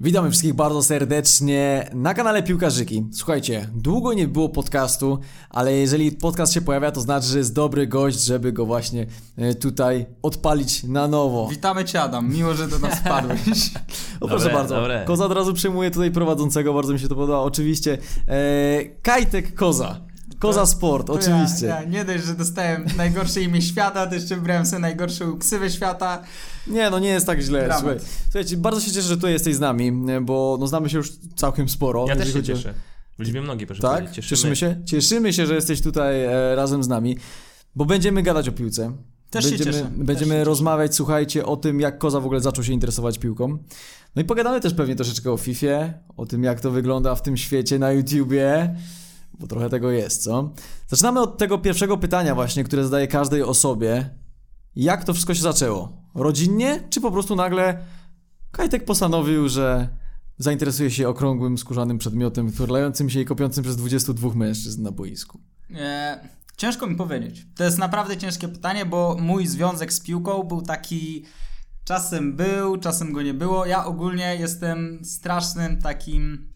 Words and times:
Witamy 0.00 0.30
wszystkich 0.30 0.54
bardzo 0.54 0.82
serdecznie 0.82 1.90
na 1.94 2.14
kanale 2.14 2.42
Piłkarzyki. 2.42 3.06
Słuchajcie, 3.12 3.68
długo 3.74 4.12
nie 4.12 4.28
było 4.28 4.48
podcastu, 4.48 5.18
ale 5.50 5.72
jeżeli 5.72 6.12
podcast 6.12 6.52
się 6.52 6.60
pojawia, 6.60 6.90
to 6.90 7.00
znaczy, 7.00 7.26
że 7.26 7.38
jest 7.38 7.54
dobry 7.54 7.86
gość, 7.86 8.24
żeby 8.24 8.52
go 8.52 8.66
właśnie 8.66 9.06
e, 9.36 9.54
tutaj 9.54 10.06
odpalić 10.22 10.84
na 10.84 11.08
nowo. 11.08 11.48
Witamy 11.48 11.84
Cię 11.84 12.02
Adam, 12.02 12.32
miło, 12.34 12.54
że 12.54 12.68
do 12.68 12.78
nas 12.78 12.98
wpadłeś. 12.98 13.38
O, 14.20 14.28
proszę 14.28 14.44
Dobre, 14.44 14.58
bardzo. 14.58 14.74
dobre. 14.74 15.04
Koza 15.06 15.24
od 15.24 15.32
razu 15.32 15.54
przyjmuje 15.54 15.90
tutaj 15.90 16.10
prowadzącego, 16.10 16.74
bardzo 16.74 16.92
mi 16.92 16.98
się 16.98 17.08
to 17.08 17.14
podoba. 17.14 17.38
Oczywiście 17.38 17.98
e, 18.28 18.84
Kajtek 19.02 19.54
Koza. 19.54 20.07
Koza 20.38 20.66
Sport, 20.66 21.10
oczywiście. 21.10 21.66
Ja, 21.66 21.82
ja 21.82 21.88
nie 21.88 22.04
dość, 22.04 22.24
że 22.24 22.34
dostałem 22.34 22.86
najgorsze 22.96 23.42
imię 23.42 23.62
świata, 23.62 24.06
to 24.06 24.14
jeszcze 24.14 24.36
wybrałem 24.36 24.66
sobie 24.66 24.80
najgorszą 24.80 25.38
ksywę 25.38 25.70
świata. 25.70 26.22
Nie, 26.66 26.90
no 26.90 26.98
nie 26.98 27.08
jest 27.08 27.26
tak 27.26 27.40
źle. 27.40 27.58
Dramat. 27.64 27.80
Słuchaj, 27.80 27.98
słuchajcie, 28.24 28.56
bardzo 28.56 28.80
się 28.80 28.86
cieszę, 28.86 29.08
że 29.08 29.16
tutaj 29.16 29.32
jesteś 29.32 29.54
z 29.54 29.60
nami, 29.60 29.92
bo 30.22 30.56
no, 30.60 30.66
znamy 30.66 30.90
się 30.90 30.96
już 30.96 31.12
całkiem 31.36 31.68
sporo. 31.68 32.04
Ja 32.08 32.16
też 32.16 32.28
się 32.28 32.32
chodzi 32.32 32.46
cieszę. 32.46 32.74
W 33.18 33.22
liczbie 33.22 33.42
mnogiej, 33.42 33.66
proszę 33.66 33.82
Tak? 33.82 34.04
powiedzieć. 34.04 34.26
Cieszymy. 34.26 34.56
się? 34.56 34.80
Cieszymy 34.84 35.32
się, 35.32 35.46
że 35.46 35.54
jesteś 35.54 35.82
tutaj 35.82 36.24
e, 36.24 36.54
razem 36.54 36.84
z 36.84 36.88
nami, 36.88 37.16
bo 37.74 37.84
będziemy 37.84 38.22
gadać 38.22 38.48
o 38.48 38.52
piłce. 38.52 38.92
Też 39.30 39.44
się 39.44 39.50
będziemy, 39.50 39.72
cieszę, 39.72 39.84
też 39.84 39.92
Będziemy 39.96 40.34
się 40.34 40.44
rozmawiać, 40.44 40.94
słuchajcie, 40.94 41.46
o 41.46 41.56
tym, 41.56 41.80
jak 41.80 41.98
Koza 41.98 42.20
w 42.20 42.24
ogóle 42.24 42.40
zaczął 42.40 42.64
się 42.64 42.72
interesować 42.72 43.18
piłką. 43.18 43.58
No 44.16 44.22
i 44.22 44.24
pogadamy 44.24 44.60
też 44.60 44.74
pewnie 44.74 44.96
troszeczkę 44.96 45.32
o 45.32 45.36
Fifie, 45.36 45.94
o 46.16 46.26
tym, 46.26 46.44
jak 46.44 46.60
to 46.60 46.70
wygląda 46.70 47.14
w 47.14 47.22
tym 47.22 47.36
świecie 47.36 47.78
na 47.78 47.92
YouTubie, 47.92 48.74
bo 49.38 49.46
trochę 49.46 49.70
tego 49.70 49.90
jest, 49.90 50.22
co? 50.22 50.52
Zaczynamy 50.86 51.20
od 51.20 51.38
tego 51.38 51.58
pierwszego 51.58 51.98
pytania 51.98 52.34
właśnie, 52.34 52.64
które 52.64 52.84
zadaję 52.84 53.06
każdej 53.06 53.42
osobie. 53.42 54.10
Jak 54.76 55.04
to 55.04 55.14
wszystko 55.14 55.34
się 55.34 55.42
zaczęło? 55.42 56.02
Rodzinnie, 56.14 56.80
czy 56.90 57.00
po 57.00 57.10
prostu 57.10 57.36
nagle 57.36 57.84
Kajtek 58.52 58.84
postanowił, 58.84 59.48
że 59.48 59.88
zainteresuje 60.38 60.90
się 60.90 61.08
okrągłym, 61.08 61.58
skórzanym 61.58 61.98
przedmiotem, 61.98 62.52
turlającym 62.52 63.10
się 63.10 63.20
i 63.20 63.24
kopiącym 63.24 63.64
przez 63.64 63.76
22 63.76 64.34
mężczyzn 64.34 64.82
na 64.82 64.92
boisku? 64.92 65.40
E, 65.74 66.20
ciężko 66.56 66.86
mi 66.86 66.96
powiedzieć. 66.96 67.46
To 67.56 67.64
jest 67.64 67.78
naprawdę 67.78 68.16
ciężkie 68.16 68.48
pytanie, 68.48 68.86
bo 68.86 69.16
mój 69.20 69.46
związek 69.46 69.92
z 69.92 70.00
piłką 70.00 70.42
był 70.42 70.62
taki. 70.62 71.24
Czasem 71.84 72.36
był, 72.36 72.76
czasem 72.76 73.12
go 73.12 73.22
nie 73.22 73.34
było. 73.34 73.66
Ja 73.66 73.84
ogólnie 73.84 74.36
jestem 74.40 75.04
strasznym 75.04 75.82
takim 75.82 76.47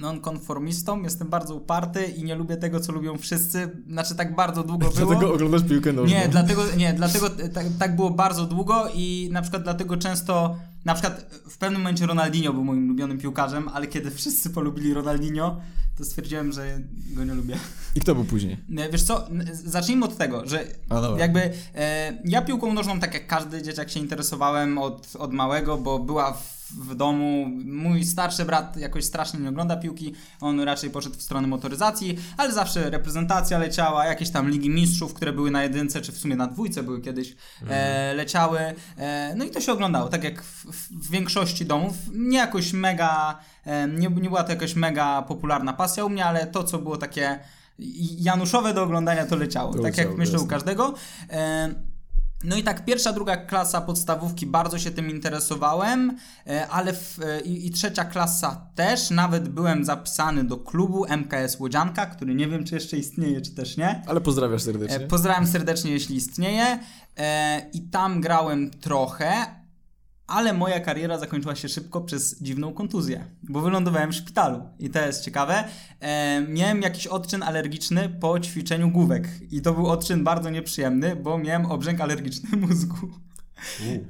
nonkonformistą, 0.00 1.02
jestem 1.02 1.28
bardzo 1.28 1.54
uparty 1.54 2.04
i 2.04 2.24
nie 2.24 2.34
lubię 2.34 2.56
tego, 2.56 2.80
co 2.80 2.92
lubią 2.92 3.18
wszyscy. 3.18 3.70
Znaczy, 3.88 4.14
tak 4.14 4.34
bardzo 4.34 4.62
długo 4.62 4.90
było. 4.90 5.06
Dlatego 5.06 5.34
oglądasz 5.34 5.62
piłkę 5.62 5.92
nożną. 5.92 6.16
Nie, 6.16 6.28
dlatego, 6.28 6.62
nie, 6.76 6.92
dlatego 6.92 7.30
tak, 7.30 7.66
tak 7.78 7.96
było 7.96 8.10
bardzo 8.10 8.46
długo 8.46 8.88
i 8.94 9.28
na 9.32 9.42
przykład 9.42 9.62
dlatego 9.62 9.96
często, 9.96 10.56
na 10.84 10.94
przykład 10.94 11.34
w 11.50 11.58
pewnym 11.58 11.80
momencie 11.80 12.06
Ronaldinho 12.06 12.52
był 12.52 12.64
moim 12.64 12.84
ulubionym 12.84 13.18
piłkarzem, 13.18 13.68
ale 13.68 13.86
kiedy 13.86 14.10
wszyscy 14.10 14.50
polubili 14.50 14.94
Ronaldinho, 14.94 15.60
to 15.98 16.04
stwierdziłem, 16.04 16.52
że 16.52 16.80
go 17.10 17.24
nie 17.24 17.34
lubię. 17.34 17.56
I 17.94 18.00
kto 18.00 18.14
był 18.14 18.24
później? 18.24 18.56
Nie, 18.68 18.88
Wiesz 18.88 19.02
co, 19.02 19.28
zacznijmy 19.52 20.04
od 20.04 20.16
tego, 20.16 20.42
że 20.46 20.64
jakby 21.18 21.52
e, 21.74 22.18
ja 22.24 22.42
piłką 22.42 22.74
nożną 22.74 23.00
tak 23.00 23.14
jak 23.14 23.26
każdy 23.26 23.62
dzieciak 23.62 23.90
się 23.90 24.00
interesowałem 24.00 24.78
od, 24.78 25.16
od 25.18 25.32
małego, 25.32 25.78
bo 25.78 25.98
była 25.98 26.32
w, 26.32 26.59
w 26.74 26.94
domu, 26.94 27.46
mój 27.64 28.04
starszy 28.04 28.44
brat 28.44 28.76
jakoś 28.76 29.04
strasznie 29.04 29.40
nie 29.40 29.48
ogląda 29.48 29.76
piłki, 29.76 30.14
on 30.40 30.60
raczej 30.60 30.90
poszedł 30.90 31.16
w 31.16 31.22
stronę 31.22 31.48
motoryzacji, 31.48 32.18
ale 32.36 32.52
zawsze 32.52 32.90
reprezentacja 32.90 33.58
leciała, 33.58 34.06
jakieś 34.06 34.30
tam 34.30 34.50
ligi 34.50 34.70
mistrzów, 34.70 35.14
które 35.14 35.32
były 35.32 35.50
na 35.50 35.62
jedynce, 35.62 36.00
czy 36.00 36.12
w 36.12 36.18
sumie 36.18 36.36
na 36.36 36.46
dwójce 36.46 36.82
były 36.82 37.00
kiedyś, 37.00 37.36
e, 37.68 38.14
leciały, 38.14 38.60
e, 38.96 39.34
no 39.36 39.44
i 39.44 39.50
to 39.50 39.60
się 39.60 39.72
oglądało, 39.72 40.08
tak 40.08 40.24
jak 40.24 40.42
w, 40.42 40.66
w, 40.66 41.10
większości 41.10 41.66
domów, 41.66 41.94
nie 42.12 42.38
jakoś 42.38 42.72
mega, 42.72 43.38
e, 43.64 43.88
nie, 43.88 44.08
nie 44.08 44.28
była 44.28 44.44
to 44.44 44.50
jakaś 44.50 44.74
mega 44.74 45.22
popularna 45.22 45.72
pasja 45.72 46.04
u 46.04 46.08
mnie, 46.08 46.24
ale 46.24 46.46
to 46.46 46.64
co 46.64 46.78
było 46.78 46.96
takie 46.96 47.38
Januszowe 48.18 48.74
do 48.74 48.82
oglądania 48.82 49.26
to 49.26 49.36
leciało, 49.36 49.72
To 49.72 49.78
tak 49.78 49.84
leciało, 49.84 50.08
jak 50.08 50.18
myślę 50.18 50.40
u 50.40 50.46
każdego. 50.46 50.94
E, 51.30 51.89
No 52.44 52.56
i 52.56 52.62
tak, 52.62 52.84
pierwsza, 52.84 53.12
druga 53.12 53.36
klasa 53.36 53.80
podstawówki 53.80 54.46
bardzo 54.46 54.78
się 54.78 54.90
tym 54.90 55.10
interesowałem, 55.10 56.16
e, 56.46 56.68
ale 56.68 56.92
w, 56.92 57.18
e, 57.22 57.40
i, 57.40 57.66
i 57.66 57.70
trzecia 57.70 58.04
klasa 58.04 58.66
też. 58.74 59.10
Nawet 59.10 59.48
byłem 59.48 59.84
zapisany 59.84 60.44
do 60.44 60.56
klubu 60.56 61.04
MKS 61.08 61.60
Łodzianka, 61.60 62.06
który 62.06 62.34
nie 62.34 62.48
wiem, 62.48 62.64
czy 62.64 62.74
jeszcze 62.74 62.96
istnieje, 62.96 63.40
czy 63.40 63.54
też 63.54 63.76
nie. 63.76 64.02
Ale 64.06 64.20
pozdrawiasz 64.20 64.62
E, 64.62 64.64
serdecznie. 64.64 65.00
Pozdrawiam 65.00 65.46
serdecznie, 65.46 65.90
jeśli 65.90 66.16
istnieje. 66.16 66.78
E, 67.18 67.62
I 67.72 67.80
tam 67.80 68.20
grałem 68.20 68.70
trochę, 68.70 69.59
ale 70.30 70.52
moja 70.52 70.80
kariera 70.80 71.18
zakończyła 71.18 71.54
się 71.54 71.68
szybko 71.68 72.00
przez 72.00 72.42
dziwną 72.42 72.72
kontuzję, 72.72 73.24
bo 73.42 73.60
wylądowałem 73.60 74.12
w 74.12 74.14
szpitalu. 74.14 74.62
I 74.78 74.90
to 74.90 75.06
jest 75.06 75.24
ciekawe. 75.24 75.64
E, 76.00 76.40
miałem 76.48 76.82
jakiś 76.82 77.06
odczyn 77.06 77.42
alergiczny 77.42 78.08
po 78.20 78.40
ćwiczeniu 78.40 78.90
główek. 78.90 79.28
I 79.50 79.62
to 79.62 79.72
był 79.72 79.86
odczyn 79.86 80.24
bardzo 80.24 80.50
nieprzyjemny, 80.50 81.16
bo 81.16 81.38
miałem 81.38 81.66
obrzęk 81.66 82.00
alergiczny 82.00 82.56
mózgu. 82.66 82.96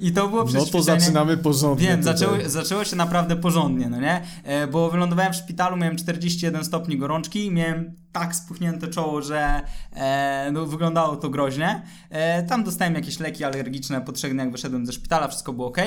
I 0.00 0.12
to 0.12 0.28
było 0.28 0.44
przez 0.44 0.64
No 0.64 0.66
to 0.66 0.82
zaczynamy 0.82 1.36
porządnie. 1.36 1.88
Wiem, 1.88 2.02
zaczęło, 2.02 2.36
zaczęło 2.46 2.84
się 2.84 2.96
naprawdę 2.96 3.36
porządnie, 3.36 3.88
no 3.88 4.00
nie? 4.00 4.22
E, 4.44 4.66
bo 4.66 4.90
wylądowałem 4.90 5.32
w 5.32 5.36
szpitalu, 5.36 5.76
miałem 5.76 5.96
41 5.96 6.64
stopni 6.64 6.98
gorączki, 6.98 7.50
miałem 7.50 7.94
tak 8.12 8.36
spuchnięte 8.36 8.88
czoło, 8.88 9.22
że 9.22 9.60
e, 9.92 10.50
no, 10.52 10.66
wyglądało 10.66 11.16
to 11.16 11.30
groźnie. 11.30 11.82
E, 12.10 12.42
tam 12.42 12.64
dostałem 12.64 12.94
jakieś 12.94 13.20
leki 13.20 13.44
alergiczne 13.44 14.00
po 14.00 14.12
trzech 14.12 14.32
dniach 14.32 14.50
wyszedłem 14.50 14.86
ze 14.86 14.92
szpitala, 14.92 15.28
wszystko 15.28 15.52
było 15.52 15.68
ok, 15.68 15.78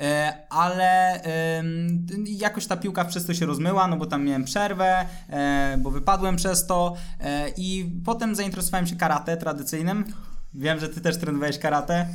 e, 0.00 0.32
ale 0.50 1.20
jakoś 2.24 2.66
ta 2.66 2.76
piłka 2.76 3.04
przez 3.04 3.26
to 3.26 3.34
się 3.34 3.46
rozmyła, 3.46 3.88
no 3.88 3.96
bo 3.96 4.06
tam 4.06 4.24
miałem 4.24 4.44
przerwę, 4.44 5.06
e, 5.28 5.78
bo 5.78 5.90
wypadłem 5.90 6.36
przez 6.36 6.66
to 6.66 6.94
e, 7.20 7.48
i 7.56 8.00
potem 8.04 8.34
zainteresowałem 8.34 8.86
się 8.86 8.96
karate 8.96 9.36
tradycyjnym. 9.36 10.04
Wiem, 10.54 10.80
że 10.80 10.88
ty 10.88 11.00
też 11.00 11.18
trenowałeś 11.18 11.58
karate. 11.58 12.06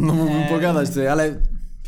No 0.00 0.14
mógłbym 0.14 0.42
E, 0.42 0.48
pogadać 0.48 0.88
tutaj, 0.88 1.08
ale 1.08 1.34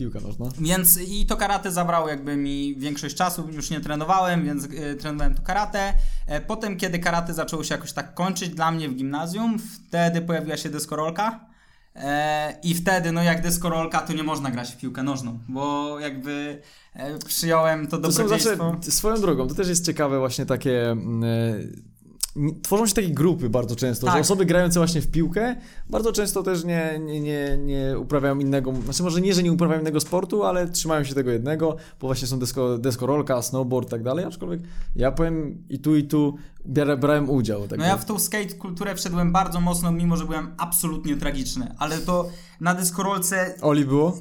piłka 0.01 0.21
nożna. 0.21 0.47
Więc 0.59 0.99
i 1.01 1.27
to 1.27 1.37
karate 1.37 1.71
zabrało 1.73 2.09
jakby 2.09 2.37
mi 2.37 2.77
większość 2.77 3.17
czasu, 3.17 3.49
już 3.53 3.71
nie 3.71 3.81
trenowałem, 3.81 4.45
więc 4.45 4.65
y, 4.65 4.97
trenowałem 5.01 5.35
to 5.35 5.43
karate. 5.43 5.95
E, 6.27 6.41
potem, 6.41 6.77
kiedy 6.77 6.99
karate 6.99 7.35
zaczęło 7.35 7.65
się 7.65 7.75
jakoś 7.75 7.93
tak 7.93 8.15
kończyć 8.15 8.49
dla 8.51 8.71
mnie 8.71 8.89
w 8.89 8.95
gimnazjum, 8.95 9.59
wtedy 9.59 10.21
pojawiła 10.23 10.57
się 10.57 10.71
deskorolka. 10.71 11.41
E, 11.97 12.59
I 12.63 12.75
wtedy, 12.75 13.13
no 13.13 13.23
jak 13.23 13.43
deskorolka, 13.43 14.01
to 14.01 14.13
nie 14.13 14.23
można 14.23 14.51
grać 14.51 14.73
w 14.73 14.77
piłkę 14.77 15.03
nożną, 15.03 15.39
bo 15.49 15.99
jakby 16.01 16.63
e, 16.95 17.19
przyjąłem 17.19 17.87
to 17.87 17.99
To 17.99 18.13
są 18.13 18.29
zawsze, 18.29 18.57
dobrodziejstwo. 18.57 18.93
swoją 18.97 19.21
drogą, 19.21 19.49
to 19.49 19.55
też 19.55 19.69
jest 19.69 19.87
ciekawe 19.87 20.19
właśnie 20.19 20.47
takie... 20.47 20.97
Tworzą 22.63 22.87
się 22.87 22.95
takie 22.95 23.11
grupy 23.11 23.51
bardzo 23.51 23.77
często, 23.77 24.07
że 24.07 24.13
Tak. 24.13 24.21
osoby 24.21 24.47
grające 24.47 24.81
właśnie 24.81 25.01
w 25.01 25.11
piłkę 25.11 25.57
bardzo 25.89 26.13
często 26.13 26.43
też 26.43 26.65
nie, 26.65 26.99
nie, 27.01 27.21
nie, 27.21 27.59
nie 27.59 27.99
uprawiają 27.99 28.39
innego, 28.39 28.75
znaczy 28.85 29.03
może 29.03 29.21
nie, 29.21 29.35
że 29.35 29.43
nie 29.43 29.53
uprawiają 29.53 29.81
innego 29.81 30.01
sportu, 30.01 30.45
ale 30.45 30.69
trzymają 30.69 31.05
się 31.05 31.15
tego 31.15 31.31
jednego, 31.31 31.77
bo 32.01 32.09
właśnie 32.09 32.29
są 32.29 32.39
desko, 32.39 32.79
deskorolka, 32.79 33.43
snowboard 33.43 33.89
i 33.89 33.91
tak 33.91 34.03
dalej, 34.03 34.25
aczkolwiek 34.25 34.61
ja 34.97 35.13
powiem 35.13 35.65
i 35.69 35.79
tu 35.79 35.97
i 35.97 36.05
tu 36.05 36.37
brałem 36.99 37.31
udział. 37.31 37.69
Tak 37.69 37.79
No 37.79 37.85
ja 37.85 37.97
w 37.97 38.05
tą 38.05 38.19
skate 38.19 38.55
kulturę 38.55 38.95
wszedłem 38.95 39.33
bardzo 39.33 39.61
mocno, 39.61 39.93
mimo 39.93 40.17
że 40.17 40.25
byłem 40.25 40.55
absolutnie 40.59 41.17
tragiczny, 41.17 41.75
ale 41.79 41.99
to 41.99 42.29
na 42.61 42.75
deskorolce 42.75 43.55
Oli 43.63 43.85
było? 43.85 44.19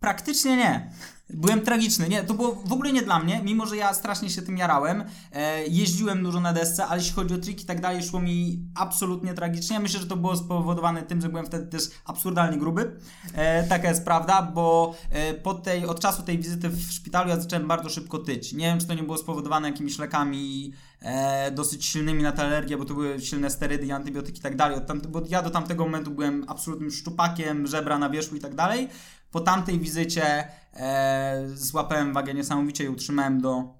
Praktycznie 0.00 0.56
nie. 0.56 0.90
Byłem 1.34 1.60
tragiczny. 1.60 2.08
Nie, 2.08 2.22
to 2.22 2.34
było 2.34 2.62
w 2.64 2.72
ogóle 2.72 2.92
nie 2.92 3.02
dla 3.02 3.18
mnie, 3.18 3.40
mimo 3.44 3.66
że 3.66 3.76
ja 3.76 3.94
strasznie 3.94 4.30
się 4.30 4.42
tym 4.42 4.56
jarałem. 4.56 5.04
E, 5.32 5.66
jeździłem 5.66 6.22
dużo 6.22 6.40
na 6.40 6.52
desce, 6.52 6.86
ale 6.86 7.00
jeśli 7.00 7.14
chodzi 7.14 7.34
o 7.34 7.38
triki 7.38 7.62
i 7.62 7.66
tak 7.66 7.80
dalej, 7.80 8.02
szło 8.02 8.20
mi 8.20 8.64
absolutnie 8.74 9.34
tragicznie. 9.34 9.80
Myślę, 9.80 10.00
że 10.00 10.06
to 10.06 10.16
było 10.16 10.36
spowodowane 10.36 11.02
tym, 11.02 11.20
że 11.20 11.28
byłem 11.28 11.46
wtedy 11.46 11.66
też 11.66 11.82
absurdalnie 12.04 12.58
gruby. 12.58 12.96
E, 13.34 13.68
taka 13.68 13.88
jest 13.88 14.04
prawda, 14.04 14.42
bo 14.42 14.94
e, 15.10 15.34
po 15.34 15.54
tej, 15.54 15.86
od 15.86 16.00
czasu 16.00 16.22
tej 16.22 16.38
wizyty 16.38 16.68
w 16.68 16.92
szpitalu 16.92 17.28
ja 17.28 17.40
zacząłem 17.40 17.68
bardzo 17.68 17.88
szybko 17.88 18.18
tyć. 18.18 18.52
Nie 18.52 18.66
wiem, 18.66 18.80
czy 18.80 18.86
to 18.86 18.94
nie 18.94 19.02
było 19.02 19.18
spowodowane 19.18 19.68
jakimiś 19.68 19.98
lekami 19.98 20.72
e, 21.00 21.50
dosyć 21.50 21.86
silnymi 21.86 22.22
na 22.22 22.32
tę 22.32 22.42
alergię, 22.42 22.76
bo 22.76 22.84
to 22.84 22.94
były 22.94 23.20
silne 23.20 23.50
sterydy 23.50 23.94
antybiotyki 23.94 24.38
i 24.38 24.42
tak 24.42 24.56
dalej. 24.56 24.76
Od 24.76 25.06
Bo 25.06 25.22
ja 25.28 25.42
do 25.42 25.50
tamtego 25.50 25.84
momentu 25.84 26.10
byłem 26.10 26.44
absolutnym 26.48 26.90
szczupakiem, 26.90 27.66
żebra 27.66 27.98
na 27.98 28.10
wierzchu 28.10 28.36
i 28.36 28.40
tak 28.40 28.54
dalej. 28.54 28.88
Po 29.32 29.40
tamtej 29.40 29.78
wizycie 29.78 30.48
e, 30.74 31.42
złapałem 31.54 32.12
wagę 32.12 32.34
niesamowicie 32.34 32.84
i 32.84 32.88
utrzymałem 32.88 33.40
do, 33.40 33.74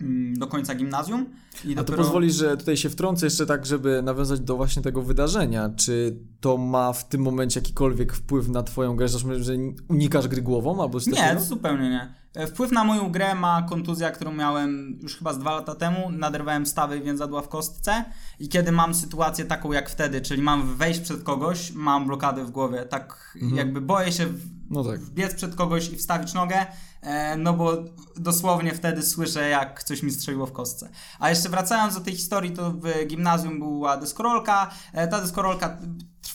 mm, 0.00 0.38
do 0.38 0.46
końca 0.46 0.74
gimnazjum. 0.74 1.26
I 1.64 1.78
A 1.78 1.84
to 1.84 1.92
pozwolisz, 1.92 2.34
że 2.34 2.56
tutaj 2.56 2.76
się 2.76 2.90
wtrącę 2.90 3.26
jeszcze 3.26 3.46
tak, 3.46 3.66
żeby 3.66 4.02
nawiązać 4.02 4.40
do 4.40 4.56
właśnie 4.56 4.82
tego 4.82 5.02
wydarzenia. 5.02 5.70
Czy 5.76 6.16
to 6.40 6.56
ma 6.56 6.92
w 6.92 7.08
tym 7.08 7.20
momencie 7.22 7.60
jakikolwiek 7.60 8.12
wpływ 8.12 8.48
na 8.48 8.62
twoją 8.62 8.96
grę, 8.96 9.08
że, 9.08 9.42
że 9.44 9.52
unikasz 9.88 10.28
gry 10.28 10.42
głową 10.42 10.82
albo 10.82 11.00
coś 11.00 11.14
Nie, 11.14 11.36
zupełnie 11.40 11.90
nie. 11.90 12.14
E, 12.34 12.46
Wpływ 12.46 12.72
na 12.72 12.84
moją 12.84 13.12
grę 13.12 13.34
ma 13.34 13.62
kontuzja, 13.62 14.10
którą 14.10 14.32
miałem 14.32 14.98
już 15.02 15.16
chyba 15.16 15.32
z 15.32 15.38
dwa 15.38 15.50
lata 15.54 15.74
temu. 15.74 16.10
Naderwałem 16.10 16.66
stawy 16.66 17.00
więzadła 17.00 17.42
w 17.42 17.48
kostce 17.48 18.04
i 18.38 18.48
kiedy 18.48 18.72
mam 18.72 18.94
sytuację 18.94 19.44
taką 19.44 19.72
jak 19.72 19.90
wtedy, 19.90 20.20
czyli 20.20 20.42
mam 20.42 20.76
wejść 20.76 21.00
przed 21.00 21.22
kogoś, 21.22 21.72
mam 21.72 22.06
blokadę 22.06 22.44
w 22.44 22.50
głowie, 22.50 22.84
tak 22.84 23.36
jakby 23.54 23.80
boję 23.80 24.12
się 24.12 24.26
w- 24.26 24.58
No 24.70 24.84
tak. 24.84 25.00
wbiec 25.00 25.34
przed 25.34 25.54
kogoś 25.54 25.88
i 25.92 25.96
wstawić 25.96 26.34
nogę, 26.34 26.66
e, 27.02 27.36
no 27.36 27.52
bo 27.52 27.76
dosłownie 28.16 28.72
wtedy 28.74 29.02
słyszę, 29.02 29.48
jak 29.48 29.82
coś 29.82 30.02
mi 30.02 30.10
strzeliło 30.10 30.46
w 30.46 30.52
kostce. 30.52 30.88
A 31.18 31.30
jeszcze 31.30 31.47
wracając 31.48 31.94
do 31.94 32.00
tej 32.00 32.14
historii, 32.14 32.50
to 32.50 32.70
w 32.70 33.06
gimnazjum 33.06 33.58
była 33.58 33.96
deskorolka. 33.96 34.70
E, 34.92 35.08
ta 35.08 35.20
deskorolka 35.20 35.78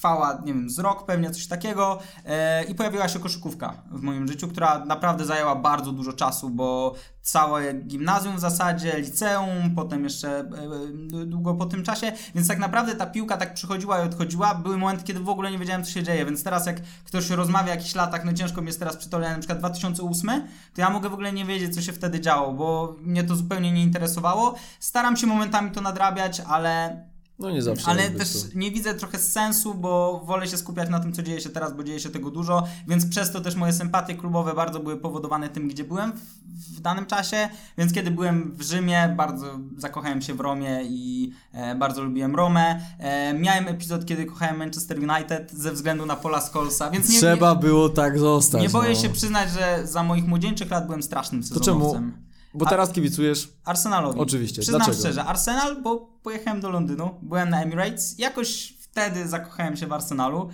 trwała, 0.04 0.42
nie 0.46 0.54
wiem, 0.54 0.70
z 0.70 0.80
rok 0.80 1.06
pewnie, 1.06 1.32
coś 1.32 1.48
takiego 1.48 2.00
e, 2.26 2.64
i 2.64 2.76
pojawiła 2.76 3.08
się 3.08 3.20
koszykówka 3.20 3.74
w 3.92 4.02
moim 4.02 4.28
życiu, 4.28 4.48
która 4.48 4.86
naprawdę 4.86 5.26
zajęła 5.26 5.56
bardzo 5.56 5.92
dużo 5.92 6.14
czasu, 6.14 6.50
bo 6.50 6.96
całe 7.22 7.74
gimnazjum 7.74 8.36
w 8.36 8.40
zasadzie, 8.40 9.00
liceum, 9.00 9.76
potem 9.76 10.04
jeszcze 10.04 10.30
e, 10.30 10.42
e, 11.22 11.26
długo 11.26 11.54
po 11.54 11.66
tym 11.66 11.84
czasie, 11.84 12.12
więc 12.36 12.48
tak 12.48 12.60
naprawdę 12.60 12.96
ta 12.96 13.06
piłka 13.06 13.38
tak 13.38 13.54
przychodziła 13.54 14.00
i 14.00 14.06
odchodziła. 14.06 14.56
Były 14.56 14.78
momenty, 14.78 15.04
kiedy 15.04 15.20
w 15.20 15.30
ogóle 15.30 15.52
nie 15.52 15.60
wiedziałem, 15.60 15.84
co 15.84 15.92
się 15.92 16.04
dzieje, 16.04 16.26
więc 16.26 16.44
teraz 16.44 16.66
jak 16.66 16.82
ktoś 17.06 17.30
rozmawia 17.30 17.72
o 17.72 17.76
jakichś 17.76 17.96
latach, 17.96 18.26
no 18.26 18.34
ciężko 18.34 18.62
mi 18.62 18.68
jest 18.68 18.80
teraz 18.80 18.98
przytoczyć, 18.98 19.30
na 19.30 19.38
przykład 19.38 19.60
2008, 19.60 20.48
to 20.74 20.82
ja 20.82 20.90
mogę 20.90 21.10
w 21.10 21.14
ogóle 21.14 21.34
nie 21.34 21.46
wiedzieć, 21.46 21.76
co 21.76 21.82
się 21.82 21.94
wtedy 21.94 22.22
działo, 22.22 22.54
bo 22.54 22.96
mnie 23.02 23.24
to 23.24 23.36
zupełnie 23.36 23.72
nie 23.72 23.84
interesowało. 23.84 24.56
Staram 24.80 25.18
się 25.18 25.28
momentami 25.28 25.72
to 25.72 25.82
nadrabiać, 25.82 26.40
ale 26.40 27.04
No 27.40 27.52
nie 27.52 27.62
zawsze. 27.62 27.88
ale 27.88 28.10
też 28.10 28.34
to- 28.34 28.48
nie 28.56 28.72
widzę 28.72 28.94
trochę 28.96 29.18
sensu, 29.18 29.74
bo 29.76 30.22
wolę 30.26 30.48
się 30.48 30.58
skupiać 30.58 30.90
na 30.90 31.00
tym, 31.00 31.14
co 31.14 31.24
dzieje 31.24 31.42
się 31.42 31.50
teraz, 31.50 31.74
bo 31.74 31.84
dzieje 31.84 32.00
się 32.00 32.10
tego 32.10 32.32
dużo, 32.32 32.64
więc 32.88 33.06
przez 33.06 33.32
to 33.32 33.42
też 33.42 33.56
moje 33.56 33.74
sympatie 33.74 34.16
klubowe 34.16 34.54
bardzo 34.54 34.80
były 34.80 34.98
powodowane 34.98 35.50
tym, 35.50 35.68
gdzie 35.68 35.84
byłem 35.84 36.12
w, 36.12 36.78
w 36.78 36.82
danym 36.82 37.06
czasie, 37.06 37.50
więc 37.78 37.94
kiedy 37.94 38.12
byłem 38.12 38.52
w 38.56 38.62
Rzymie, 38.62 39.14
bardzo 39.18 39.60
zakochałem 39.78 40.22
się 40.22 40.34
w 40.34 40.40
Romie 40.40 40.82
i 40.84 41.32
e, 41.54 41.76
bardzo 41.76 42.04
lubiłem 42.04 42.36
Romę. 42.36 42.80
E, 43.00 43.34
miałem 43.34 43.68
epizod, 43.68 44.06
kiedy 44.06 44.26
kochałem 44.26 44.58
Manchester 44.58 44.98
United 45.00 45.52
ze 45.52 45.72
względu 45.72 46.06
na 46.06 46.16
Paula 46.16 46.42
Scholesa, 46.42 46.90
więc 46.92 47.10
nie, 47.10 47.18
Trzeba 47.20 47.56
było 47.56 47.90
tak 47.90 48.14
nie, 48.14 48.20
zostać. 48.20 48.62
nie 48.62 48.70
boję 48.70 48.90
no. 48.90 48.96
się 48.96 49.10
przyznać, 49.10 49.50
że 49.52 49.88
za 49.88 50.04
moich 50.04 50.28
młodzieńczych 50.28 50.72
lat 50.72 50.86
byłem 50.86 51.04
strasznym 51.04 51.44
To 51.44 51.60
czemu? 51.60 52.02
Bo 52.54 52.66
teraz 52.66 52.92
kibicujesz. 52.92 53.50
Arsenalowi. 53.66 54.20
Oczywiście. 54.20 54.62
Przyznam 54.62 54.82
Dlaczego? 54.82 55.00
szczerze, 55.00 55.24
Arsenal, 55.24 55.82
bo 55.82 55.98
pojechałem 56.24 56.62
do 56.62 56.70
Londynu, 56.70 57.10
byłem 57.22 57.50
na 57.50 57.62
Emirates, 57.62 58.20
jakoś 58.20 58.74
wtedy 58.94 59.28
zakochałem 59.28 59.78
się 59.78 59.88
w 59.88 59.94
Arsenalu. 59.94 60.50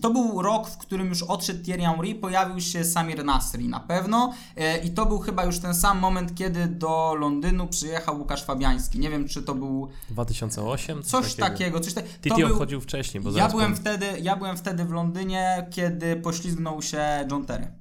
To 0.00 0.10
był 0.10 0.42
rok, 0.42 0.68
w 0.68 0.76
którym 0.76 1.08
już 1.08 1.22
odszedł 1.22 1.64
Thierry 1.64 1.82
Henry, 1.82 2.14
pojawił 2.14 2.60
się 2.60 2.84
Samir 2.84 3.24
Nasri 3.24 3.68
na 3.68 3.80
pewno 3.80 4.32
e, 4.56 4.78
i 4.78 4.90
to 4.90 5.06
był 5.06 5.18
chyba 5.18 5.44
już 5.44 5.58
ten 5.58 5.74
sam 5.74 5.98
moment, 5.98 6.34
kiedy 6.34 6.66
do 6.66 7.14
Londynu 7.14 7.66
przyjechał 7.66 8.18
Łukasz 8.18 8.44
Fabiański. 8.44 8.98
Nie 8.98 9.10
wiem, 9.10 9.28
czy 9.28 9.42
to 9.42 9.54
był 9.54 9.88
2008? 10.10 11.02
coś 11.02 11.34
takiego. 11.34 11.80
Coś 11.80 11.94
ta... 11.94 12.02
to 12.02 12.08
Titi 12.22 12.42
był... 12.66 12.80
wcześniej, 12.80 13.22
bo 13.22 13.30
ja, 13.30 13.48
byłem 13.48 13.74
powiem. 13.74 13.76
wtedy, 13.76 14.20
ja 14.20 14.36
byłem 14.36 14.56
wtedy 14.56 14.84
w 14.84 14.90
Londynie, 14.90 15.66
kiedy 15.70 16.16
poślizgnął 16.16 16.82
się 16.82 17.26
John 17.30 17.46
Terry. 17.46 17.72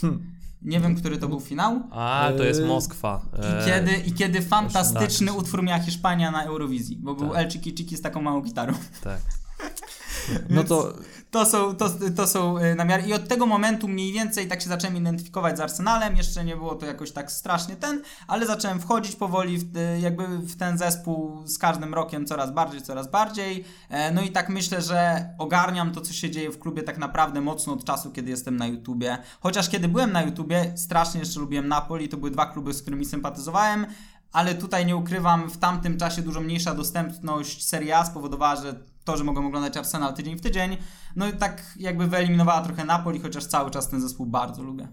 Hmm. 0.00 0.39
Nie 0.62 0.80
wiem, 0.80 0.96
który 0.96 1.18
to 1.18 1.28
był 1.28 1.40
finał. 1.40 1.80
A, 1.90 2.30
to 2.36 2.44
jest 2.44 2.64
Moskwa. 2.64 3.22
I 3.38 3.44
Eee, 3.44 3.66
kiedy, 3.66 3.96
I 3.96 4.12
kiedy 4.12 4.42
fantastyczny 4.42 5.32
utwór 5.32 5.62
miała 5.62 5.78
Hiszpania 5.78 6.30
na 6.30 6.44
Eurowizji, 6.44 6.96
bo 6.96 7.14
był 7.14 7.28
Tak. 7.28 7.38
El 7.38 7.50
Chiki 7.50 7.74
Chiki 7.74 7.96
z 7.96 8.02
taką 8.02 8.22
małą 8.22 8.40
gitarą. 8.40 8.72
Tak. 9.04 9.20
No 10.50 10.64
to 10.64 10.92
To 11.30 11.46
są, 11.46 11.76
to, 11.76 11.90
to 12.16 12.26
są 12.26 12.58
y, 12.58 12.74
namiary. 12.74 13.02
I 13.02 13.12
od 13.12 13.28
tego 13.28 13.46
momentu 13.46 13.88
mniej 13.88 14.12
więcej 14.12 14.48
tak 14.48 14.62
się 14.62 14.68
zacząłem 14.68 14.96
identyfikować 14.96 15.56
z 15.56 15.60
Arsenalem. 15.60 16.16
Jeszcze 16.16 16.44
nie 16.44 16.56
było 16.56 16.74
to 16.74 16.86
jakoś 16.86 17.12
tak 17.12 17.32
strasznie 17.32 17.76
ten, 17.76 18.02
ale 18.26 18.46
zacząłem 18.46 18.80
wchodzić 18.80 19.16
powoli 19.16 19.58
w, 19.58 19.76
y, 19.76 20.00
jakby 20.00 20.38
w 20.38 20.56
ten 20.56 20.78
zespół 20.78 21.46
z 21.46 21.58
każdym 21.58 21.94
rokiem 21.94 22.26
coraz 22.26 22.50
bardziej, 22.50 22.82
coraz 22.82 23.10
bardziej. 23.10 23.64
E, 23.88 24.12
No 24.12 24.22
i 24.22 24.30
tak 24.30 24.48
myślę, 24.48 24.82
że 24.82 25.28
ogarniam 25.38 25.92
to, 25.92 26.00
co 26.00 26.12
się 26.12 26.30
dzieje 26.30 26.50
w 26.50 26.58
klubie 26.58 26.82
tak 26.82 26.98
naprawdę 26.98 27.40
mocno 27.40 27.72
od 27.72 27.84
czasu, 27.84 28.10
kiedy 28.10 28.30
jestem 28.30 28.56
na 28.56 28.66
YouTubie. 28.66 29.18
Chociaż 29.40 29.68
kiedy 29.68 29.88
byłem 29.88 30.12
na 30.12 30.22
YouTubie, 30.22 30.72
strasznie 30.76 31.20
jeszcze 31.20 31.40
lubiłem 31.40 31.68
Napoli. 31.68 32.08
To 32.08 32.16
były 32.16 32.30
dwa 32.30 32.46
kluby, 32.46 32.74
z 32.74 32.82
którymi 32.82 33.04
sympatyzowałem. 33.04 33.86
Ale 34.32 34.54
tutaj 34.54 34.86
nie 34.86 34.96
ukrywam, 34.96 35.50
w 35.50 35.58
tamtym 35.58 35.98
czasie 35.98 36.22
dużo 36.22 36.40
mniejsza 36.40 36.74
dostępność 36.74 37.66
Serie 37.66 37.98
A 37.98 38.04
spowodowała, 38.04 38.56
że 38.56 38.74
to, 39.10 39.16
że 39.16 39.24
mogłem 39.24 39.46
oglądać 39.46 39.76
Arsenal 39.76 40.14
tydzień 40.14 40.36
w 40.36 40.40
tydzień, 40.40 40.76
no 41.16 41.28
i 41.28 41.32
tak 41.32 41.62
jakby 41.76 42.06
wyeliminowała 42.06 42.60
trochę 42.60 42.84
Napoli, 42.84 43.20
chociaż 43.20 43.46
cały 43.46 43.70
czas 43.70 43.88
ten 43.88 44.00
zespół 44.00 44.26
bardzo 44.26 44.62
lubię. 44.62 44.88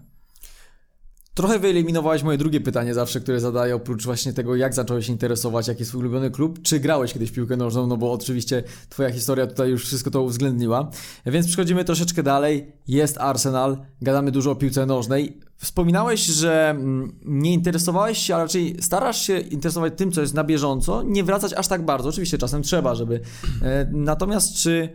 Trochę 1.38 1.58
wyeliminowałeś 1.58 2.22
moje 2.22 2.38
drugie 2.38 2.60
pytanie 2.60 2.94
zawsze, 2.94 3.20
które 3.20 3.40
zadaję, 3.40 3.74
oprócz 3.76 4.04
właśnie 4.04 4.32
tego, 4.32 4.56
jak 4.56 4.74
zacząłeś 4.74 5.08
interesować, 5.08 5.68
jaki 5.68 5.80
jest 5.80 5.90
twój 5.90 6.00
ulubiony 6.00 6.30
klub, 6.30 6.62
czy 6.62 6.80
grałeś 6.80 7.12
kiedyś 7.12 7.30
piłkę 7.30 7.56
nożną, 7.56 7.86
no 7.86 7.96
bo 7.96 8.12
oczywiście 8.12 8.62
twoja 8.88 9.10
historia 9.10 9.46
tutaj 9.46 9.70
już 9.70 9.84
wszystko 9.84 10.10
to 10.10 10.22
uwzględniła. 10.22 10.90
Więc 11.26 11.46
przechodzimy 11.46 11.84
troszeczkę 11.84 12.22
dalej. 12.22 12.72
Jest 12.88 13.18
Arsenal, 13.18 13.78
gadamy 14.02 14.30
dużo 14.30 14.50
o 14.50 14.54
piłce 14.54 14.86
nożnej. 14.86 15.40
Wspominałeś, 15.56 16.20
że 16.20 16.70
mm, 16.70 17.12
nie 17.24 17.52
interesowałeś 17.52 18.18
się, 18.18 18.34
a 18.34 18.38
raczej 18.38 18.76
starasz 18.80 19.22
się 19.22 19.38
interesować 19.38 19.92
tym, 19.96 20.12
co 20.12 20.20
jest 20.20 20.34
na 20.34 20.44
bieżąco, 20.44 21.02
nie 21.02 21.24
wracać 21.24 21.52
aż 21.52 21.68
tak 21.68 21.84
bardzo. 21.84 22.08
Oczywiście 22.08 22.38
czasem 22.38 22.62
trzeba, 22.62 22.94
żeby... 22.94 23.20
E, 23.62 23.90
Natomiast 23.92 24.54
czy 24.54 24.88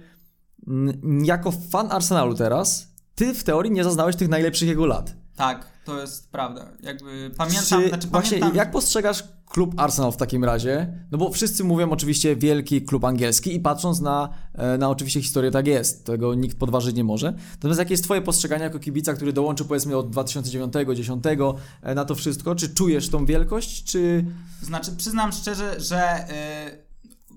mm, 0.68 1.26
jako 1.26 1.52
fan 1.52 1.92
Arsenalu 1.92 2.36
teraz, 2.36 2.88
ty 3.16 3.34
w 3.34 3.44
teorii 3.44 3.72
nie 3.72 3.84
zaznałeś 3.84 4.16
tych 4.16 4.30
najlepszych 4.30 4.68
jego 4.68 4.86
lat? 4.86 5.16
Tak, 5.36 5.73
to 5.86 6.02
jest 6.02 6.32
prawda. 6.32 6.72
Jakby 6.84 7.32
pamiętam, 7.38 7.82
Czy, 7.82 7.90
znaczy 7.90 8.08
właśnie, 8.08 8.38
pamiętam... 8.38 8.56
jak 8.56 8.72
postrzegasz 8.72 9.24
klub 9.54 9.74
Arsenal 9.78 10.12
w 10.12 10.18
takim 10.18 10.44
razie? 10.44 10.94
No 11.12 11.18
bo 11.18 11.32
wszyscy 11.32 11.64
mówią 11.64 11.92
oczywiście 11.92 12.36
wielki 12.36 12.82
klub 12.82 13.06
angielski 13.06 13.56
i 13.56 13.60
patrząc 13.60 14.02
na, 14.02 14.30
e, 14.54 14.78
na 14.78 14.90
oczywiście 14.90 15.22
historię 15.22 15.52
tak 15.52 15.68
jest, 15.68 16.06
tego 16.06 16.36
nikt 16.36 16.58
podważyć 16.58 16.96
nie 16.96 17.04
może. 17.04 17.34
Natomiast 17.52 17.80
jakie 17.80 17.94
jest 17.94 18.04
twoje 18.04 18.22
postrzeganie 18.22 18.64
jako 18.64 18.80
kibica, 18.80 19.14
który 19.14 19.34
dołączył 19.34 19.66
powiedzmy 19.66 19.98
od 19.98 20.10
2009-2010 20.12 21.56
e, 21.82 21.96
na 21.96 22.06
to 22.06 22.16
wszystko? 22.16 22.56
Czy 22.56 22.70
czujesz 22.70 23.10
tą 23.10 23.26
wielkość, 23.26 23.84
czy... 23.84 24.26
Znaczy, 24.62 24.92
przyznam 24.92 25.32
szczerze, 25.32 25.80
że 25.80 26.28
yy, 26.66 26.83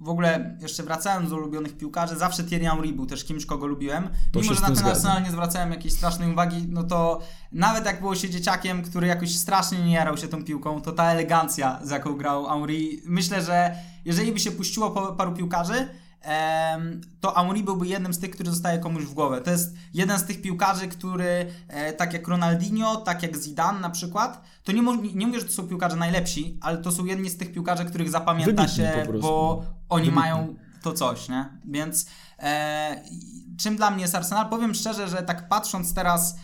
w 0.00 0.08
ogóle 0.08 0.56
jeszcze 0.60 0.82
wracając 0.82 1.31
do 1.31 1.37
ulubionych 1.37 1.76
piłkarzy, 1.76 2.16
zawsze 2.16 2.44
Thierry 2.44 2.66
Henry 2.66 2.93
był 2.93 3.06
też 3.06 3.25
kimś, 3.25 3.46
kogo 3.46 3.66
lubiłem. 3.66 4.08
To 4.32 4.40
Mimo, 4.40 4.54
że 4.54 4.60
na 4.60 4.66
ten 4.66 4.76
zgadzam. 4.76 4.94
Arsenal 4.94 5.22
nie 5.22 5.31
zwracałem 5.31 5.70
jakiejś 5.70 5.94
strasznej 5.94 6.32
uwagi, 6.32 6.66
no 6.69 6.82
to 6.82 7.20
nawet 7.52 7.87
jak 7.87 8.00
było 8.00 8.14
się 8.14 8.31
dzieciakiem, 8.31 8.82
który 8.82 9.06
jakoś 9.06 9.37
strasznie 9.37 9.78
nie 9.78 9.93
jarał 9.93 10.16
się 10.16 10.28
tą 10.28 10.44
piłką, 10.44 10.81
to 10.81 10.93
ta 10.93 11.04
elegancja, 11.04 11.81
z 11.82 11.90
jaką 11.90 12.16
grał 12.16 12.46
Henry, 12.46 12.78
myślę, 13.04 13.43
że 13.43 13.75
jeżeli 14.04 14.32
by 14.32 14.40
się 14.40 14.50
puściło 14.50 14.90
po 14.90 15.12
paru 15.12 15.32
piłkarzy, 15.32 15.88
to 17.20 17.31
Henry 17.31 17.62
byłby 17.62 17.87
jednym 17.87 18.14
z 18.14 18.19
tych, 18.19 18.31
który 18.31 18.50
zostaje 18.50 18.78
komuś 18.78 19.05
w 19.05 19.14
głowę. 19.14 19.40
To 19.40 19.50
jest 19.50 19.75
jeden 19.94 20.19
z 20.19 20.25
tych 20.25 20.43
piłkarzy, 20.43 20.88
który 20.88 21.46
e, 21.69 21.93
tak 21.93 22.12
jak 22.12 22.28
Ronaldinho, 22.28 22.96
tak 22.96 23.23
jak 23.23 23.37
Zidane 23.37 23.81
na 23.81 23.90
przykład, 23.90 24.40
to 24.64 24.73
nie, 24.73 24.82
nie, 25.14 25.26
mówię, 25.26 25.40
że 25.40 25.46
to 25.46 25.52
są 25.52 25.69
piłkarze 25.69 25.96
najlepsi, 25.96 26.58
ale 26.61 26.78
to 26.78 26.93
są 26.93 27.05
jedni 27.05 27.31
z 27.31 27.36
tych 27.36 27.53
piłkarzy, 27.53 27.84
których 27.84 28.10
zapamięta 28.10 28.62
Wybitni 28.62 28.77
się, 28.77 29.06
bo 29.20 29.65
oni 29.89 30.05
Wybitni. 30.05 30.20
mają 30.20 30.55
to 30.82 30.93
coś, 30.93 31.29
nie? 31.29 31.48
Więc 31.65 32.06
e, 32.39 33.03
czym 33.58 33.77
dla 33.77 33.91
mnie 33.91 34.03
jest 34.03 34.15
Arsenal? 34.15 34.48
Powiem 34.48 34.74
szczerze, 34.74 35.08
że 35.08 35.22
tak 35.22 35.48
patrząc 35.48 35.94
teraz, 35.94 36.36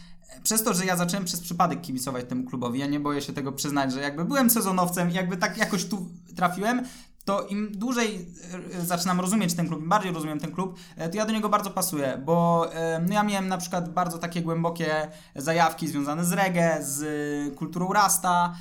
przez 0.42 0.62
to, 0.62 0.74
że 0.74 0.84
ja 0.86 0.96
zacząłem 0.96 1.24
przez 1.24 1.40
przypadek 1.40 1.80
kibicować 1.80 2.24
temu 2.28 2.44
klubowi, 2.44 2.78
ja 2.78 2.86
nie 2.86 3.00
boję 3.00 3.20
się 3.20 3.32
tego 3.32 3.52
przyznać, 3.52 3.92
że 3.92 4.00
jakby 4.00 4.24
byłem 4.24 4.50
sezonowcem 4.50 5.10
jakby 5.10 5.36
tak 5.36 5.58
jakoś 5.58 5.84
tu 5.84 6.08
trafiłem, 6.36 6.86
to 7.24 7.46
im 7.46 7.72
dłużej 7.72 8.26
e, 8.74 8.84
zaczynam 8.84 9.20
rozumieć 9.20 9.54
ten 9.54 9.68
klub, 9.68 9.80
im 9.80 9.88
bardziej 9.88 10.12
rozumiem 10.12 10.40
ten 10.40 10.52
klub, 10.52 10.78
e, 10.96 11.08
to 11.08 11.16
ja 11.16 11.26
do 11.26 11.32
niego 11.32 11.48
bardzo 11.48 11.70
pasuję, 11.70 12.22
bo 12.24 12.66
no 13.06 13.14
ja 13.14 13.22
miałem 13.22 13.48
na 13.48 13.58
przykład 13.58 13.92
bardzo 13.92 14.18
takie 14.18 14.42
głębokie 14.42 15.08
zajawki 15.36 15.88
związane 15.88 16.24
z 16.24 16.32
reggae, 16.32 16.78
z 16.82 17.54
kulturą 17.56 17.92
rasta, 17.92 18.54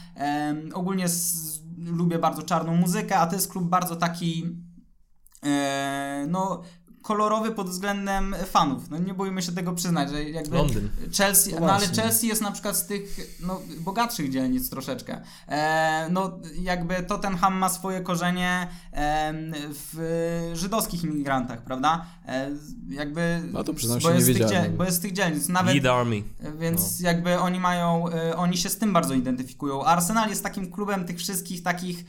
ogólnie 0.73 1.07
z, 1.09 1.61
lubię 1.77 2.19
bardzo 2.19 2.43
czarną 2.43 2.75
muzykę, 2.75 3.17
a 3.17 3.27
to 3.27 3.35
jest 3.35 3.51
klub 3.51 3.63
bardzo 3.63 3.95
taki 3.95 4.57
e, 5.43 6.25
no 6.29 6.61
kolorowy 7.01 7.51
pod 7.51 7.69
względem 7.69 8.35
fanów. 8.45 8.89
No 8.89 8.97
nie 8.97 9.13
boimy 9.13 9.41
się 9.41 9.51
tego 9.51 9.73
przyznać, 9.73 10.09
że 10.09 10.23
jakby 10.23 10.55
Londyn. 10.57 10.89
Chelsea, 11.17 11.53
No 11.53 11.59
no 11.59 11.73
ale. 11.73 11.87
Chelsea 11.87 12.27
jest 12.27 12.41
na 12.41 12.51
przykład 12.51 12.77
z 12.77 12.85
tych 12.85 13.19
no, 13.39 13.61
bogatszych 13.79 14.29
dzielnic 14.31 14.69
troszeczkę. 14.69 15.21
E, 15.47 16.07
no 16.11 16.39
jakby 16.61 17.03
Tottenham 17.03 17.53
ma 17.57 17.69
swoje 17.69 18.01
korzenie 18.01 18.67
e, 18.93 19.33
w 19.69 20.51
żydowskich 20.53 21.03
imigrantach, 21.03 21.61
prawda? 21.63 22.05
E, 22.27 22.49
jakby 22.89 23.41
No 23.53 23.63
to 23.63 23.73
przyznam 23.73 23.99
bo 23.99 24.09
się, 24.09 24.15
jest 24.15 24.27
nie 24.27 24.33
z 24.33 24.37
tych 24.37 24.45
wiedziałem. 24.47 24.71
dziel- 24.71 24.77
bo 24.77 24.83
jest 24.83 24.97
z 24.97 24.99
tych 25.01 25.11
dzielnic. 25.11 25.49
Nawet 25.49 25.73
Lead 25.75 25.85
Army. 25.85 26.23
więc 26.59 26.99
jakby 26.99 27.39
oni 27.39 27.59
mają, 27.59 28.05
y, 28.31 28.35
oni 28.35 28.57
się 28.57 28.69
z 28.69 28.77
tym 28.77 28.93
bardzo 28.93 29.13
identyfikują. 29.13 29.83
Arsenal 29.85 30.29
jest 30.29 30.43
takim 30.43 30.71
klubem 30.71 31.05
tych 31.05 31.17
wszystkich 31.17 31.63
takich 31.63 32.05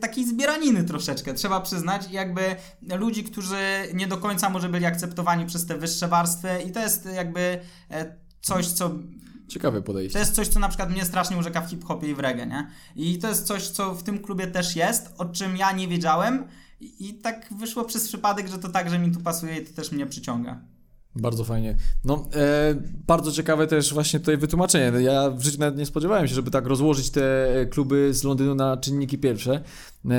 takiej 0.00 0.26
zbieraniny 0.26 0.84
troszeczkę, 0.84 1.34
trzeba 1.34 1.60
przyznać, 1.60 2.10
i 2.10 2.12
jakby 2.12 2.56
ludzi, 2.82 3.24
którzy 3.24 3.58
nie 3.94 4.06
do 4.06 4.16
końca 4.16 4.50
może 4.50 4.68
byli 4.68 4.86
akceptowani 4.86 5.46
przez 5.46 5.66
te 5.66 5.78
wyższe 5.78 6.08
warstwy 6.08 6.48
i 6.66 6.72
to 6.72 6.80
jest 6.80 7.08
jakby 7.14 7.60
e, 7.90 8.16
coś, 8.40 8.66
co 8.66 8.90
Ciekawe 9.48 9.78
To 9.78 9.84
podejście. 9.86 10.18
jest 10.18 10.34
coś, 10.34 10.48
co 10.48 10.60
na 10.60 10.68
przykład 10.68 10.90
mnie 10.90 11.04
strasznie 11.04 11.36
urzeka 11.36 11.60
w 11.60 11.70
hip-hopie 11.70 12.08
i 12.10 12.14
w 12.14 12.18
reggae, 12.18 12.46
nie? 12.46 12.70
I 12.96 13.18
to 13.18 13.28
jest 13.28 13.46
coś, 13.46 13.68
co 13.68 13.94
w 13.94 14.02
tym 14.02 14.18
klubie 14.18 14.46
też 14.46 14.76
jest, 14.76 15.14
o 15.18 15.24
czym 15.24 15.56
ja 15.56 15.72
nie 15.72 15.88
wiedziałem 15.88 16.48
i, 16.80 17.08
i 17.08 17.14
tak 17.14 17.46
wyszło 17.58 17.84
przez 17.84 18.08
przypadek, 18.08 18.48
że 18.48 18.58
to 18.58 18.68
także 18.68 18.98
mi 18.98 19.12
tu 19.12 19.20
pasuje 19.20 19.56
i 19.56 19.66
to 19.66 19.72
też 19.76 19.92
mnie 19.92 20.06
przyciąga. 20.06 20.60
Bardzo 21.16 21.44
fajnie. 21.44 21.76
No, 22.04 22.26
e, 22.34 22.74
bardzo 23.06 23.32
ciekawe 23.32 23.66
też 23.66 23.94
właśnie 23.94 24.20
tutaj 24.20 24.36
wytłumaczenie. 24.36 25.02
Ja 25.02 25.30
w 25.30 25.42
życiu 25.42 25.58
nawet 25.60 25.78
nie 25.78 25.86
spodziewałem 25.86 26.28
się, 26.28 26.34
żeby 26.34 26.50
tak 26.50 26.66
rozłożyć 26.66 27.10
te 27.10 27.46
kluby 27.70 28.14
z 28.14 28.24
Londynu 28.24 28.54
na 28.54 28.76
czynniki 28.76 29.18
pierwsze, 29.18 29.62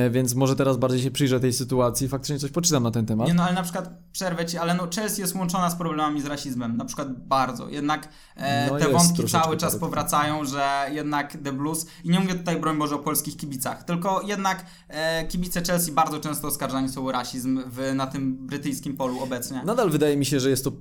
więc 0.09 0.35
może 0.35 0.55
teraz 0.55 0.77
bardziej 0.77 1.01
się 1.01 1.11
przyjrzę 1.11 1.39
tej 1.39 1.53
sytuacji 1.53 2.05
i 2.05 2.09
faktycznie 2.09 2.39
coś 2.39 2.51
poczytam 2.51 2.83
na 2.83 2.91
ten 2.91 3.05
temat. 3.05 3.27
Nie 3.27 3.33
no, 3.33 3.43
ale 3.43 3.53
na 3.53 3.63
przykład 3.63 3.89
przerwę 4.11 4.45
ci, 4.45 4.57
ale 4.57 4.73
no 4.73 4.87
Chelsea 4.95 5.21
jest 5.21 5.35
łączona 5.35 5.69
z 5.69 5.75
problemami 5.75 6.21
z 6.21 6.25
rasizmem, 6.25 6.77
na 6.77 6.85
przykład 6.85 7.27
bardzo. 7.27 7.69
Jednak 7.69 8.09
e, 8.35 8.71
No 8.71 8.79
te 8.79 8.89
wątki 8.89 9.23
cały 9.27 9.57
czas 9.57 9.75
parę- 9.75 9.79
powracają, 9.79 10.45
że 10.45 10.89
jednak 10.91 11.37
The 11.43 11.51
Blues, 11.53 11.85
i 12.03 12.09
nie 12.09 12.19
mówię 12.19 12.35
tutaj 12.35 12.59
broń 12.59 12.77
Boże 12.77 12.95
o 12.95 12.99
polskich 12.99 13.37
kibicach, 13.37 13.83
tylko 13.83 14.21
jednak 14.21 14.65
e, 14.87 15.27
kibice 15.27 15.61
Chelsea 15.61 15.91
bardzo 15.91 16.19
często 16.19 16.47
oskarżani 16.47 16.89
są 16.89 17.07
o 17.07 17.11
rasizm 17.11 17.61
w, 17.67 17.93
na 17.95 18.07
tym 18.07 18.47
brytyjskim 18.47 18.97
polu 18.97 19.19
obecnie. 19.23 19.61
Nadal 19.65 19.89
wydaje 19.89 20.17
mi 20.17 20.25
się, 20.25 20.39
że 20.39 20.49
jest 20.49 20.63
to, 20.63 20.71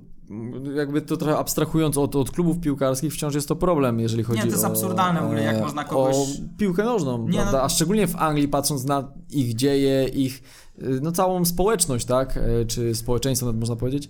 jakby 0.75 1.01
to 1.01 1.17
trochę 1.17 1.37
abstrahując 1.37 1.97
od, 1.97 2.15
od 2.15 2.31
klubów 2.31 2.59
piłkarskich, 2.59 3.13
wciąż 3.13 3.35
jest 3.35 3.47
to 3.47 3.55
problem, 3.55 3.99
jeżeli 3.99 4.23
chodzi 4.23 4.39
o... 4.39 4.43
to 4.43 4.49
jest 4.49 4.65
absurdalne 4.65 5.21
w 5.21 5.23
ogóle, 5.23 5.43
jak 5.43 5.55
e, 5.55 5.61
można 5.61 5.83
kogoś- 5.83 6.15
O 6.15 6.25
piłkę 6.57 6.83
nożną, 6.83 7.27
Nie, 7.29 7.45
no-? 7.51 7.61
A 7.63 7.69
szczególnie 7.69 8.07
w 8.07 8.15
Anglii, 8.15 8.47
patrząc 8.47 8.83
na 8.85 9.11
ich 9.31 9.55
dzieje, 9.55 10.07
ich, 10.07 10.43
y, 10.81 10.99
no 11.01 11.11
całą 11.11 11.45
społeczność, 11.45 12.05
tak? 12.05 12.37
E, 12.37 12.65
Czy 12.65 12.95
społeczeństwo, 12.95 13.45
nawet 13.45 13.59
można 13.59 13.75
powiedzieć, 13.75 14.09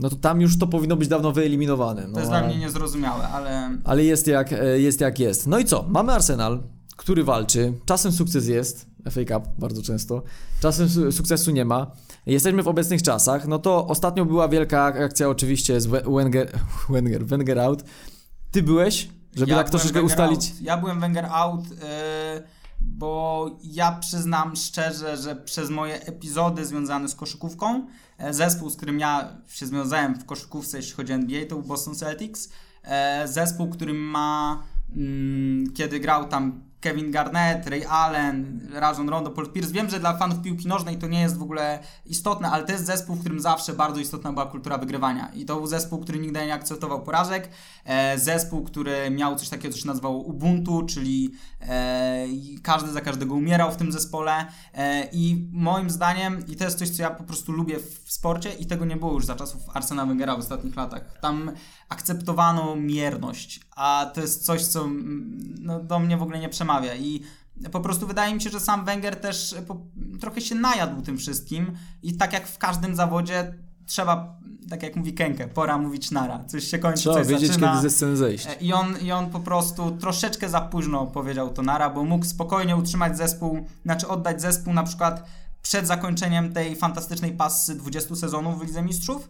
no 0.00 0.10
to 0.10 0.16
tam 0.16 0.40
już 0.40 0.58
to 0.58 0.66
powinno 0.66 0.96
być 0.96 1.08
dawno 1.08 1.32
wyeliminowane. 1.32 2.06
No, 2.08 2.14
to 2.14 2.20
jest 2.20 2.32
a- 2.32 2.38
dla 2.38 2.48
mnie 2.48 2.58
niezrozumiałe, 2.58 3.28
ale 3.28 3.78
Ale 3.84 4.04
jest 4.04 4.26
jak, 4.26 4.52
e, 4.52 4.80
jest 4.80 5.00
jak 5.00 5.18
jest. 5.18 5.46
No 5.46 5.58
i 5.58 5.64
co? 5.64 5.84
Mamy 5.88 6.12
Arsenal, 6.12 6.62
który 6.98 7.24
walczy. 7.24 7.72
Czasem 7.86 8.12
sukces 8.12 8.46
jest, 8.48 8.86
FA 9.10 9.20
Cup 9.28 9.48
bardzo 9.58 9.82
często. 9.82 10.22
Czasem 10.60 10.88
su- 10.88 11.12
sukcesu 11.12 11.50
nie 11.50 11.64
ma. 11.64 11.90
Jesteśmy 12.26 12.62
w 12.62 12.68
obecnych 12.68 13.02
czasach. 13.02 13.46
No 13.48 13.58
to 13.58 13.86
ostatnio 13.86 14.24
była 14.24 14.48
wielka 14.48 14.84
akcja 14.84 15.28
oczywiście 15.28 15.80
z 15.80 15.86
We- 15.86 16.02
Wenger, 16.02 16.58
Wenger, 16.90 17.26
Wenger 17.26 17.58
out. 17.58 17.84
Ty 18.50 18.62
byłeś, 18.62 19.08
żeby 19.36 19.50
ja 19.52 19.58
tak 19.58 19.70
troszeczkę 19.70 20.02
ustalić. 20.02 20.50
Out. 20.50 20.60
Ja 20.60 20.76
byłem 20.76 21.00
Wenger 21.00 21.26
out, 21.26 21.70
yy, 21.70 21.76
bo 22.80 23.50
ja 23.62 23.92
przyznam 23.92 24.56
szczerze, 24.56 25.16
że 25.16 25.36
przez 25.36 25.70
moje 25.70 26.00
epizody 26.02 26.66
związane 26.66 27.08
z 27.08 27.14
koszykówką, 27.14 27.86
e, 28.18 28.34
zespół, 28.34 28.70
z 28.70 28.76
którym 28.76 28.98
ja 29.00 29.36
się 29.48 29.66
związałem 29.66 30.14
w 30.14 30.24
koszykówce, 30.24 30.76
jeśli 30.76 30.92
chodzi 30.94 31.12
o 31.12 31.16
NBA, 31.16 31.40
to 31.48 31.54
był 31.54 31.62
Boston 31.64 31.94
Celtics. 31.94 32.48
E, 32.82 33.28
Zespół, 33.28 33.68
który 33.68 33.94
ma, 33.94 34.62
mm, 34.96 35.72
kiedy 35.74 36.00
grał 36.00 36.28
tam 36.28 36.67
Kevin 36.80 37.10
Garnett, 37.10 37.66
Ray 37.66 37.84
Allen, 37.84 38.68
Rajon 38.72 39.08
Rondo, 39.08 39.30
Paul 39.30 39.52
Pierce. 39.52 39.72
Wiem, 39.72 39.90
że 39.90 40.00
dla 40.00 40.16
fanów 40.16 40.42
piłki 40.42 40.68
nożnej 40.68 40.96
to 40.96 41.06
nie 41.06 41.20
jest 41.20 41.38
w 41.38 41.42
ogóle 41.42 41.78
istotne, 42.06 42.50
ale 42.50 42.64
to 42.64 42.72
jest 42.72 42.86
zespół, 42.86 43.16
w 43.16 43.20
którym 43.20 43.40
zawsze 43.40 43.72
bardzo 43.72 44.00
istotna 44.00 44.32
była 44.32 44.46
kultura 44.46 44.78
wygrywania. 44.78 45.30
I 45.34 45.44
to 45.44 45.56
był 45.56 45.66
zespół, 45.66 45.98
który 45.98 46.18
nigdy 46.18 46.46
nie 46.46 46.54
akceptował 46.54 47.02
porażek. 47.02 47.48
E, 47.84 48.18
zespół, 48.18 48.64
który 48.64 49.10
miał 49.10 49.36
coś 49.36 49.48
takiego, 49.48 49.74
co 49.74 49.80
się 49.80 49.86
nazywało 49.86 50.18
Ubuntu, 50.18 50.86
czyli 50.86 51.30
e, 51.60 52.26
każdy 52.62 52.92
za 52.92 53.00
każdego 53.00 53.34
umierał 53.34 53.72
w 53.72 53.76
tym 53.76 53.92
zespole. 53.92 54.46
E, 54.74 55.08
I 55.12 55.48
moim 55.52 55.90
zdaniem, 55.90 56.46
i 56.46 56.56
to 56.56 56.64
jest 56.64 56.78
coś, 56.78 56.90
co 56.90 57.02
ja 57.02 57.10
po 57.10 57.24
prostu 57.24 57.52
lubię 57.52 57.78
w, 57.78 58.04
w 58.04 58.12
sporcie, 58.12 58.52
i 58.52 58.66
tego 58.66 58.84
nie 58.84 58.96
było 58.96 59.12
już 59.12 59.26
za 59.26 59.34
czasów 59.34 59.62
Arsena 59.74 60.06
Wengera 60.06 60.36
w 60.36 60.38
ostatnich 60.38 60.76
latach. 60.76 61.18
Tam 61.20 61.50
akceptowano 61.88 62.76
mierność, 62.76 63.60
a 63.78 64.10
to 64.14 64.20
jest 64.20 64.44
coś, 64.44 64.66
co 64.66 64.88
no, 65.60 65.80
do 65.80 65.98
mnie 65.98 66.16
w 66.16 66.22
ogóle 66.22 66.38
nie 66.38 66.48
przemawia. 66.48 66.94
I 66.94 67.22
po 67.72 67.80
prostu 67.80 68.06
wydaje 68.06 68.34
mi 68.34 68.40
się, 68.40 68.50
że 68.50 68.60
sam 68.60 68.84
Wenger 68.84 69.16
też 69.16 69.54
po, 69.66 69.80
trochę 70.20 70.40
się 70.40 70.54
najadł 70.54 71.02
tym 71.02 71.18
wszystkim 71.18 71.72
i 72.02 72.16
tak 72.16 72.32
jak 72.32 72.48
w 72.48 72.58
każdym 72.58 72.96
zawodzie 72.96 73.54
trzeba, 73.86 74.38
tak 74.70 74.82
jak 74.82 74.96
mówi 74.96 75.14
Kenke, 75.14 75.48
pora 75.48 75.78
mówić 75.78 76.10
nara. 76.10 76.44
Coś 76.44 76.64
się 76.64 76.78
kończy, 76.78 77.00
Trzeba 77.00 77.14
coś 77.14 77.26
wiedzieć, 77.26 77.48
zaczyna. 77.48 77.68
kiedy 77.68 77.82
ze 77.82 77.90
sceny 77.90 78.16
zejść. 78.16 78.46
E, 78.46 78.54
I 78.54 78.72
on, 78.72 78.96
I 79.02 79.12
on 79.12 79.30
po 79.30 79.40
prostu 79.40 79.90
troszeczkę 79.90 80.48
za 80.48 80.60
późno 80.60 81.06
powiedział 81.06 81.52
to 81.52 81.62
nara, 81.62 81.90
bo 81.90 82.04
mógł 82.04 82.24
spokojnie 82.24 82.76
utrzymać 82.76 83.16
zespół, 83.16 83.66
znaczy 83.84 84.08
oddać 84.08 84.40
zespół 84.40 84.74
na 84.74 84.82
przykład 84.82 85.24
przed 85.62 85.86
zakończeniem 85.86 86.52
tej 86.52 86.76
fantastycznej 86.76 87.32
pasy 87.32 87.74
20 87.74 88.16
sezonów 88.16 88.58
w 88.58 88.62
Lidze 88.62 88.82
Mistrzów 88.82 89.28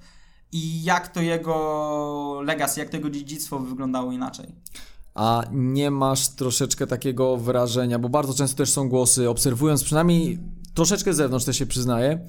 i 0.52 0.83
jak 0.83 1.09
to 1.09 1.21
jego 1.21 2.40
legacy, 2.45 2.81
jak 2.81 2.88
to 2.88 2.97
jego 2.97 3.11
dziedzictwo 3.11 3.59
wyglądało 3.59 4.12
inaczej. 4.12 4.55
A 5.14 5.43
nie 5.52 5.90
masz 5.90 6.28
troszeczkę 6.28 6.87
takiego 6.87 7.37
wrażenia, 7.37 7.99
bo 7.99 8.09
bardzo 8.09 8.35
często 8.35 8.57
też 8.57 8.71
są 8.71 8.88
głosy, 8.88 9.31
obserwując 9.31 9.85
przynajmniej 9.85 10.38
troszeczkę 10.75 11.14
z 11.14 11.17
zewnątrz 11.17 11.47
też 11.47 11.57
się 11.57 11.67
przyznaję, 11.67 12.26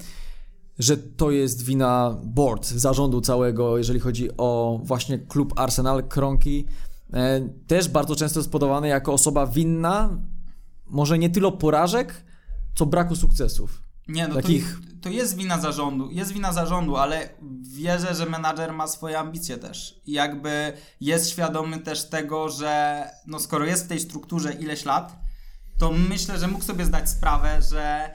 że 0.78 0.96
to 0.96 1.30
jest 1.30 1.62
wina 1.62 2.16
board, 2.24 2.66
zarządu 2.66 3.20
całego, 3.20 3.78
jeżeli 3.78 4.00
chodzi 4.00 4.28
o 4.36 4.80
właśnie 4.82 5.18
klub 5.18 5.52
Arsenal, 5.56 6.02
Kronki. 6.02 6.66
E, 7.12 7.48
też 7.66 7.88
bardzo 7.88 8.16
często 8.16 8.40
jest 8.40 8.50
podawany 8.50 8.88
jako 8.88 9.12
osoba 9.12 9.46
winna, 9.46 10.18
może 10.86 11.18
nie 11.18 11.30
tyle 11.30 11.52
porażek, 11.52 12.24
co 12.74 12.86
braku 12.86 13.16
sukcesów. 13.16 13.82
Nie, 14.10 14.28
no 14.28 14.34
Takich- 14.34 14.74
to, 14.74 14.90
to 15.00 15.08
jest 15.08 15.36
wina 15.36 15.60
zarządu, 15.60 16.10
jest 16.10 16.32
wina 16.32 16.52
zarządu, 16.52 16.96
ale 16.96 17.28
wierzę, 17.62 18.14
że 18.14 18.26
menadżer 18.26 18.72
ma 18.72 18.86
swoje 18.86 19.18
ambicje 19.18 19.58
też. 19.58 20.00
I 20.06 20.12
jakby 20.12 20.72
jest 21.00 21.30
świadomy 21.30 21.78
też 21.78 22.08
tego, 22.08 22.48
że 22.48 23.04
no 23.26 23.38
skoro 23.38 23.64
jest 23.64 23.84
w 23.84 23.88
tej 23.88 24.00
strukturze 24.00 24.52
ileś 24.52 24.84
lat, 24.84 25.16
to 25.78 25.92
myślę, 25.92 26.38
że 26.38 26.48
mógł 26.48 26.64
sobie 26.64 26.84
zdać 26.84 27.10
sprawę, 27.10 27.62
że 27.70 28.10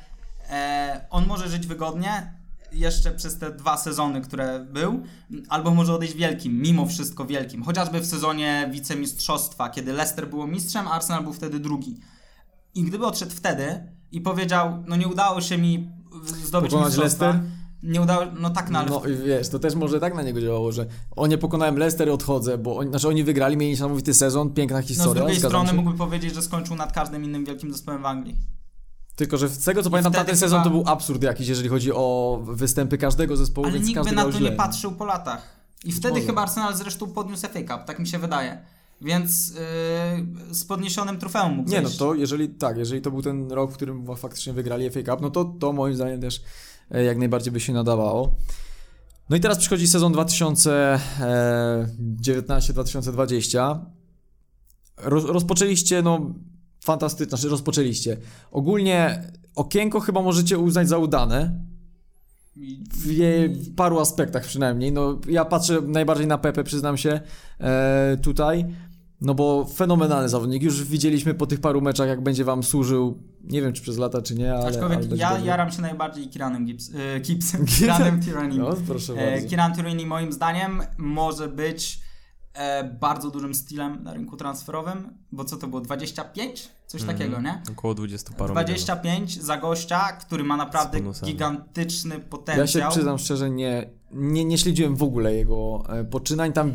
e, 0.50 1.06
on 1.10 1.28
może 1.28 1.50
żyć 1.50 1.68
wygodnie 1.68 2.34
jeszcze 2.72 3.12
przez 3.12 3.38
te 3.38 3.52
dwa 3.52 3.78
sezony, 3.78 4.22
które 4.22 4.60
był, 4.60 5.04
albo 5.50 5.74
może 5.74 5.94
odejść 5.94 6.14
wielkim, 6.14 6.62
mimo 6.62 6.86
wszystko 6.86 7.26
wielkim. 7.26 7.64
Chociażby 7.64 8.00
w 8.00 8.06
sezonie 8.06 8.70
wicemistrzostwa, 8.72 9.70
kiedy 9.70 9.94
Leicester 9.94 10.30
było 10.30 10.48
mistrzem, 10.48 10.88
a 10.88 10.92
Arsenal 10.92 11.24
był 11.24 11.34
wtedy 11.34 11.60
drugi. 11.60 12.00
I 12.76 12.84
gdyby 12.84 13.06
odszedł 13.06 13.32
wtedy 13.36 13.95
i 14.12 14.22
powiedział, 14.22 14.84
no 14.88 14.96
nie 14.96 15.08
udało 15.08 15.42
się 15.42 15.58
mi 15.58 15.92
zdobyć 16.44 16.72
Pokonać 16.72 16.98
Leicester? 16.98 17.40
nie 17.84 18.02
udało, 18.02 18.26
no 18.40 18.50
tak, 18.50 18.70
no 18.70 18.80
ale 18.80 18.90
No 18.90 19.02
i 19.06 19.16
wiesz, 19.18 19.50
to 19.50 19.60
też 19.60 19.76
może 19.76 20.00
tak 20.00 20.16
na 20.16 20.22
niego 20.22 20.42
działało, 20.42 20.72
że 20.72 20.86
o 21.16 21.28
nie 21.28 21.38
pokonałem 21.38 21.78
Leicester 21.78 22.08
i 22.08 22.12
odchodzę, 22.12 22.58
bo 22.58 22.78
oni, 22.78 22.90
znaczy 22.90 23.08
oni 23.08 23.24
wygrali, 23.24 23.58
mieli 23.58 23.72
niesamowity 23.72 24.14
sezon, 24.14 24.54
piękna 24.54 24.78
no 24.78 24.84
z 24.84 24.88
historia. 24.88 25.14
drugiej 25.24 25.38
strony 25.40 25.70
się. 25.70 25.76
mógłby 25.76 25.98
powiedzieć, 25.98 26.36
że 26.36 26.42
skończył 26.42 26.76
nad 26.76 26.94
każdym 26.94 27.24
innym 27.24 27.46
wielkim 27.46 27.72
zespołem 27.72 28.02
w 28.02 28.06
Anglii. 28.06 28.38
Tylko, 29.16 29.38
że 29.38 29.50
z 29.50 29.64
tego 29.64 29.84
co 29.84 29.90
pamiętam, 29.90 30.14
wtedy 30.14 30.26
tamten 30.26 30.38
sezon 30.40 30.64
to 30.64 30.70
chyba- 30.70 30.84
był 30.84 30.94
absurd 30.94 31.24
jakiś, 31.24 31.48
jeżeli 31.48 31.70
chodzi 31.70 31.92
o 31.94 32.40
występy 32.44 32.98
każdego 32.98 33.38
zespołu, 33.38 33.68
Ale 33.68 33.74
więc 33.76 33.88
nikt 33.88 34.04
by 34.04 34.12
na 34.12 34.24
to 34.24 34.32
źle. 34.32 34.50
nie 34.50 34.56
patrzył 34.56 34.92
po 34.92 35.06
latach. 35.06 35.56
I 35.84 35.92
wtedy 35.92 36.14
może. 36.14 36.26
chyba 36.26 36.42
Arsenal 36.42 36.76
zresztą 36.76 37.08
podniósł 37.08 37.42
FA 37.48 37.60
Cup, 37.78 37.86
tak 37.88 38.00
mi 38.00 38.08
się 38.08 38.20
wydaje. 38.20 38.66
Więc 39.02 39.50
yy, 39.50 40.56
z 40.56 40.66
podniesionym 40.66 41.20
trofeum 41.20 41.54
mógł 41.54 41.70
Nie 41.70 41.82
no, 41.82 41.88
zejść. 41.88 42.00
to 42.00 42.16
jeżeli 42.16 42.50
tak, 42.50 42.78
jeżeli 42.78 43.02
to 43.02 43.12
był 43.12 43.22
ten 43.22 43.52
rok, 43.52 43.72
w 43.72 43.76
którym 43.76 44.16
faktycznie 44.16 44.54
wygrali 44.54 44.90
FA 44.90 45.04
Cup, 45.04 45.22
no 45.22 45.30
to 45.30 45.46
to 45.46 45.74
moim 45.74 45.96
zdaniem 45.96 46.22
też 46.22 46.42
e, 46.92 47.04
jak 47.04 47.18
najbardziej 47.18 47.54
by 47.54 47.60
się 47.60 47.74
nadawało. 47.74 48.36
No 49.30 49.36
i 49.36 49.40
teraz 49.40 49.58
przychodzi 49.58 49.88
sezon 49.88 50.14
e, 50.14 50.18
2019-2020. 52.22 53.80
Roz, 54.98 55.26
rozpoczęliście, 55.26 56.02
no 56.02 56.34
fantastycznie, 56.84 57.30
znaczy 57.30 57.50
rozpoczęliście. 57.50 58.18
Ogólnie 58.52 59.24
okienko 59.56 60.00
chyba 60.00 60.22
możecie 60.22 60.58
uznać 60.58 60.90
za 60.90 60.98
udane. 60.98 61.66
W, 62.94 63.12
jej, 63.12 63.50
w 63.50 63.76
paru 63.76 64.00
aspektach 64.00 64.44
przynajmniej. 64.44 64.92
No, 64.92 65.20
ja 65.28 65.46
patrzę 65.46 65.82
najbardziej 65.82 66.28
na 66.28 66.38
Pepe, 66.38 66.64
przyznam 66.64 66.98
się, 66.98 67.20
e, 67.60 68.18
tutaj. 68.22 68.66
No 69.22 69.34
bo 69.36 69.66
fenomenalny 69.76 70.30
zawodnik. 70.30 70.64
Już 70.64 70.84
widzieliśmy 70.84 71.34
po 71.34 71.48
tych 71.48 71.60
paru 71.62 71.82
meczach, 71.82 72.08
jak 72.08 72.22
będzie 72.24 72.44
wam 72.44 72.64
służył. 72.64 73.20
Nie 73.44 73.62
wiem, 73.62 73.74
czy 73.74 73.82
przez 73.82 73.98
lata, 73.98 74.22
czy 74.22 74.36
nie, 74.36 74.52
ale. 74.54 74.60
ale 74.60 74.70
Aczkolwiek 74.70 75.00
będzie 75.00 75.16
ja 75.16 75.30
dobrze. 75.30 75.46
jaram 75.46 75.72
się 75.72 75.82
najbardziej 75.82 76.30
Kiranem 76.30 76.66
Gibbs, 76.66 76.92
Gibbsem, 77.22 77.66
Kiranem 77.80 78.22
Tyrannim. 78.24 78.60
No, 78.62 78.76
proszę 78.88 79.14
E, 79.14 79.32
bardzo. 79.32 79.50
Kieran 79.50 79.74
Tierney 79.76 80.06
moim 80.06 80.32
zdaniem 80.34 80.82
może 80.98 81.48
być 81.48 82.00
e, 82.54 82.84
bardzo 82.84 83.32
dużym 83.32 83.56
stylem 83.56 84.04
na 84.04 84.14
rynku 84.14 84.38
transferowym, 84.38 85.10
bo 85.32 85.46
co 85.46 85.58
to 85.58 85.68
było, 85.68 85.82
25? 85.82 86.70
Coś 86.88 87.02
Mhm. 87.02 87.18
takiego, 87.18 87.42
nie? 87.42 87.62
Około 87.72 87.94
20 87.94 88.34
paru 88.34 88.54
25 88.54 89.42
za 89.44 89.58
gościa, 89.58 90.00
który 90.12 90.44
ma 90.44 90.58
naprawdę 90.58 91.00
gigantyczny 91.26 92.16
Ja 92.16 92.22
się 92.22 92.28
potencjał. 92.28 92.92
przyznam 92.92 93.18
szczerze, 93.18 93.50
nie, 93.50 93.90
nie, 94.12 94.46
nie 94.46 94.58
śledziłem 94.58 94.96
w 94.96 95.04
ogóle 95.04 95.36
jego 95.36 95.84
e, 95.90 96.04
poczynań. 96.04 96.54
Tam 96.54 96.74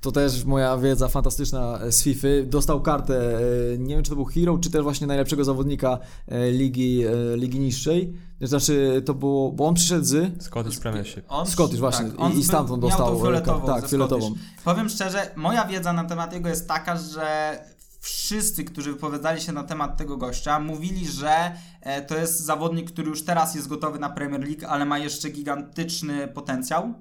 to 0.00 0.12
też 0.12 0.44
moja 0.44 0.76
wiedza 0.76 1.08
fantastyczna 1.08 1.78
z 1.90 2.02
FIFA. 2.02 2.28
Dostał 2.46 2.80
kartę, 2.80 3.38
e, 3.74 3.78
nie 3.78 3.94
wiem 3.94 4.04
czy 4.04 4.10
to 4.10 4.16
był 4.16 4.24
Hero, 4.24 4.58
czy 4.58 4.70
też 4.70 4.82
właśnie 4.82 5.06
najlepszego 5.06 5.44
zawodnika 5.44 5.98
e, 6.28 6.50
ligi, 6.50 7.04
e, 7.04 7.36
ligi 7.36 7.60
niższej. 7.60 8.14
Znaczy 8.40 9.02
to 9.06 9.14
było, 9.14 9.52
bo 9.52 9.66
on 9.66 9.74
przyszedł 9.74 10.04
z... 10.04 10.42
Scottish 10.42 10.78
Premiership. 10.78 11.24
On, 11.28 11.46
Scottish, 11.46 11.78
właśnie. 11.80 12.10
on 12.18 12.32
I- 12.32 12.38
i 12.38 12.44
stamtąd 12.44 12.80
był- 12.80 12.88
dostał, 12.88 13.18
fioletową, 13.20 13.66
tak, 13.66 13.88
fioletową. 13.88 14.34
Powiem 14.64 14.88
szczerze, 14.88 15.30
moja 15.36 15.64
wiedza 15.64 15.92
na 15.92 16.04
temat 16.04 16.32
jego 16.32 16.48
jest 16.48 16.68
taka, 16.68 16.96
że 16.96 17.58
wszyscy, 18.00 18.64
którzy 18.64 18.92
wypowiadali 18.92 19.40
się 19.40 19.52
na 19.52 19.62
temat 19.64 19.96
tego 19.96 20.16
gościa, 20.16 20.60
mówili, 20.60 21.06
że 21.08 21.52
to 22.08 22.16
jest 22.16 22.40
zawodnik, 22.40 22.90
który 22.90 23.08
już 23.08 23.24
teraz 23.24 23.54
jest 23.54 23.68
gotowy 23.68 23.98
na 23.98 24.10
Premier 24.10 24.40
League, 24.40 24.66
ale 24.68 24.84
ma 24.84 24.98
jeszcze 24.98 25.30
gigantyczny 25.30 26.28
potencjał. 26.28 26.94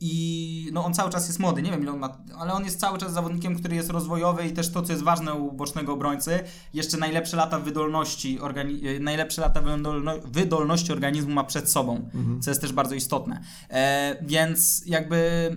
I 0.00 0.70
no 0.72 0.84
on 0.84 0.94
cały 0.94 1.10
czas 1.10 1.26
jest 1.26 1.38
młody, 1.40 1.62
nie 1.62 1.70
wiem 1.70 1.82
ile 1.82 1.92
on 1.92 1.98
ma, 1.98 2.18
ale 2.38 2.52
on 2.52 2.64
jest 2.64 2.80
cały 2.80 2.98
czas 2.98 3.12
zawodnikiem, 3.12 3.58
który 3.58 3.76
jest 3.76 3.90
rozwojowy 3.90 4.46
i 4.46 4.52
też 4.52 4.68
to, 4.72 4.82
co 4.82 4.92
jest 4.92 5.04
ważne 5.04 5.34
u 5.34 5.52
bocznego 5.52 5.92
obrońcy, 5.92 6.40
jeszcze 6.74 6.96
najlepsze 6.96 7.36
lata 7.36 7.58
wydolności, 7.58 8.38
organi- 8.40 8.96
e, 8.96 9.00
najlepsze 9.00 9.40
lata 9.40 9.60
wydolno- 9.60 10.20
wydolności 10.26 10.92
organizmu 10.92 11.34
ma 11.34 11.44
przed 11.44 11.70
sobą, 11.70 12.10
co 12.40 12.50
jest 12.50 12.60
też 12.60 12.72
bardzo 12.72 12.94
istotne. 12.94 13.40
E, 13.70 14.16
więc 14.26 14.82
jakby 14.86 15.50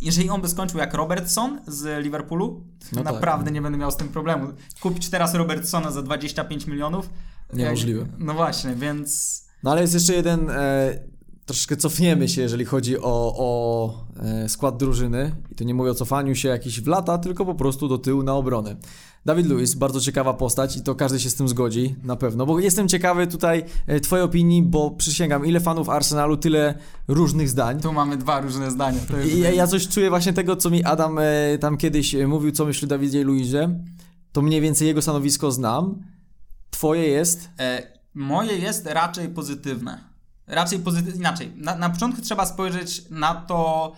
jeżeli 0.00 0.30
on 0.30 0.40
by 0.40 0.48
skończył 0.48 0.78
jak 0.78 0.94
Robertson 0.94 1.60
z 1.66 2.04
Liverpoolu, 2.04 2.64
to 2.80 2.96
No 2.96 3.02
tak. 3.04 3.14
naprawdę 3.14 3.50
nie 3.50 3.62
będę 3.62 3.78
miał 3.78 3.90
z 3.90 3.96
tym 3.96 4.08
problemu. 4.08 4.52
Kupić 4.80 5.08
teraz 5.10 5.34
Robertsona 5.34 5.90
za 5.90 6.02
25 6.02 6.66
milionów? 6.66 7.10
Niemożliwe. 7.52 8.00
Jak- 8.00 8.08
No 8.18 8.34
właśnie, 8.34 8.74
więc... 8.74 9.40
No 9.62 9.70
ale 9.70 9.80
jest 9.80 9.94
jeszcze 9.94 10.14
jeden, 10.14 10.50
e, 10.50 10.54
troszeczkę 11.46 11.76
cofniemy 11.76 12.28
się, 12.28 12.42
jeżeli 12.42 12.64
chodzi 12.64 12.98
o, 12.98 13.34
o 13.38 14.04
e, 14.22 14.48
skład 14.48 14.76
drużyny. 14.76 15.32
I 15.52 15.54
to 15.54 15.64
nie 15.64 15.74
mówię 15.74 15.90
o 15.90 15.94
cofaniu 15.94 16.34
się 16.34 16.48
jakiś 16.48 16.80
w 16.80 16.86
lata, 16.86 17.18
tylko 17.18 17.44
po 17.46 17.54
prostu 17.54 17.88
do 17.88 17.98
tyłu 17.98 18.22
na 18.22 18.34
obronę. 18.34 18.76
Dawid 19.24 19.46
Lewis, 19.46 19.74
bardzo 19.74 20.00
ciekawa 20.00 20.34
postać 20.34 20.76
i 20.76 20.82
to 20.82 20.94
każdy 20.94 21.20
się 21.20 21.30
z 21.30 21.34
tym 21.34 21.48
zgodzi, 21.48 21.96
na 22.02 22.16
pewno. 22.16 22.46
Bo 22.46 22.60
jestem 22.60 22.88
ciekawy 22.88 23.26
tutaj 23.26 23.64
e, 23.86 24.00
twojej 24.00 24.24
opinii, 24.24 24.62
bo 24.62 24.90
przysięgam, 24.90 25.46
ile 25.46 25.60
fanów 25.60 25.88
Arsenalu, 25.88 26.36
tyle 26.36 26.74
różnych 27.08 27.48
zdań. 27.48 27.80
Tu 27.80 27.92
mamy 27.92 28.16
dwa 28.16 28.40
różne 28.40 28.70
zdania. 28.70 29.00
I 29.34 29.40
ja, 29.40 29.50
ja 29.50 29.66
coś 29.66 29.88
czuję 29.88 30.10
właśnie 30.10 30.32
tego, 30.32 30.56
co 30.56 30.70
mi 30.70 30.84
Adam 30.84 31.18
e, 31.18 31.58
tam 31.60 31.76
kiedyś 31.76 32.16
mówił, 32.26 32.52
co 32.52 32.64
myśli 32.64 32.86
o 32.86 32.88
Dawidzie 32.88 33.24
Luizie. 33.24 33.80
To 34.32 34.42
mniej 34.42 34.60
więcej 34.60 34.88
jego 34.88 35.02
stanowisko 35.02 35.52
znam. 35.52 36.02
Twoje 36.70 37.08
jest... 37.08 37.50
E, 37.60 37.82
moje 38.14 38.58
jest 38.58 38.86
raczej 38.86 39.28
pozytywne. 39.28 40.13
Raczej 40.46 40.78
pozytywne. 40.78 41.20
Inaczej. 41.20 41.52
Na, 41.56 41.76
na 41.76 41.90
początku 41.90 42.22
trzeba 42.22 42.46
spojrzeć 42.46 43.10
na 43.10 43.34
to, 43.34 43.92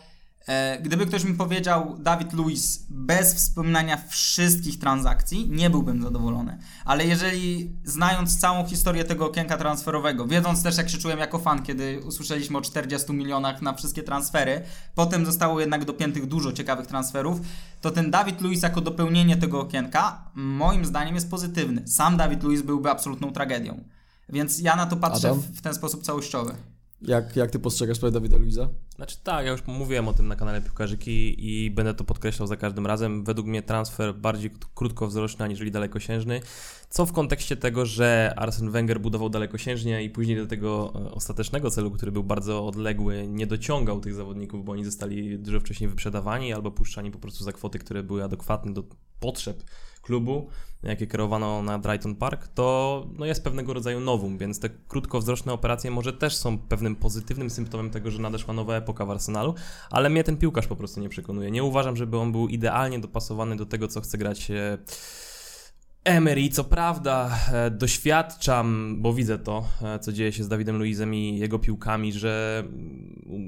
e, 0.46 0.78
gdyby 0.82 1.06
ktoś 1.06 1.24
mi 1.24 1.34
powiedział 1.34 1.96
Dawid 1.98 2.32
Luiz 2.32 2.86
bez 2.90 3.34
wspominania 3.34 3.98
wszystkich 4.08 4.78
transakcji, 4.78 5.48
nie 5.50 5.70
byłbym 5.70 6.02
zadowolony. 6.02 6.58
Ale 6.84 7.06
jeżeli 7.06 7.70
znając 7.84 8.38
całą 8.38 8.66
historię 8.66 9.04
tego 9.04 9.26
okienka 9.26 9.56
transferowego, 9.56 10.26
wiedząc 10.26 10.62
też 10.62 10.76
jak 10.76 10.90
się 10.90 10.98
czułem 10.98 11.18
jako 11.18 11.38
fan, 11.38 11.62
kiedy 11.62 12.00
usłyszeliśmy 12.04 12.58
o 12.58 12.60
40 12.60 13.12
milionach 13.12 13.62
na 13.62 13.74
wszystkie 13.74 14.02
transfery, 14.02 14.62
potem 14.94 15.26
zostało 15.26 15.60
jednak 15.60 15.84
dopiętych 15.84 16.26
dużo 16.26 16.52
ciekawych 16.52 16.86
transferów, 16.86 17.40
to 17.80 17.90
ten 17.90 18.10
Dawid 18.10 18.40
Luiz 18.40 18.62
jako 18.62 18.80
dopełnienie 18.80 19.36
tego 19.36 19.60
okienka 19.60 20.30
moim 20.34 20.84
zdaniem 20.84 21.14
jest 21.14 21.30
pozytywny. 21.30 21.88
Sam 21.88 22.16
Dawid 22.16 22.42
Luiz 22.42 22.62
byłby 22.62 22.90
absolutną 22.90 23.32
tragedią. 23.32 23.84
Więc 24.28 24.60
ja 24.60 24.76
na 24.76 24.86
to 24.86 24.96
patrzę 24.96 25.28
Adam? 25.28 25.40
w, 25.40 25.60
ten 25.60 25.74
sposób 25.74 26.02
całościowy. 26.02 26.54
Jak, 27.02 27.36
jak 27.36 27.50
ty 27.50 27.58
postrzegasz 27.58 27.96
sprawę 27.96 28.12
Dawida 28.12 28.36
Luiza? 28.36 28.68
Znaczy 28.96 29.16
tak, 29.22 29.46
ja 29.46 29.52
już 29.52 29.66
mówiłem 29.66 30.08
o 30.08 30.12
tym 30.12 30.28
na 30.28 30.36
kanale 30.36 30.62
Piłkarzyki 30.62 31.34
i 31.38 31.70
będę 31.70 31.94
to 31.94 32.04
podkreślał 32.04 32.46
za 32.48 32.56
każdym 32.56 32.86
razem. 32.86 33.24
Według 33.24 33.46
mnie 33.46 33.62
transfer 33.62 34.14
bardziej 34.14 34.50
krótkowzroczny 34.74 35.44
aniżeli 35.44 35.70
dalekosiężny. 35.70 36.40
Co 36.90 37.06
w 37.06 37.12
kontekście 37.12 37.56
tego, 37.56 37.86
że 37.86 38.34
Arsene 38.36 38.70
Wenger 38.70 39.00
budował 39.00 39.28
dalekosiężnie 39.28 40.04
i 40.04 40.10
później 40.10 40.36
do 40.36 40.46
tego 40.46 40.92
e, 40.94 41.10
ostatecznego 41.10 41.70
celu, 41.70 41.90
który 41.90 42.12
był 42.12 42.24
bardzo 42.24 42.66
odległy, 42.66 43.28
nie 43.28 43.46
dociągał 43.46 44.00
tych 44.00 44.14
zawodników, 44.14 44.64
bo 44.64 44.72
oni 44.72 44.84
zostali 44.84 45.38
dużo 45.38 45.60
wcześniej 45.60 45.90
wyprzedawani 45.90 46.52
albo 46.52 46.70
puszczani 46.70 47.10
po 47.10 47.18
prostu 47.18 47.44
za 47.44 47.52
kwoty, 47.52 47.78
które 47.78 48.02
były 48.02 48.24
adekwatne 48.24 48.74
do 48.74 48.84
potrzeb 49.20 49.64
klubu, 50.06 50.48
jakie 50.82 51.06
kierowano 51.06 51.62
na 51.62 51.78
Brighton 51.78 52.14
Park, 52.14 52.48
to 52.48 53.06
no 53.18 53.26
jest 53.26 53.44
pewnego 53.44 53.74
rodzaju 53.74 54.00
nowum, 54.00 54.38
więc 54.38 54.60
te 54.60 54.70
krótkowzroczne 54.88 55.52
operacje 55.52 55.90
może 55.90 56.12
też 56.12 56.36
są 56.36 56.58
pewnym 56.58 56.96
pozytywnym 56.96 57.50
symptomem 57.50 57.90
tego, 57.90 58.10
że 58.10 58.22
nadeszła 58.22 58.54
nowa 58.54 58.76
epoka 58.76 59.06
w 59.06 59.10
Arsenalu, 59.10 59.54
ale 59.90 60.10
mnie 60.10 60.24
ten 60.24 60.36
piłkarz 60.36 60.66
po 60.66 60.76
prostu 60.76 61.00
nie 61.00 61.08
przekonuje. 61.08 61.50
Nie 61.50 61.64
uważam, 61.64 61.96
żeby 61.96 62.18
on 62.18 62.32
był 62.32 62.48
idealnie 62.48 62.98
dopasowany 62.98 63.56
do 63.56 63.66
tego, 63.66 63.88
co 63.88 64.00
chce 64.00 64.18
grać 64.18 64.50
e, 64.50 64.78
Emery. 66.06 66.48
Co 66.48 66.64
prawda 66.64 67.38
e, 67.52 67.70
doświadczam, 67.70 68.96
bo 68.98 69.12
widzę 69.12 69.38
to, 69.38 69.64
e, 69.82 69.98
co 69.98 70.12
dzieje 70.12 70.32
się 70.32 70.44
z 70.44 70.48
Dawidem 70.48 70.76
Luizem 70.76 71.14
i 71.14 71.38
jego 71.38 71.58
piłkami, 71.58 72.12
że 72.12 72.64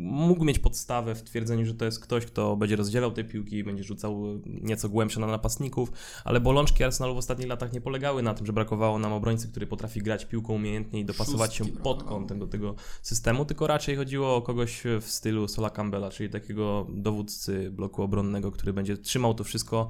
mógł 0.00 0.44
mieć 0.44 0.58
podstawę 0.58 1.14
w 1.14 1.22
twierdzeniu, 1.22 1.66
że 1.66 1.74
to 1.74 1.84
jest 1.84 2.00
ktoś, 2.00 2.26
kto 2.26 2.56
będzie 2.56 2.76
rozdzielał 2.76 3.12
te 3.12 3.24
piłki, 3.24 3.64
będzie 3.64 3.84
rzucał 3.84 4.40
nieco 4.46 4.88
głębsze 4.88 5.20
na 5.20 5.26
napastników, 5.26 5.92
ale 6.24 6.40
bolączki 6.40 6.84
Arsenalu 6.84 7.14
w 7.14 7.18
ostatnich 7.18 7.48
latach 7.48 7.72
nie 7.72 7.80
polegały 7.80 8.22
na 8.22 8.34
tym, 8.34 8.46
że 8.46 8.52
brakowało 8.52 8.98
nam 8.98 9.12
obrońcy, 9.12 9.48
który 9.48 9.66
potrafi 9.66 10.00
grać 10.00 10.24
piłką 10.24 10.54
umiejętnie 10.54 11.00
i 11.00 11.04
dopasować 11.04 11.54
się 11.54 11.64
pod 11.64 12.02
kątem 12.02 12.38
do 12.38 12.46
tego 12.46 12.74
systemu, 13.02 13.44
tylko 13.44 13.66
raczej 13.66 13.96
chodziło 13.96 14.36
o 14.36 14.42
kogoś 14.42 14.82
w 15.00 15.10
stylu 15.10 15.48
Sola 15.48 15.70
Campbella, 15.70 16.10
czyli 16.10 16.30
takiego 16.30 16.86
dowódcy 16.90 17.70
bloku 17.70 18.02
obronnego, 18.02 18.52
który 18.52 18.72
będzie 18.72 18.96
trzymał 18.96 19.34
to 19.34 19.44
wszystko 19.44 19.88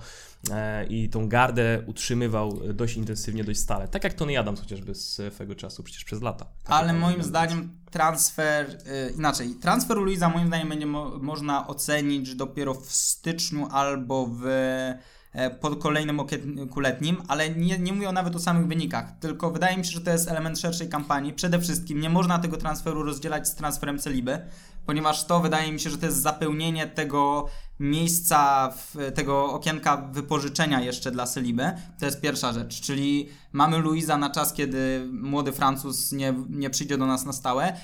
e, 0.51 0.87
i 0.87 1.09
tą 1.09 1.29
gardę 1.29 1.83
utrzymywał 1.87 2.58
dość 2.75 2.97
intensywnie, 2.97 3.45
dość 3.45 3.61
stale. 3.61 3.89
Tak 3.89 4.05
jak 4.05 4.15
Tony 4.15 4.39
Adams 4.39 4.61
chociażby 4.61 4.95
z 4.95 5.35
swego 5.35 5.55
czasu, 5.55 5.83
przecież 5.83 6.05
przez 6.05 6.23
lata. 6.23 6.47
Ale 6.65 6.93
moim 6.93 7.23
zdaniem 7.23 7.79
transfer, 7.91 8.71
y, 8.71 9.13
inaczej, 9.17 9.55
transfer 9.55 9.97
Luiza 9.97 10.29
moim 10.29 10.47
zdaniem 10.47 10.69
będzie 10.69 10.87
mo- 10.87 11.19
można 11.19 11.67
ocenić 11.67 12.35
dopiero 12.35 12.75
w 12.75 12.93
styczniu 12.93 13.69
albo 13.71 14.27
w 14.27 14.47
e, 15.33 15.51
po 15.61 15.77
kolejnym 15.77 16.21
okienku 16.21 16.81
letnim, 16.81 17.23
ale 17.29 17.51
nie, 17.51 17.79
nie 17.79 17.93
mówię 17.93 18.13
nawet 18.13 18.37
o 18.37 18.39
samych 18.39 18.67
wynikach, 18.67 19.19
tylko 19.21 19.51
wydaje 19.51 19.77
mi 19.77 19.85
się, 19.85 19.91
że 19.93 20.01
to 20.01 20.11
jest 20.11 20.29
element 20.29 20.59
szerszej 20.59 20.89
kampanii. 20.89 21.33
Przede 21.33 21.59
wszystkim 21.61 22.01
nie 22.01 22.11
można 22.11 22.39
tego 22.39 22.57
transferu 22.57 23.03
rozdzielać 23.03 23.49
z 23.49 23.55
transferem 23.55 23.99
Celiby, 23.99 24.39
ponieważ 24.87 25.27
to 25.27 25.41
wydaje 25.41 25.73
mi 25.73 25.81
się, 25.81 25.91
że 25.91 25.99
to 25.99 26.07
jest 26.07 26.23
zapełnienie 26.23 26.87
tego 26.87 27.49
miejsca, 27.81 28.73
tego 29.15 29.53
okienka 29.53 29.97
wypożyczenia 29.97 30.81
jeszcze 30.81 31.11
dla 31.11 31.27
Seliby. 31.27 31.73
To 31.99 32.07
jest 32.07 32.21
pierwsza 32.21 32.53
rzecz, 32.53 32.81
czyli 32.81 33.29
mamy 33.53 33.79
Luiza 33.79 34.17
na 34.17 34.31
czas, 34.31 34.53
kiedy 34.53 35.09
młody 35.13 35.53
Francuz 35.53 36.13
nie, 36.13 36.35
nie 36.49 36.71
przyjdzie 36.71 36.99
do 36.99 37.07
nas 37.07 37.27
na 37.27 37.33
stałe. 37.33 37.77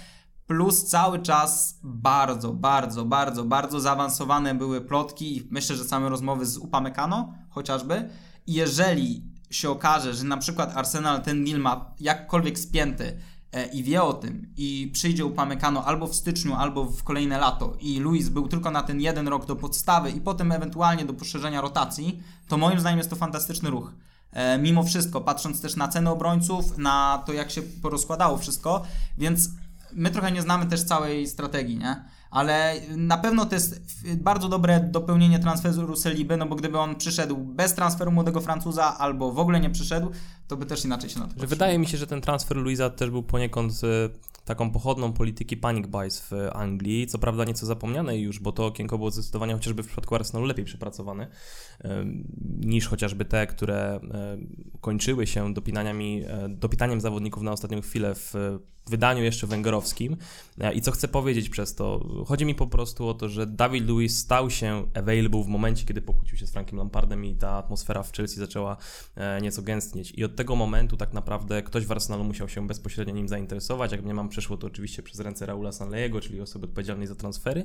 Plus 0.46 0.84
cały 0.84 1.18
czas 1.18 1.78
bardzo, 1.82 2.52
bardzo, 2.52 3.04
bardzo, 3.04 3.44
bardzo 3.44 3.80
zaawansowane 3.80 4.54
były 4.54 4.80
plotki 4.80 5.36
i 5.36 5.48
myślę, 5.50 5.76
że 5.76 5.84
same 5.84 6.08
rozmowy 6.08 6.46
z 6.46 6.58
Upamecano 6.58 7.34
chociażby. 7.50 8.08
Jeżeli 8.46 9.24
się 9.50 9.70
okaże, 9.70 10.14
że 10.14 10.24
na 10.24 10.36
przykład 10.36 10.76
Arsenal 10.76 11.22
ten 11.22 11.44
deal 11.44 11.60
ma 11.60 11.94
jakkolwiek 12.00 12.58
spięty 12.58 13.18
i 13.62 13.82
wie 13.82 14.02
o 14.02 14.12
tym 14.12 14.52
i 14.56 14.90
przyjdzie 14.92 15.24
Upamecano 15.24 15.84
albo 15.84 16.06
w 16.06 16.14
styczniu, 16.14 16.54
albo 16.54 16.84
w 16.84 17.02
kolejne 17.02 17.38
lato 17.38 17.76
i 17.80 18.00
Luis 18.00 18.28
był 18.28 18.48
tylko 18.48 18.70
na 18.70 18.82
ten 18.82 19.00
jeden 19.00 19.28
rok 19.28 19.46
do 19.46 19.56
podstawy 19.56 20.10
i 20.10 20.20
potem 20.20 20.52
ewentualnie 20.52 21.04
do 21.04 21.14
poszerzenia 21.14 21.60
rotacji, 21.60 22.22
to 22.48 22.56
moim 22.56 22.80
zdaniem 22.80 22.98
jest 22.98 23.10
to 23.10 23.16
fantastyczny 23.16 23.70
ruch. 23.70 23.92
E, 24.32 24.58
mimo 24.58 24.82
wszystko, 24.82 25.20
patrząc 25.20 25.60
też 25.60 25.76
na 25.76 25.88
ceny 25.88 26.10
obrońców, 26.10 26.78
na 26.78 27.22
to 27.26 27.32
jak 27.32 27.50
się 27.50 27.62
porozkładało 27.62 28.38
wszystko, 28.38 28.82
więc 29.18 29.50
my 29.92 30.10
trochę 30.10 30.32
nie 30.32 30.42
znamy 30.42 30.66
też 30.66 30.84
całej 30.84 31.26
strategii, 31.26 31.76
nie? 31.76 32.04
Ale 32.34 32.74
na 32.96 33.18
pewno 33.18 33.46
to 33.46 33.54
jest 33.54 33.80
bardzo 34.16 34.48
dobre 34.48 34.80
dopełnienie 34.80 35.38
transferu 35.38 35.96
Seliby, 35.96 36.36
no 36.36 36.46
bo 36.46 36.56
gdyby 36.56 36.78
on 36.78 36.96
przyszedł 36.96 37.36
bez 37.36 37.74
transferu 37.74 38.12
młodego 38.12 38.40
Francuza 38.40 38.98
albo 38.98 39.32
w 39.32 39.38
ogóle 39.38 39.60
nie 39.60 39.70
przyszedł, 39.70 40.10
to 40.48 40.56
by 40.56 40.66
też 40.66 40.84
inaczej 40.84 41.10
się 41.10 41.18
na 41.18 41.24
to 41.24 41.28
patrzyło. 41.28 41.48
wydaje 41.48 41.78
mi 41.78 41.86
się, 41.86 41.98
że 41.98 42.06
ten 42.06 42.20
transfer 42.20 42.56
Luisa 42.56 42.90
też 42.90 43.10
był 43.10 43.22
poniekąd 43.22 43.80
taką 44.44 44.70
pochodną 44.70 45.12
polityki 45.12 45.56
panic 45.56 45.86
buys 45.86 46.20
w 46.20 46.32
Anglii. 46.52 47.06
Co 47.06 47.18
prawda 47.18 47.44
nieco 47.44 47.66
zapomniane 47.66 48.18
już, 48.18 48.38
bo 48.38 48.52
to 48.52 48.66
okienko 48.66 48.98
było 48.98 49.10
zdecydowanie 49.10 49.54
chociażby 49.54 49.82
w 49.82 49.86
przypadku 49.86 50.14
Arsenalu 50.14 50.46
lepiej 50.46 50.64
przepracowane 50.64 51.26
niż 52.60 52.88
chociażby 52.88 53.24
te, 53.24 53.46
które 53.46 54.00
kończyły 54.80 55.26
się 55.26 55.54
dopinaniami, 55.54 56.22
e, 56.26 56.48
dopitaniem 56.48 57.00
zawodników 57.00 57.42
na 57.42 57.52
ostatnią 57.52 57.80
chwilę 57.80 58.14
w 58.14 58.34
wydaniu 58.86 59.24
jeszcze 59.24 59.46
węgorowskim. 59.46 60.16
E, 60.60 60.72
I 60.74 60.80
co 60.80 60.90
chcę 60.92 61.08
powiedzieć 61.08 61.48
przez 61.48 61.74
to? 61.74 62.06
Chodzi 62.26 62.44
mi 62.44 62.54
po 62.54 62.66
prostu 62.66 63.08
o 63.08 63.14
to, 63.14 63.28
że 63.28 63.46
David 63.46 63.88
Luiz 63.88 64.18
stał 64.18 64.50
się 64.50 64.86
available 64.94 65.42
w 65.42 65.46
momencie, 65.46 65.84
kiedy 65.84 66.02
pokłócił 66.02 66.38
się 66.38 66.46
z 66.46 66.50
Frankiem 66.50 66.78
Lampardem 66.78 67.24
i 67.24 67.34
ta 67.34 67.50
atmosfera 67.50 68.02
w 68.02 68.12
Chelsea 68.12 68.36
zaczęła 68.36 68.76
e, 69.16 69.40
nieco 69.40 69.62
gęstnieć. 69.62 70.12
I 70.16 70.24
od 70.24 70.36
tego 70.36 70.56
momentu 70.56 70.96
tak 70.96 71.12
naprawdę 71.12 71.62
ktoś 71.62 71.86
w 71.86 71.92
Arsenalu 71.92 72.24
musiał 72.24 72.48
się 72.48 72.66
bezpośrednio 72.66 73.14
nim 73.14 73.28
zainteresować. 73.28 73.92
Jak 73.92 74.04
mnie 74.04 74.14
mam 74.14 74.28
przeszło 74.28 74.56
to 74.56 74.66
oczywiście 74.66 75.02
przez 75.02 75.20
ręce 75.20 75.46
Raula 75.46 75.72
Sanleyego, 75.72 76.20
czyli 76.20 76.40
osoby 76.40 76.66
odpowiedzialnej 76.66 77.06
za 77.06 77.14
transfery. 77.14 77.64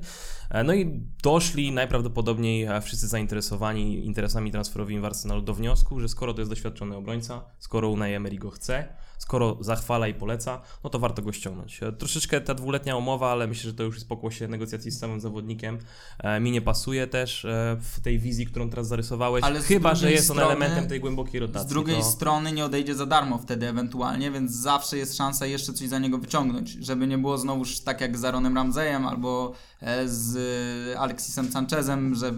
E, 0.49 0.63
no 0.63 0.73
i 0.73 1.01
doszli 1.23 1.71
najprawdopodobniej 1.71 2.67
wszyscy 2.82 3.08
zainteresowani 3.08 4.05
interesami 4.05 4.51
transferowymi 4.51 4.99
w 4.99 5.05
Arsenalu 5.05 5.41
do 5.41 5.53
wniosku, 5.53 5.99
że 5.99 6.10
skoro 6.10 6.34
to 6.34 6.41
jest 6.41 6.51
doświadczony 6.51 6.95
obrońca, 6.95 7.41
skoro 7.60 7.89
Unai 7.89 8.13
Emery 8.13 8.38
go 8.38 8.49
chce, 8.49 8.88
skoro 9.19 9.58
zachwala 9.60 10.08
i 10.08 10.13
poleca, 10.13 10.62
no 10.84 10.89
to 10.89 10.99
warto 10.99 11.21
go 11.21 11.32
ściągnąć. 11.32 11.84
E, 11.84 11.91
troszeczkę 11.91 12.41
ta 12.41 12.53
dwuletnia 12.53 12.95
umowa, 12.95 13.32
ale 13.32 13.47
myślę, 13.47 13.69
że 13.69 13.75
to 13.75 13.84
już 13.84 13.95
jest 13.95 14.08
pokłosie 14.08 14.47
negocjacji 14.47 14.91
z 14.91 14.99
samym 14.99 15.19
zawodnikiem. 15.19 15.77
E, 16.19 16.39
mi 16.39 16.51
nie 16.51 16.62
pasuje 16.62 17.08
też 17.08 17.45
e, 17.45 17.77
w 17.82 17.99
tej 17.99 18.19
wizji, 18.19 18.45
którą 18.45 18.69
teraz 18.69 18.88
zarysowałeś, 18.88 19.43
ale 19.43 19.62
chyba, 19.62 19.95
że 19.95 20.12
jest 20.12 20.23
strony, 20.23 20.41
on 20.41 20.47
elementem 20.47 20.88
tej 20.88 20.99
głębokiej 20.99 21.39
rotacji. 21.39 21.69
Z 21.69 21.71
drugiej 21.71 21.97
to... 21.97 22.03
strony 22.03 22.51
nie 22.51 22.65
odejdzie 22.65 22.95
za 22.95 23.05
darmo 23.05 23.38
wtedy 23.38 23.67
ewentualnie, 23.67 24.32
więc 24.32 24.51
zawsze 24.51 24.97
jest 24.97 25.17
szansa 25.17 25.45
jeszcze 25.45 25.73
coś 25.73 25.88
za 25.88 25.99
niego 25.99 26.17
wyciągnąć, 26.17 26.69
żeby 26.69 27.08
nie 27.08 27.17
było 27.17 27.38
znowuż 27.38 27.79
tak 27.79 28.01
jak 28.01 28.17
z 28.17 28.25
Aaronem 28.25 28.55
Ramseyem 28.55 29.05
albo 29.05 29.53
z 30.05 30.38
Alexisem 30.97 31.51
Sanchezem, 31.51 32.15
że 32.15 32.34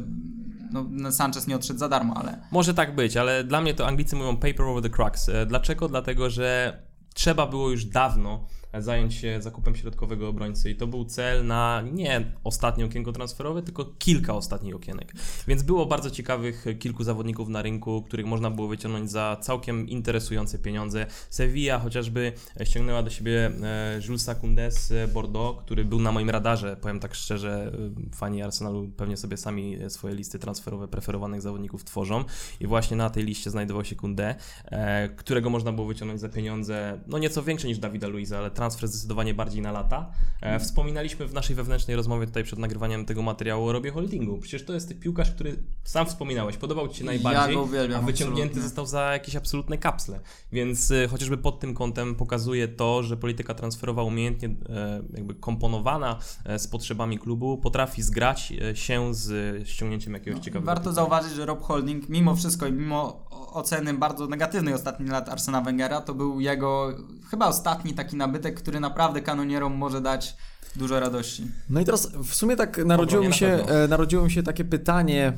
no, 0.71 1.11
Sanchez 1.11 1.47
nie 1.47 1.55
odszedł 1.55 1.79
za 1.79 1.89
darmo, 1.89 2.13
ale... 2.17 2.37
Może 2.51 2.73
tak 2.73 2.95
być, 2.95 3.17
ale 3.17 3.43
dla 3.43 3.61
mnie 3.61 3.73
to 3.73 3.87
Anglicy 3.87 4.15
mówią 4.15 4.37
paper 4.37 4.61
over 4.61 4.83
the 4.83 4.89
crux. 4.89 5.29
E, 5.29 5.45
dlaczego? 5.45 5.87
Dlatego, 5.87 6.29
że 6.29 6.79
trzeba 7.13 7.47
było 7.47 7.69
już 7.69 7.85
dawno 7.85 8.47
zająć 8.79 9.13
się 9.13 9.41
zakupem 9.41 9.75
środkowego 9.75 10.29
obrońcy 10.29 10.71
i 10.71 10.75
to 10.75 10.87
był 10.87 11.05
cel 11.05 11.45
na 11.45 11.83
nie 11.91 12.31
ostatnie 12.43 12.85
okienko 12.85 13.11
transferowe, 13.11 13.61
tylko 13.61 13.85
kilka 13.85 14.33
ostatnich 14.33 14.75
okienek. 14.75 15.13
Więc 15.47 15.63
było 15.63 15.85
bardzo 15.85 16.11
ciekawych 16.11 16.65
kilku 16.79 17.03
zawodników 17.03 17.49
na 17.49 17.61
rynku, 17.61 18.01
których 18.01 18.25
można 18.25 18.51
było 18.51 18.67
wyciągnąć 18.67 19.11
za 19.11 19.37
całkiem 19.41 19.89
interesujące 19.89 20.59
pieniądze. 20.59 21.05
Sevilla 21.29 21.79
chociażby 21.79 22.33
ściągnęła 22.63 23.03
do 23.03 23.09
siebie 23.09 23.51
e, 23.63 23.99
Julesa 24.07 24.35
Koundé 24.35 24.71
z 24.71 25.11
Bordeaux, 25.11 25.61
który 25.61 25.85
był 25.85 25.99
na 25.99 26.11
moim 26.11 26.29
radarze, 26.29 26.77
powiem 26.81 26.99
tak 26.99 27.15
szczerze, 27.15 27.71
e, 28.11 28.15
fani 28.15 28.41
Arsenalu 28.41 28.91
pewnie 28.97 29.17
sobie 29.17 29.37
sami 29.37 29.77
swoje 29.89 30.15
listy 30.15 30.39
transferowe 30.39 30.87
preferowanych 30.87 31.41
zawodników 31.41 31.83
tworzą 31.83 32.23
i 32.59 32.67
właśnie 32.67 32.97
na 32.97 33.09
tej 33.09 33.23
liście 33.23 33.49
znajdował 33.49 33.85
się 33.85 33.95
Koundé, 33.95 34.35
e, 34.65 35.09
którego 35.09 35.49
można 35.49 35.71
było 35.71 35.87
wyciągnąć 35.87 36.21
za 36.21 36.29
pieniądze 36.29 37.01
no 37.07 37.17
nieco 37.17 37.43
większe 37.43 37.67
niż 37.67 37.79
Dawida 37.79 38.07
Luiza, 38.07 38.37
ale 38.37 38.51
transfer 38.61 38.87
zdecydowanie 38.87 39.33
bardziej 39.33 39.61
na 39.61 39.71
lata. 39.71 40.11
E, 40.41 40.59
wspominaliśmy 40.59 41.27
w 41.27 41.33
naszej 41.33 41.55
wewnętrznej 41.55 41.95
rozmowie 41.97 42.25
tutaj 42.25 42.43
przed 42.43 42.59
nagrywaniem 42.59 43.05
tego 43.05 43.21
materiału 43.21 43.67
o 43.67 43.71
Robie 43.71 43.91
Holdingu. 43.91 44.37
Przecież 44.37 44.65
to 44.65 44.73
jest 44.73 44.99
piłkarz, 44.99 45.31
który 45.31 45.55
sam 45.83 46.05
wspominałeś, 46.05 46.57
podobał 46.57 46.87
Ci 46.87 46.97
się 46.97 47.03
najbardziej, 47.03 47.55
ja 47.55 47.61
uwielbiam, 47.61 48.03
a 48.03 48.05
wyciągnięty 48.05 48.43
absolutnie. 48.43 48.61
został 48.61 48.85
za 48.85 49.13
jakieś 49.13 49.35
absolutne 49.35 49.77
kapsle. 49.77 50.19
Więc 50.51 50.91
e, 50.91 51.07
chociażby 51.07 51.37
pod 51.37 51.59
tym 51.59 51.73
kątem 51.73 52.15
pokazuje 52.15 52.67
to, 52.67 53.03
że 53.03 53.17
polityka 53.17 53.53
transferowa 53.53 54.03
umiejętnie 54.03 54.49
e, 54.69 55.01
jakby 55.13 55.35
komponowana 55.35 56.19
z 56.57 56.67
potrzebami 56.67 57.19
klubu 57.19 57.57
potrafi 57.57 58.01
zgrać 58.01 58.53
się 58.73 59.13
z 59.13 59.67
ściągnięciem 59.67 60.13
jakiegoś 60.13 60.39
no, 60.39 60.45
ciekawego. 60.45 60.65
Warto 60.65 60.93
zauważyć, 60.93 61.33
że 61.33 61.45
Rob 61.45 61.61
Holding 61.61 62.09
mimo 62.09 62.35
wszystko 62.35 62.67
i 62.67 62.71
mimo 62.71 63.25
oceny 63.53 63.93
bardzo 63.93 64.27
negatywnej 64.27 64.73
ostatnich 64.73 65.09
lat 65.09 65.29
Arsena 65.29 65.61
Wengera, 65.61 66.01
to 66.01 66.13
był 66.13 66.39
jego 66.39 66.97
chyba 67.29 67.47
ostatni 67.47 67.93
taki 67.93 68.15
nabytek, 68.15 68.55
który 68.55 68.79
naprawdę 68.79 69.21
kanonierom 69.21 69.75
może 69.75 70.01
dać 70.01 70.37
dużo 70.75 70.99
radości. 70.99 71.47
No 71.69 71.81
i 71.81 71.85
teraz 71.85 72.11
w 72.11 72.35
sumie 72.35 72.55
tak 72.55 72.85
narodziło 72.85 73.23
mi, 73.23 73.33
się, 73.33 73.47
e, 73.47 73.87
narodziło 73.87 74.23
mi 74.23 74.31
się 74.31 74.43
takie 74.43 74.65
pytanie, 74.65 75.33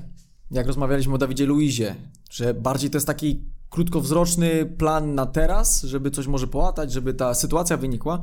jak 0.52 0.68
rozmawialiśmy 0.68 1.13
o 1.13 1.18
Dawidzie 1.18 1.46
Luizie, 1.46 1.96
że 2.30 2.54
bardziej 2.54 2.89
to 2.89 2.98
jest 2.98 3.08
taki 3.08 3.44
krótkowzroczny 3.70 4.66
plan 4.66 5.16
na 5.16 5.26
teraz, 5.26 5.82
żeby 5.82 6.12
coś 6.12 6.28
może 6.28 6.48
połatać, 6.48 6.92
żeby 6.92 7.13
ta 7.13 7.34
sytuacja 7.34 7.78
wynikła. 7.78 8.22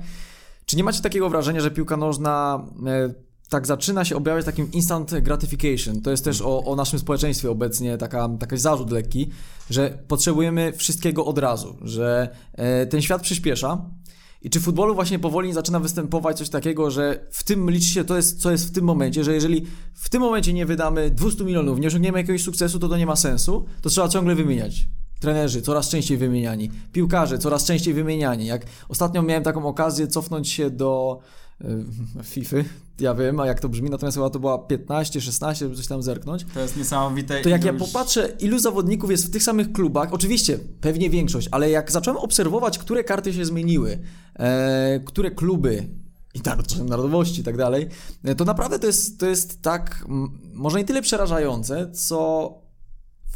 Czy 0.64 0.76
nie 0.76 0.84
macie 0.84 1.02
takiego 1.02 1.30
wrażenia, 1.30 1.60
że 1.60 1.70
piłka 1.70 1.96
nożna 1.96 2.64
e, 2.86 3.14
tak 3.50 3.66
zaczyna 3.66 4.04
się 4.04 4.16
objawiać 4.16 4.44
takim 4.44 4.72
instant 4.72 5.14
gratification. 5.20 6.00
To 6.00 6.10
jest 6.10 6.24
też 6.24 6.42
o, 6.42 6.64
o 6.64 6.76
naszym 6.76 6.98
społeczeństwie 6.98 7.50
obecnie 7.50 7.98
taka, 7.98 8.28
taki 8.40 8.58
zarzut 8.58 8.90
lekki, 8.90 9.30
że 9.70 9.98
potrzebujemy 10.08 10.72
wszystkiego 10.72 11.24
od 11.24 11.38
razu, 11.38 11.76
że 11.82 12.28
e, 12.52 12.86
ten 12.86 13.02
świat 13.02 13.22
przyspiesza. 13.22 13.84
I 14.42 14.50
czy 14.50 14.60
w 14.60 14.62
futbolu 14.62 14.94
właśnie 14.94 15.18
powoli 15.18 15.52
zaczyna 15.52 15.80
występować 15.80 16.38
coś 16.38 16.48
takiego, 16.48 16.90
że 16.90 17.26
w 17.30 17.44
tym 17.44 17.70
liczy 17.70 17.86
się 17.86 18.04
to, 18.04 18.16
jest, 18.16 18.40
co 18.40 18.50
jest 18.50 18.68
w 18.68 18.72
tym 18.72 18.84
momencie, 18.84 19.24
że 19.24 19.34
jeżeli 19.34 19.66
w 19.94 20.08
tym 20.08 20.22
momencie 20.22 20.52
nie 20.52 20.66
wydamy 20.66 21.10
200 21.10 21.44
milionów, 21.44 21.80
nie 21.80 21.88
osiągniemy 21.88 22.18
jakiegoś 22.18 22.42
sukcesu, 22.42 22.78
to 22.78 22.88
to 22.88 22.96
nie 22.96 23.06
ma 23.06 23.16
sensu, 23.16 23.64
to 23.82 23.88
trzeba 23.88 24.08
ciągle 24.08 24.34
wymieniać. 24.34 24.88
Trenerzy 25.20 25.62
coraz 25.62 25.88
częściej 25.88 26.18
wymieniani, 26.18 26.70
piłkarze 26.92 27.38
coraz 27.38 27.64
częściej 27.64 27.94
wymieniani. 27.94 28.46
Jak 28.46 28.62
ostatnio 28.88 29.22
miałem 29.22 29.42
taką 29.42 29.66
okazję 29.66 30.06
cofnąć 30.06 30.48
się 30.48 30.70
do 30.70 31.20
FIFA, 32.22 32.56
ja 33.00 33.14
wiem, 33.14 33.40
a 33.40 33.46
jak 33.46 33.60
to 33.60 33.68
brzmi, 33.68 33.90
natomiast 33.90 34.16
chyba 34.16 34.30
to 34.30 34.38
była 34.38 34.58
15, 34.58 35.20
16, 35.20 35.64
żeby 35.64 35.76
coś 35.76 35.86
tam 35.86 36.02
zerknąć. 36.02 36.46
To 36.54 36.60
jest 36.60 36.76
niesamowite. 36.76 37.42
To 37.42 37.48
jak 37.48 37.64
ja 37.64 37.72
popatrzę, 37.72 38.36
ilu 38.40 38.58
zawodników 38.58 39.10
jest 39.10 39.26
w 39.26 39.30
tych 39.30 39.42
samych 39.42 39.72
klubach, 39.72 40.12
oczywiście, 40.12 40.58
pewnie 40.80 41.10
większość, 41.10 41.48
ale 41.50 41.70
jak 41.70 41.92
zacząłem 41.92 42.18
obserwować, 42.18 42.78
które 42.78 43.04
karty 43.04 43.32
się 43.32 43.44
zmieniły, 43.44 43.98
e, 44.34 45.00
które 45.00 45.30
kluby 45.30 45.88
i 46.34 46.40
narodowości 46.84 47.40
i 47.40 47.44
tak 47.44 47.56
dalej, 47.56 47.88
e, 48.24 48.34
to 48.34 48.44
naprawdę 48.44 48.78
to 48.78 48.86
jest, 48.86 49.20
to 49.20 49.26
jest 49.26 49.62
tak, 49.62 50.04
może 50.52 50.78
nie 50.78 50.84
tyle 50.84 51.02
przerażające, 51.02 51.90
co 51.92 52.59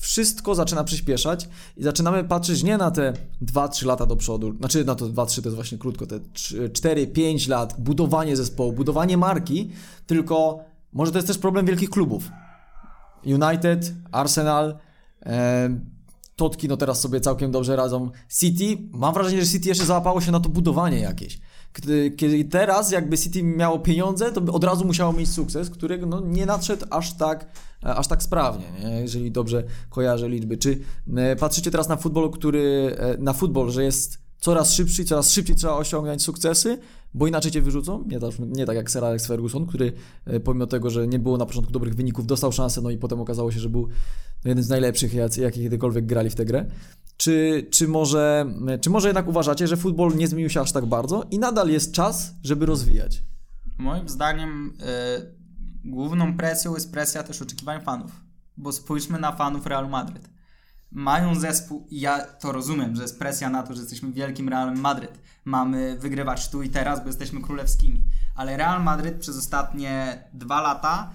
wszystko 0.01 0.55
zaczyna 0.55 0.85
przyspieszać 0.85 1.49
i 1.77 1.83
zaczynamy 1.83 2.25
patrzeć 2.25 2.63
nie 2.63 2.79
na 2.79 2.91
te 2.91 3.13
2-3 3.43 3.87
lata 3.87 4.07
do 4.07 4.17
przodu, 4.17 4.57
znaczy 4.57 4.85
na 4.85 4.95
to 4.95 5.07
2-3 5.07 5.43
to 5.43 5.49
jest 5.49 5.55
właśnie 5.55 5.79
krótko, 5.79 6.07
te 6.07 6.19
4-5 6.19 7.49
lat, 7.49 7.81
budowanie 7.81 8.37
zespołu, 8.37 8.73
budowanie 8.73 9.17
marki, 9.17 9.71
tylko 10.07 10.65
może 10.93 11.13
to 11.13 11.19
jest 11.19 11.29
też 11.29 11.39
problem 11.39 11.67
wielkich 11.67 11.91
klubów. 11.91 12.31
United, 13.25 13.95
Arsenal, 14.13 14.79
e, 15.27 15.95
Totki 16.37 16.69
no 16.69 16.77
teraz 16.77 17.01
sobie 17.01 17.21
całkiem 17.21 17.51
dobrze 17.51 17.77
radzą. 17.77 18.11
City, 18.39 18.79
mam 18.93 19.15
wrażenie, 19.15 19.45
że 19.45 19.51
City 19.51 19.69
jeszcze 19.69 19.85
załapało 19.85 20.21
się 20.21 20.33
na 20.33 20.41
to 20.41 20.49
budowanie 20.49 20.99
jakieś. 20.99 21.41
Kiedy, 22.17 22.45
teraz 22.45 22.91
jakby 22.91 23.19
City 23.19 23.43
miało 23.43 23.79
pieniądze, 23.79 24.33
to 24.33 24.53
od 24.53 24.65
razu 24.65 24.85
musiało 24.85 25.13
mieć 25.13 25.31
sukces, 25.31 25.71
którego 25.71 26.07
no, 26.07 26.21
nie 26.21 26.47
nadszedł 26.47 26.87
aż 26.91 27.17
tak, 27.17 27.47
e, 27.85 27.95
aż 27.95 28.07
tak 28.07 28.23
sprawnie, 28.23 28.67
nie? 28.85 29.01
jeżeli 29.01 29.31
dobrze 29.31 29.65
kojarzę 29.91 30.29
liczby. 30.29 30.57
Czy 30.57 30.79
e, 31.17 31.37
patrzycie 31.37 31.71
teraz 31.71 31.89
na 31.89 31.97
futbol, 31.97 32.31
który, 32.31 32.97
e, 32.99 33.19
na 33.19 33.33
futbol, 33.33 33.71
że 33.71 33.85
jest 33.85 34.19
coraz 34.39 34.73
szybszy 34.73 35.03
i 35.03 35.05
coraz 35.05 35.31
szybciej 35.31 35.57
trzeba 35.57 35.75
osiągać 35.75 36.23
sukcesy, 36.23 36.79
bo 37.15 37.27
inaczej 37.27 37.51
cię 37.51 37.63
wyrzucą. 37.63 38.05
Nie, 38.07 38.21
tak, 38.21 38.31
nie 38.39 38.67
tak 38.67 38.77
jak 38.77 38.91
Sir 38.91 39.05
Alex 39.05 39.27
Ferguson, 39.27 39.67
który 39.67 39.93
pomimo 40.45 40.67
tego, 40.67 40.91
że 40.91 41.07
nie 41.07 41.19
było 41.19 41.37
na 41.37 41.47
początku 41.47 41.73
dobrych 41.73 41.95
wyników, 41.95 42.27
dostał 42.27 42.53
szansę, 42.53 42.81
no 42.81 42.91
i 42.91 42.99
potem 42.99 43.21
okazało 43.21 43.53
się, 43.53 43.61
że 43.61 43.69
był 43.69 43.89
jeden 44.45 44.65
z 44.65 44.69
najlepszych, 44.69 45.15
jakie 45.15 45.51
kiedykolwiek 45.51 46.07
grali 46.07 46.31
w 46.31 46.35
tę 46.35 46.45
grę. 46.45 46.67
Czy, 47.25 47.67
czy, 47.71 47.89
może, 47.89 48.47
czy 48.81 48.91
może 48.91 49.09
jednak 49.09 49.29
uważacie, 49.29 49.67
że 49.67 49.77
futbol 49.77 50.17
nie 50.17 50.29
zmienił 50.29 50.51
się 50.51 50.61
aż 50.61 50.73
tak 50.73 50.87
bardzo 50.87 51.25
i 51.31 51.39
nadal 51.39 51.69
jest 51.69 51.93
czas, 51.93 52.35
żeby 52.43 52.67
rozwijać? 52.67 53.23
Moim 53.79 54.09
zdaniem 54.09 54.75
y, 55.85 55.91
główną 55.91 56.37
presją 56.37 56.75
jest 56.75 56.93
presja 56.93 57.23
też 57.23 57.43
oczekiwań 57.43 57.83
fanów. 57.83 58.11
Bo 58.57 58.73
spójrzmy 58.73 59.19
na 59.19 59.33
fanów 59.33 59.67
Real 59.67 59.89
Madryt. 59.89 60.29
Mają 60.91 61.35
zespół, 61.35 61.87
i 61.91 62.01
ja 62.01 62.19
to 62.19 62.53
rozumiem, 62.53 62.97
że 62.97 63.03
jest 63.03 63.19
presja 63.19 63.51
na 63.51 63.63
to, 63.63 63.75
że 63.75 63.81
jesteśmy 63.81 64.13
wielkim 64.13 64.49
Realem 64.49 64.81
Madryt. 64.81 65.21
Mamy 65.45 65.99
wygrywać 65.99 66.51
tu 66.51 66.63
i 66.63 66.69
teraz, 66.71 67.01
bo 67.01 67.07
jesteśmy 67.07 67.41
królewskimi. 67.41 68.05
Ale 68.35 68.57
Real 68.57 68.83
Madryt 68.83 69.19
przez 69.19 69.39
ostatnie 69.39 70.25
dwa 70.33 70.61
lata 70.61 71.11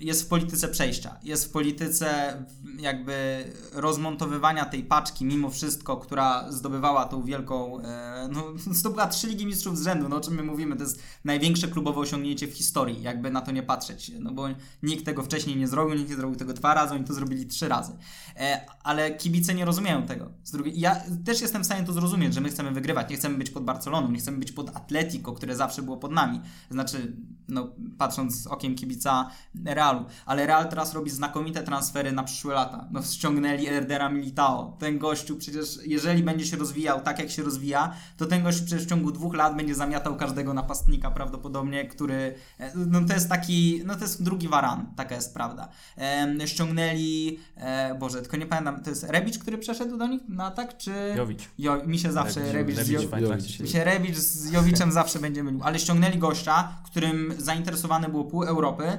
jest 0.00 0.22
w 0.22 0.28
polityce 0.28 0.68
przejścia, 0.68 1.16
jest 1.22 1.44
w 1.44 1.50
polityce 1.50 2.36
jakby 2.78 3.44
rozmontowywania 3.72 4.64
tej 4.64 4.84
paczki 4.84 5.24
mimo 5.24 5.50
wszystko, 5.50 5.96
która 5.96 6.52
zdobywała 6.52 7.04
tą 7.04 7.22
wielką, 7.22 7.80
e, 7.80 8.28
no 8.32 8.44
zdobyła 8.80 9.06
trzy 9.06 9.26
Ligi 9.26 9.46
Mistrzów 9.46 9.78
z 9.78 9.84
rzędu, 9.84 10.08
no 10.08 10.16
o 10.16 10.20
czym 10.20 10.34
my 10.34 10.42
mówimy, 10.42 10.76
to 10.76 10.82
jest 10.82 11.02
największe 11.24 11.68
klubowe 11.68 12.00
osiągnięcie 12.00 12.46
w 12.46 12.54
historii, 12.54 13.02
jakby 13.02 13.30
na 13.30 13.40
to 13.40 13.52
nie 13.52 13.62
patrzeć, 13.62 14.12
no 14.20 14.32
bo 14.32 14.48
nikt 14.82 15.04
tego 15.04 15.22
wcześniej 15.22 15.56
nie 15.56 15.68
zrobił, 15.68 15.94
nikt 15.94 16.10
nie 16.10 16.16
zrobił 16.16 16.38
tego 16.38 16.52
dwa 16.52 16.74
razy, 16.74 16.94
oni 16.94 17.04
to 17.04 17.14
zrobili 17.14 17.46
trzy 17.46 17.68
razy, 17.68 17.92
e, 18.36 18.66
ale 18.82 19.14
kibice 19.14 19.54
nie 19.54 19.64
rozumieją 19.64 20.06
tego. 20.06 20.30
Z 20.44 20.50
drugiej, 20.50 20.80
ja 20.80 21.02
też 21.24 21.40
jestem 21.40 21.62
w 21.62 21.66
stanie 21.66 21.86
to 21.86 21.92
zrozumieć, 21.92 22.34
że 22.34 22.40
my 22.40 22.48
chcemy 22.48 22.70
wygrywać, 22.70 23.10
nie 23.10 23.16
chcemy 23.16 23.38
być 23.38 23.50
pod 23.50 23.64
Barceloną, 23.64 24.10
nie 24.10 24.18
chcemy 24.18 24.38
być 24.38 24.52
pod 24.52 24.76
Atletico, 24.76 25.32
które 25.32 25.56
zawsze 25.56 25.82
było 25.82 25.96
pod 25.96 26.12
nami, 26.12 26.40
znaczy, 26.70 27.16
no 27.48 27.68
patrząc 27.98 28.46
okiem 28.46 28.74
kibica 28.74 29.09
obrońca 29.10 29.30
Realu. 29.64 30.04
Ale 30.26 30.46
Real 30.46 30.68
teraz 30.68 30.94
robi 30.94 31.10
znakomite 31.10 31.62
transfery 31.62 32.12
na 32.12 32.24
przyszłe 32.24 32.54
lata. 32.54 32.88
No 32.90 33.02
ściągnęli 33.02 33.66
Erdera 33.66 34.08
Militao. 34.08 34.76
Ten 34.78 34.98
gościu 34.98 35.36
przecież, 35.36 35.78
jeżeli 35.86 36.22
będzie 36.22 36.46
się 36.46 36.56
rozwijał 36.56 37.00
tak 37.00 37.18
jak 37.18 37.30
się 37.30 37.42
rozwija, 37.42 37.94
to 38.16 38.26
ten 38.26 38.42
gościu 38.42 38.64
przecież 38.64 38.86
w 38.86 38.88
ciągu 38.88 39.12
dwóch 39.12 39.34
lat 39.34 39.56
będzie 39.56 39.74
zamiatał 39.74 40.16
każdego 40.16 40.54
napastnika 40.54 41.10
prawdopodobnie, 41.10 41.84
który, 41.84 42.34
e, 42.58 42.72
no 42.76 43.00
to 43.00 43.14
jest 43.14 43.28
taki, 43.28 43.82
no 43.86 43.94
to 43.94 44.00
jest 44.00 44.22
drugi 44.22 44.48
waran, 44.48 44.86
taka 44.96 45.14
jest 45.14 45.34
prawda. 45.34 45.68
E, 45.98 46.46
ściągnęli, 46.46 47.38
e, 47.56 47.94
Boże, 47.94 48.20
tylko 48.20 48.36
nie 48.36 48.46
pamiętam, 48.46 48.82
to 48.82 48.90
jest 48.90 49.04
Rebic, 49.04 49.38
który 49.38 49.58
przeszedł 49.58 49.96
do 49.96 50.06
nich 50.06 50.22
na 50.28 50.44
atak, 50.44 50.76
czy... 50.76 50.92
Jowicz. 51.16 51.48
Jo, 51.58 51.82
mi 51.86 51.98
się 51.98 52.12
zawsze 52.12 52.52
Rebic, 52.52 52.54
Rebic, 52.54 52.76
z 52.76 52.78
Rebic 52.78 53.02
Jo- 53.02 53.08
w 53.08 53.14
Eintrachcie 53.14 53.48
się 53.52 53.64
mi 53.64 53.70
się 53.70 53.84
Rebic 53.84 54.16
z 54.16 54.52
Jowiczem 54.52 54.92
zawsze 54.92 55.18
będzie 55.18 55.42
mylił, 55.42 55.60
ale 55.62 55.78
ściągnęli 55.78 56.18
gościa, 56.18 56.68
którym 56.84 57.34
zainteresowane 57.38 58.08
było 58.08 58.24
pół 58.24 58.44
Europy, 58.44 58.98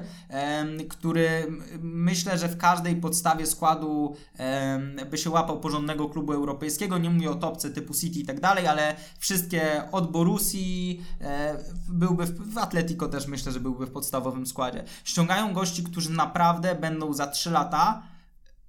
który 0.88 1.46
myślę, 1.80 2.38
że 2.38 2.48
w 2.48 2.56
każdej 2.56 2.96
podstawie 2.96 3.46
składu 3.46 4.16
by 5.10 5.18
się 5.18 5.30
łapał 5.30 5.60
porządnego 5.60 6.08
klubu 6.08 6.32
europejskiego. 6.32 6.98
Nie 6.98 7.10
mówię 7.10 7.30
o 7.30 7.34
topce 7.34 7.70
typu 7.70 7.94
City 7.94 8.18
i 8.18 8.24
tak 8.24 8.40
dalej, 8.40 8.66
ale 8.66 8.96
wszystkie 9.18 9.82
od 9.92 10.10
Borussii 10.10 11.04
e, 11.20 11.58
byłby 11.88 12.26
w, 12.26 12.54
w 12.54 12.58
Atletico 12.58 13.08
też 13.08 13.26
myślę, 13.26 13.52
że 13.52 13.60
byłby 13.60 13.86
w 13.86 13.90
podstawowym 13.90 14.46
składzie. 14.46 14.84
Ściągają 15.04 15.52
gości, 15.52 15.84
którzy 15.84 16.10
naprawdę 16.10 16.74
będą 16.74 17.12
za 17.12 17.26
3 17.26 17.50
lata 17.50 18.02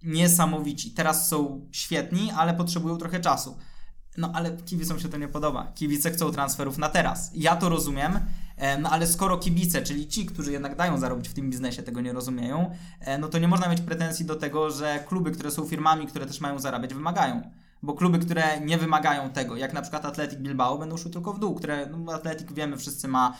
niesamowici. 0.03 0.91
Teraz 0.91 1.27
są 1.27 1.67
świetni, 1.71 2.31
ale 2.31 2.53
potrzebują 2.53 2.97
trochę 2.97 3.19
czasu. 3.19 3.57
No 4.17 4.31
ale 4.33 4.57
kibicom 4.57 4.99
się 4.99 5.09
to 5.09 5.17
nie 5.17 5.27
podoba. 5.27 5.71
Kibice 5.75 6.11
chcą 6.11 6.31
transferów 6.31 6.77
na 6.77 6.89
teraz. 6.89 7.31
Ja 7.33 7.55
to 7.55 7.69
rozumiem, 7.69 8.19
no 8.79 8.89
ale 8.89 9.07
skoro 9.07 9.37
kibice, 9.37 9.81
czyli 9.81 10.07
ci, 10.07 10.25
którzy 10.25 10.51
jednak 10.51 10.75
dają 10.75 10.97
zarobić 10.97 11.29
w 11.29 11.33
tym 11.33 11.49
biznesie, 11.49 11.83
tego 11.83 12.01
nie 12.01 12.13
rozumieją, 12.13 12.71
no 13.19 13.27
to 13.27 13.39
nie 13.39 13.47
można 13.47 13.69
mieć 13.69 13.81
pretensji 13.81 14.25
do 14.25 14.35
tego, 14.35 14.71
że 14.71 15.03
kluby, 15.07 15.31
które 15.31 15.51
są 15.51 15.65
firmami, 15.65 16.07
które 16.07 16.25
też 16.25 16.41
mają 16.41 16.59
zarabiać, 16.59 16.93
wymagają. 16.93 17.41
Bo 17.83 17.93
kluby, 17.93 18.19
które 18.19 18.61
nie 18.61 18.77
wymagają 18.77 19.29
tego, 19.29 19.55
jak 19.55 19.73
na 19.73 19.81
przykład 19.81 20.05
Athletic 20.05 20.39
Bilbao, 20.39 20.77
będą 20.77 20.97
szły 20.97 21.11
tylko 21.11 21.33
w 21.33 21.39
dół, 21.39 21.55
które, 21.55 21.85
no 21.85 22.13
Athletic 22.13 22.51
wiemy, 22.51 22.77
wszyscy 22.77 23.07
ma 23.07 23.37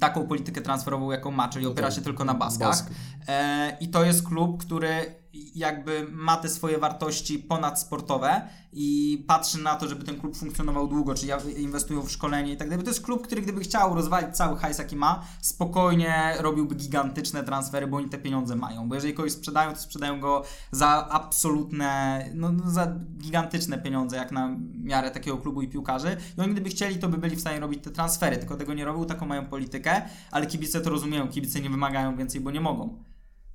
taką 0.00 0.26
politykę 0.26 0.60
transferową, 0.60 1.10
jaką 1.10 1.30
ma, 1.30 1.48
czyli 1.48 1.66
opiera 1.66 1.90
się 1.90 2.02
tylko 2.02 2.24
na 2.24 2.34
baskach. 2.34 2.68
Bask. 2.68 2.90
E, 3.28 3.76
I 3.80 3.88
to 3.88 4.04
jest 4.04 4.28
klub, 4.28 4.60
który 4.64 5.14
jakby 5.32 6.06
ma 6.10 6.36
te 6.36 6.48
swoje 6.48 6.78
wartości 6.78 7.38
ponadsportowe 7.38 8.48
i 8.72 9.24
patrzy 9.26 9.58
na 9.58 9.76
to, 9.76 9.88
żeby 9.88 10.04
ten 10.04 10.20
klub 10.20 10.36
funkcjonował 10.36 10.88
długo, 10.88 11.14
czyli 11.14 11.62
inwestują 11.62 12.02
w 12.02 12.10
szkolenie 12.10 12.52
i 12.52 12.56
tak 12.56 12.68
dalej. 12.68 12.84
To 12.84 12.90
jest 12.90 13.04
klub, 13.04 13.26
który 13.26 13.42
gdyby 13.42 13.60
chciał 13.60 13.94
rozwalić 13.94 14.36
cały 14.36 14.58
hajs, 14.58 14.78
jaki 14.78 14.96
ma, 14.96 15.24
spokojnie 15.40 16.34
robiłby 16.38 16.74
gigantyczne 16.74 17.44
transfery, 17.44 17.86
bo 17.86 17.96
oni 17.96 18.08
te 18.08 18.18
pieniądze 18.18 18.56
mają. 18.56 18.88
Bo 18.88 18.94
jeżeli 18.94 19.14
kogoś 19.14 19.32
sprzedają, 19.32 19.72
to 19.72 19.80
sprzedają 19.80 20.20
go 20.20 20.44
za 20.70 21.08
absolutne, 21.10 22.24
no 22.34 22.52
no 22.52 22.70
za 22.70 22.94
gigantyczne 23.18 23.78
pieniądze, 23.78 24.16
jak 24.16 24.32
na 24.32 24.56
miarę 24.74 25.10
takiego 25.10 25.38
klubu 25.38 25.62
i 25.62 25.68
piłkarzy. 25.68 26.16
I 26.38 26.40
oni 26.40 26.52
gdyby 26.52 26.70
chcieli, 26.70 26.98
to 26.98 27.08
by 27.08 27.18
byli 27.18 27.36
w 27.36 27.40
stanie 27.40 27.60
robić 27.60 27.84
te 27.84 27.90
transfery, 27.90 28.36
tylko 28.36 28.56
tego 28.56 28.74
nie 28.74 28.84
robią, 28.84 29.04
taką 29.04 29.26
mają 29.26 29.46
politykę, 29.46 30.02
ale 30.30 30.46
kibice 30.46 30.80
to 30.80 30.90
rozumieją, 30.90 31.28
kibice 31.28 31.60
nie 31.60 31.70
wymagają 31.70 32.16
więcej, 32.16 32.40
bo 32.40 32.50
nie 32.50 32.60
mogą. 32.60 33.04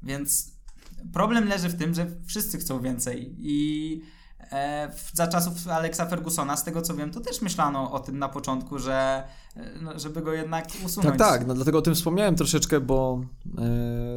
Więc 0.04 0.53
problem 1.14 1.48
leży 1.48 1.70
w 1.70 1.76
tym, 1.76 1.94
że 1.94 2.08
wszyscy 2.26 2.58
chcą 2.58 2.82
więcej 2.82 3.36
i 3.40 4.02
e, 4.52 4.92
za 5.14 5.28
czasów 5.28 5.68
Alexa 5.68 6.06
Fergusona, 6.06 6.58
z 6.58 6.64
tego 6.64 6.82
co 6.82 6.96
wiem, 6.96 7.12
to 7.12 7.22
też 7.22 7.42
myślano 7.42 7.92
o 7.92 8.00
tym 8.00 8.20
na 8.20 8.30
początku, 8.30 8.80
że 8.80 9.24
e, 9.56 9.72
no, 9.82 10.00
żeby 10.00 10.22
go 10.22 10.34
jednak 10.34 10.68
usunąć. 10.86 11.18
Tak, 11.18 11.30
tak, 11.30 11.48
no 11.48 11.54
dlatego 11.54 11.78
o 11.78 11.82
tym 11.82 11.96
wspomniałem 11.96 12.36
troszeczkę, 12.36 12.80
bo, 12.80 13.22
e, 13.58 13.62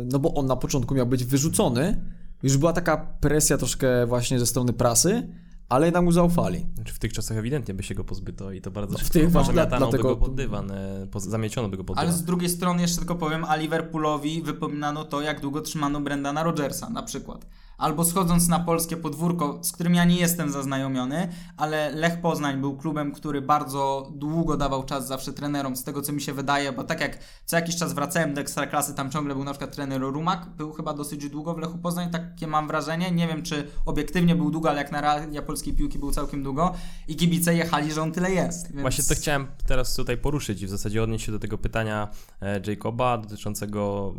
no 0.04 0.18
bo 0.18 0.34
on 0.34 0.46
na 0.46 0.56
początku 0.56 0.94
miał 0.94 1.06
być 1.06 1.24
wyrzucony. 1.24 2.02
Już 2.42 2.56
była 2.56 2.72
taka 2.72 2.96
presja 2.96 3.58
troszkę 3.58 4.06
właśnie 4.06 4.38
ze 4.38 4.46
strony 4.46 4.72
prasy, 4.72 5.28
ale 5.68 5.86
jednak 5.86 6.04
mu 6.04 6.12
zaufali. 6.12 6.66
Znaczy 6.74 6.94
w 6.94 6.98
tych 6.98 7.12
czasach 7.12 7.36
ewidentnie 7.38 7.74
by 7.74 7.82
się 7.82 7.94
go 7.94 8.04
pozbyto 8.04 8.52
i 8.52 8.60
to 8.60 8.70
bardzo 8.70 8.92
No, 8.92 8.98
w 8.98 9.02
szybko 9.02 9.12
tych 9.12 9.30
właśnie, 9.32 9.54
by 9.54 9.66
dlatego- 9.66 10.08
go 10.08 10.16
pod 10.16 10.34
dywan, 10.34 10.72
po, 11.10 11.20
zamieciono 11.20 11.68
by 11.68 11.76
go 11.76 11.84
pod 11.84 11.98
Ale 11.98 12.06
dywan. 12.06 12.20
z 12.22 12.24
drugiej 12.24 12.48
strony 12.50 12.82
jeszcze 12.82 12.98
tylko 12.98 13.14
powiem, 13.14 13.44
a 13.44 13.56
Liverpoolowi 13.56 14.42
wypominano 14.42 15.04
to, 15.04 15.20
jak 15.20 15.40
długo 15.40 15.60
trzymano 15.60 16.00
Brendana 16.00 16.42
Rodgersa 16.42 16.90
na 16.90 17.02
przykład. 17.02 17.46
Albo 17.78 18.04
schodząc 18.04 18.48
na 18.48 18.58
polskie 18.58 18.96
podwórko, 18.96 19.58
z 19.62 19.72
którym 19.72 19.94
ja 19.94 20.04
nie 20.04 20.16
jestem 20.16 20.50
zaznajomiony, 20.50 21.28
ale 21.56 21.90
Lech 21.90 22.20
Poznań 22.20 22.60
był 22.60 22.76
klubem, 22.76 23.12
który 23.12 23.42
bardzo 23.42 24.12
długo 24.14 24.56
dawał 24.56 24.84
czas 24.84 25.06
zawsze 25.06 25.32
trenerom, 25.32 25.76
z 25.76 25.84
tego 25.84 26.02
co 26.02 26.12
mi 26.12 26.20
się 26.20 26.32
wydaje, 26.32 26.72
bo 26.72 26.84
tak 26.84 27.00
jak 27.00 27.18
co 27.44 27.56
jakiś 27.56 27.76
czas 27.76 27.92
wracałem 27.92 28.34
do 28.34 28.40
Ekstraklasy, 28.40 28.94
tam 28.94 29.10
ciągle 29.10 29.34
był 29.34 29.44
na 29.44 29.50
przykład 29.50 29.74
trener 29.74 30.00
Rumak, 30.00 30.46
był 30.56 30.72
chyba 30.72 30.94
dosyć 30.94 31.28
długo 31.28 31.54
w 31.54 31.58
Lechu 31.58 31.78
Poznań, 31.78 32.10
takie 32.10 32.46
mam 32.46 32.66
wrażenie, 32.68 33.10
nie 33.10 33.28
wiem 33.28 33.42
czy 33.42 33.66
obiektywnie 33.86 34.34
był 34.34 34.50
długo, 34.50 34.70
ale 34.70 34.78
jak 34.78 34.92
na 34.92 35.00
realia 35.00 35.42
polskiej 35.42 35.74
piłki 35.74 35.98
był 35.98 36.12
całkiem 36.12 36.42
długo 36.42 36.74
i 37.08 37.16
kibice 37.16 37.54
jechali, 37.54 37.92
że 37.92 38.02
on 38.02 38.12
tyle 38.12 38.30
jest. 38.30 38.68
Więc... 38.68 38.80
Właśnie 38.80 39.04
to 39.04 39.14
chciałem 39.14 39.46
teraz 39.66 39.94
tutaj 39.94 40.16
poruszyć 40.16 40.62
i 40.62 40.66
w 40.66 40.70
zasadzie 40.70 41.02
odnieść 41.02 41.26
się 41.26 41.32
do 41.32 41.38
tego 41.38 41.58
pytania 41.58 42.08
e, 42.40 42.60
Jacoba 42.66 43.18
dotyczącego 43.18 44.14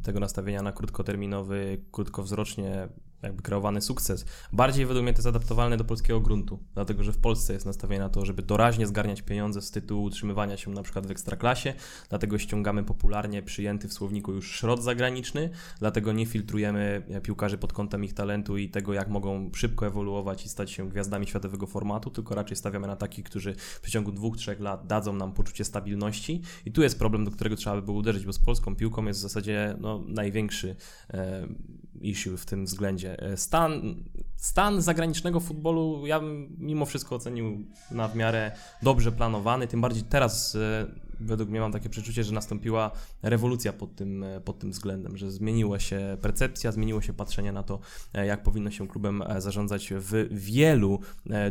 e, 0.00 0.02
tego 0.02 0.20
nastawienia 0.20 0.62
na 0.62 0.72
krótkoterminowy, 0.72 1.84
krótkowzrocznie 1.90 2.88
jakby 3.22 3.42
kreowany 3.42 3.80
sukces. 3.80 4.24
Bardziej 4.52 4.86
według 4.86 5.02
mnie 5.02 5.12
to 5.12 5.18
jest 5.18 5.28
adaptowalne 5.28 5.76
do 5.76 5.84
polskiego 5.84 6.20
gruntu, 6.20 6.58
dlatego 6.74 7.04
że 7.04 7.12
w 7.12 7.18
Polsce 7.18 7.52
jest 7.52 7.66
nastawienie 7.66 8.00
na 8.00 8.08
to, 8.08 8.24
żeby 8.24 8.42
doraźnie 8.42 8.86
zgarniać 8.86 9.22
pieniądze 9.22 9.62
z 9.62 9.70
tytułu 9.70 10.04
utrzymywania 10.04 10.56
się 10.56 10.70
na 10.70 10.82
przykład 10.82 11.06
w 11.06 11.10
ekstraklasie, 11.10 11.74
dlatego 12.08 12.38
ściągamy 12.38 12.84
popularnie 12.84 13.42
przyjęty 13.42 13.88
w 13.88 13.92
słowniku 13.92 14.32
już 14.32 14.50
szrot 14.50 14.82
zagraniczny, 14.82 15.50
dlatego 15.78 16.12
nie 16.12 16.26
filtrujemy 16.26 17.02
e, 17.08 17.20
piłkarzy 17.20 17.58
pod 17.58 17.72
kątem 17.72 18.04
ich 18.04 18.14
talentu 18.14 18.56
i 18.56 18.68
tego, 18.68 18.92
jak 18.92 19.08
mogą 19.08 19.50
szybko 19.54 19.86
ewoluować 19.86 20.44
i 20.44 20.48
stać 20.48 20.70
się 20.70 20.88
gwiazdami 20.88 21.26
światowego 21.26 21.66
formatu, 21.66 22.10
tylko 22.10 22.34
raczej 22.34 22.56
stawiamy 22.56 22.86
na 22.86 22.96
takich, 22.96 23.24
którzy 23.24 23.54
w 23.54 23.80
przeciągu 23.80 24.12
dwóch, 24.12 24.36
trzech 24.36 24.60
lat 24.60 24.86
dadzą 24.86 25.12
nam 25.12 25.32
poczucie 25.32 25.64
stabilności 25.64 26.42
i 26.66 26.72
tu 26.72 26.82
jest 26.82 26.98
problem, 26.98 27.24
do 27.24 27.30
którego 27.30 27.56
trzeba 27.56 27.76
by 27.76 27.82
było 27.82 27.96
uderzyć, 27.96 28.26
bo 28.26 28.32
z 28.32 28.38
polską 28.38 28.76
piłką 28.76 29.04
jest 29.04 29.20
w 29.20 29.22
zasadzie 29.22 29.76
no, 29.80 30.02
największy 30.06 30.76
e, 31.10 31.46
issue 32.02 32.36
w 32.36 32.46
tym 32.46 32.64
względzie. 32.64 33.22
E, 33.22 33.36
Stan, 33.36 33.94
stan 34.36 34.82
zagranicznego 34.82 35.40
futbolu 35.40 36.06
ja 36.06 36.20
bym 36.20 36.56
mimo 36.58 36.86
wszystko 36.86 37.14
ocenił 37.14 37.66
na 37.90 38.08
w 38.08 38.16
miarę 38.16 38.52
dobrze 38.82 39.12
planowany, 39.12 39.68
tym 39.68 39.80
bardziej 39.80 40.02
teraz 40.02 40.54
e, 40.54 40.86
według 41.26 41.50
mnie 41.50 41.60
mam 41.60 41.72
takie 41.72 41.88
przeczucie, 41.88 42.24
że 42.24 42.32
nastąpiła 42.32 42.90
rewolucja 43.22 43.72
pod 43.72 43.94
tym, 43.96 44.22
e, 44.22 44.40
pod 44.40 44.58
tym 44.58 44.70
względem, 44.70 45.16
że 45.16 45.30
zmieniła 45.30 45.80
się 45.80 46.16
percepcja, 46.20 46.72
zmieniło 46.72 47.00
się 47.00 47.12
patrzenie 47.12 47.52
na 47.52 47.62
to, 47.62 47.78
e, 48.14 48.26
jak 48.26 48.42
powinno 48.42 48.70
się 48.70 48.88
klubem 48.88 49.22
e, 49.22 49.40
zarządzać 49.40 49.92
w 49.96 50.28
wielu 50.30 51.00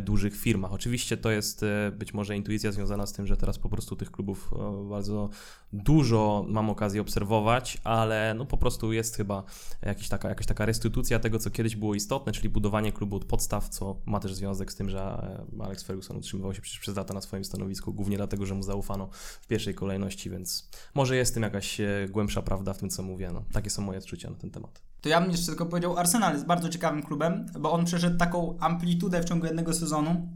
dużych 0.02 0.36
firmach. 0.36 0.72
Oczywiście 0.72 1.16
to 1.16 1.30
jest 1.30 1.64
być 1.92 2.14
może 2.14 2.36
intuicja 2.36 2.72
związana 2.72 3.06
z 3.06 3.12
tym, 3.12 3.26
że 3.26 3.36
teraz 3.36 3.58
po 3.58 3.68
prostu 3.68 3.96
tych 3.96 4.10
klubów 4.10 4.50
bardzo 4.90 5.28
dużo 5.72 6.44
mam 6.48 6.70
okazję 6.70 7.00
obserwować, 7.00 7.78
ale 7.84 8.34
no 8.38 8.46
po 8.46 8.56
prostu 8.56 8.92
jest 8.92 9.16
chyba 9.16 9.44
jakaś 9.82 10.08
taka, 10.08 10.28
jakaś 10.28 10.46
taka 10.46 10.66
restytucja 10.66 11.18
tego, 11.18 11.38
co 11.38 11.50
kiedyś 11.50 11.76
było 11.76 11.94
istotne, 11.94 12.32
czyli 12.32 12.48
budowanie 12.48 12.92
klubu 12.92 13.16
od 13.16 13.24
podstaw, 13.24 13.68
co 13.68 13.96
ma 14.06 14.20
też 14.20 14.34
związek 14.34 14.72
z 14.72 14.76
tym, 14.76 14.90
że 14.90 15.02
Alex 15.60 15.82
Ferguson 15.82 16.16
utrzymywał 16.16 16.54
się 16.54 16.62
przecież 16.62 16.80
przez 16.80 16.96
lata 16.96 17.14
na 17.14 17.20
swoim 17.20 17.44
stanowisku, 17.44 17.92
głównie 17.92 18.16
dlatego, 18.16 18.46
że 18.46 18.54
mu 18.54 18.62
zaufano 18.62 19.08
w 19.40 19.46
pierwszej 19.62 19.74
kolejności, 19.74 20.30
więc 20.30 20.68
może 20.94 21.16
jest 21.16 21.34
tym 21.34 21.42
jakaś 21.42 21.80
e, 21.80 22.08
głębsza 22.10 22.42
prawda 22.42 22.72
w 22.72 22.78
tym, 22.78 22.90
co 22.90 23.02
mówię. 23.02 23.30
No, 23.32 23.44
takie 23.52 23.70
są 23.70 23.82
moje 23.82 23.98
odczucia 23.98 24.30
na 24.30 24.36
ten 24.36 24.50
temat. 24.50 24.82
To 25.00 25.08
ja 25.08 25.20
bym 25.20 25.30
jeszcze 25.30 25.46
tylko 25.46 25.66
powiedział, 25.66 25.98
Arsenal 25.98 26.32
jest 26.32 26.46
bardzo 26.46 26.68
ciekawym 26.68 27.02
klubem, 27.02 27.46
bo 27.60 27.72
on 27.72 27.84
przeszedł 27.84 28.18
taką 28.18 28.58
amplitudę 28.60 29.22
w 29.22 29.24
ciągu 29.24 29.46
jednego 29.46 29.74
sezonu 29.74 30.28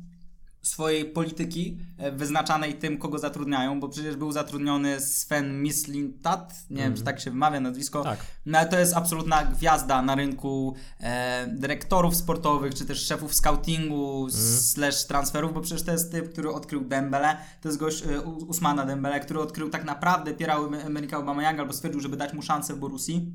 swojej 0.66 1.04
polityki 1.04 1.78
e, 1.98 2.12
wyznaczanej 2.12 2.74
tym, 2.74 2.98
kogo 2.98 3.18
zatrudniają, 3.18 3.80
bo 3.80 3.88
przecież 3.88 4.16
był 4.16 4.32
zatrudniony 4.32 5.00
Sven 5.00 5.62
Mislintat, 5.62 6.54
nie 6.70 6.82
wiem, 6.82 6.94
czy 6.94 7.02
tak 7.02 7.20
się 7.20 7.30
wymawia 7.30 7.60
nazwisko, 7.60 8.02
Tak. 8.02 8.18
no 8.46 8.58
ale 8.58 8.68
to 8.68 8.78
jest 8.78 8.96
absolutna 8.96 9.44
gwiazda 9.44 10.02
na 10.02 10.14
rynku 10.14 10.74
e, 11.00 11.46
dyrektorów 11.46 12.16
sportowych, 12.16 12.74
czy 12.74 12.86
też 12.86 13.06
szefów 13.06 13.34
scoutingu 13.34 14.26
slash 14.30 15.04
transferów, 15.06 15.54
bo 15.54 15.60
przecież 15.60 15.82
to 15.82 15.92
jest 15.92 16.12
typ, 16.12 16.32
który 16.32 16.50
odkrył 16.50 16.84
Dembele, 16.84 17.36
to 17.60 17.68
jest 17.68 17.78
gość 17.78 18.02
e, 18.02 18.20
Usmana 18.20 18.86
Dembele, 18.86 19.20
który 19.20 19.40
odkrył 19.40 19.70
tak 19.70 19.84
naprawdę 19.84 20.34
Pierre 20.34 20.54
Amerika 20.86 21.16
Aubameyang 21.16 21.60
albo 21.60 21.72
stwierdził, 21.72 22.00
żeby 22.00 22.16
dać 22.16 22.32
mu 22.32 22.42
szansę 22.42 22.74
w 22.74 22.78
Borussii. 22.78 23.32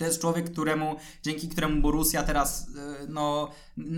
To 0.00 0.04
jest 0.04 0.20
człowiek, 0.20 0.52
któremu, 0.52 0.96
dzięki 1.22 1.48
któremu 1.48 1.82
Borussia 1.82 2.22
teraz 2.22 2.66
e, 2.76 3.06
no, 3.08 3.50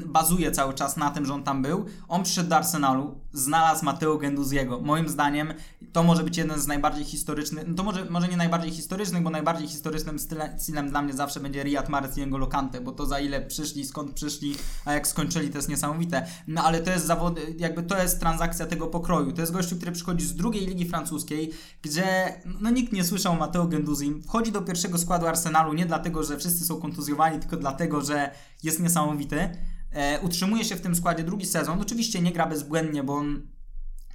bazuje 0.06 0.52
cały 0.52 0.74
czas 0.74 0.96
na 0.96 1.10
tym, 1.10 1.26
że 1.26 1.34
on 1.34 1.42
tam 1.42 1.62
był. 1.62 1.84
On 2.08 2.22
przyszedł 2.22 2.48
do 2.48 2.56
Arsenalu, 2.56 3.20
znalazł 3.32 3.84
Mateo 3.84 4.18
Genduziego. 4.18 4.80
Moim 4.80 5.08
zdaniem 5.08 5.54
to 5.92 6.02
może 6.02 6.24
być 6.24 6.36
jeden 6.36 6.60
z 6.60 6.66
najbardziej 6.66 7.04
historycznych, 7.04 7.64
no 7.68 7.74
to 7.74 7.82
może, 7.82 8.04
może 8.04 8.28
nie 8.28 8.36
najbardziej 8.36 8.70
historycznych, 8.70 9.22
bo 9.22 9.30
najbardziej 9.30 9.68
historycznym 9.68 10.18
stylem, 10.58 10.90
dla 10.90 11.02
mnie 11.02 11.12
zawsze 11.12 11.40
będzie 11.40 11.62
Riyad 11.62 11.88
Mahrez 11.88 12.18
i 12.18 12.22
N'Golo 12.22 12.48
Kante, 12.48 12.80
bo 12.80 12.92
to 12.92 13.06
za 13.06 13.20
ile 13.20 13.40
przyszli, 13.40 13.84
skąd 13.84 14.12
przyszli, 14.12 14.54
a 14.84 14.92
jak 14.92 15.06
skończyli, 15.06 15.50
to 15.50 15.58
jest 15.58 15.68
niesamowite. 15.68 16.26
No 16.46 16.62
ale 16.62 16.80
to 16.80 16.90
jest 16.90 17.06
zawod, 17.06 17.40
jakby 17.58 17.82
to 17.82 18.02
jest 18.02 18.20
transakcja 18.20 18.66
tego 18.66 18.86
pokroju. 18.86 19.32
To 19.32 19.40
jest 19.40 19.52
gościu, 19.52 19.76
który 19.76 19.92
przychodzi 19.92 20.26
z 20.26 20.34
drugiej 20.34 20.66
ligi 20.66 20.88
francuskiej, 20.88 21.52
gdzie 21.82 22.34
no 22.60 22.70
nikt 22.70 22.92
nie 22.92 23.04
słyszał 23.04 23.32
o 23.32 23.36
Matteo 23.36 23.66
Genduzim. 23.66 24.22
Wchodzi 24.22 24.52
do 24.52 24.62
pierwszego 24.62 24.98
składu 24.98 25.26
Arsenalu 25.26 25.72
nie 25.72 25.86
dlatego, 25.92 26.22
że 26.22 26.36
wszyscy 26.36 26.64
są 26.64 26.80
kontuzjowani, 26.80 27.40
tylko 27.40 27.56
dlatego, 27.56 28.00
że 28.00 28.30
jest 28.62 28.80
niesamowity. 28.80 29.48
E, 29.90 30.20
utrzymuje 30.20 30.64
się 30.64 30.76
w 30.76 30.80
tym 30.80 30.96
składzie 30.96 31.24
drugi 31.24 31.46
sezon. 31.46 31.80
Oczywiście 31.80 32.20
nie 32.20 32.32
gra 32.32 32.46
bezbłędnie, 32.46 33.02
bo 33.02 33.14
on 33.14 33.46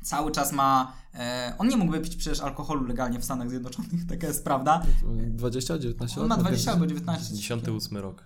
cały 0.03 0.31
czas 0.31 0.51
ma. 0.51 0.93
E, 1.13 1.55
on 1.57 1.67
nie 1.67 1.77
mógłby 1.77 1.99
pić 1.99 2.15
przecież 2.15 2.39
alkoholu 2.41 2.85
legalnie 2.85 3.19
w 3.19 3.23
Stanach 3.23 3.49
Zjednoczonych, 3.49 4.07
taka 4.09 4.27
jest 4.27 4.43
prawda. 4.43 4.83
20, 5.27 5.79
19 5.79 6.21
On 6.21 6.27
lat? 6.27 6.37
ma 6.37 6.43
20 6.43 6.71
albo 6.71 6.87
19. 6.87 7.35
98 7.35 7.97
rok. 7.97 8.23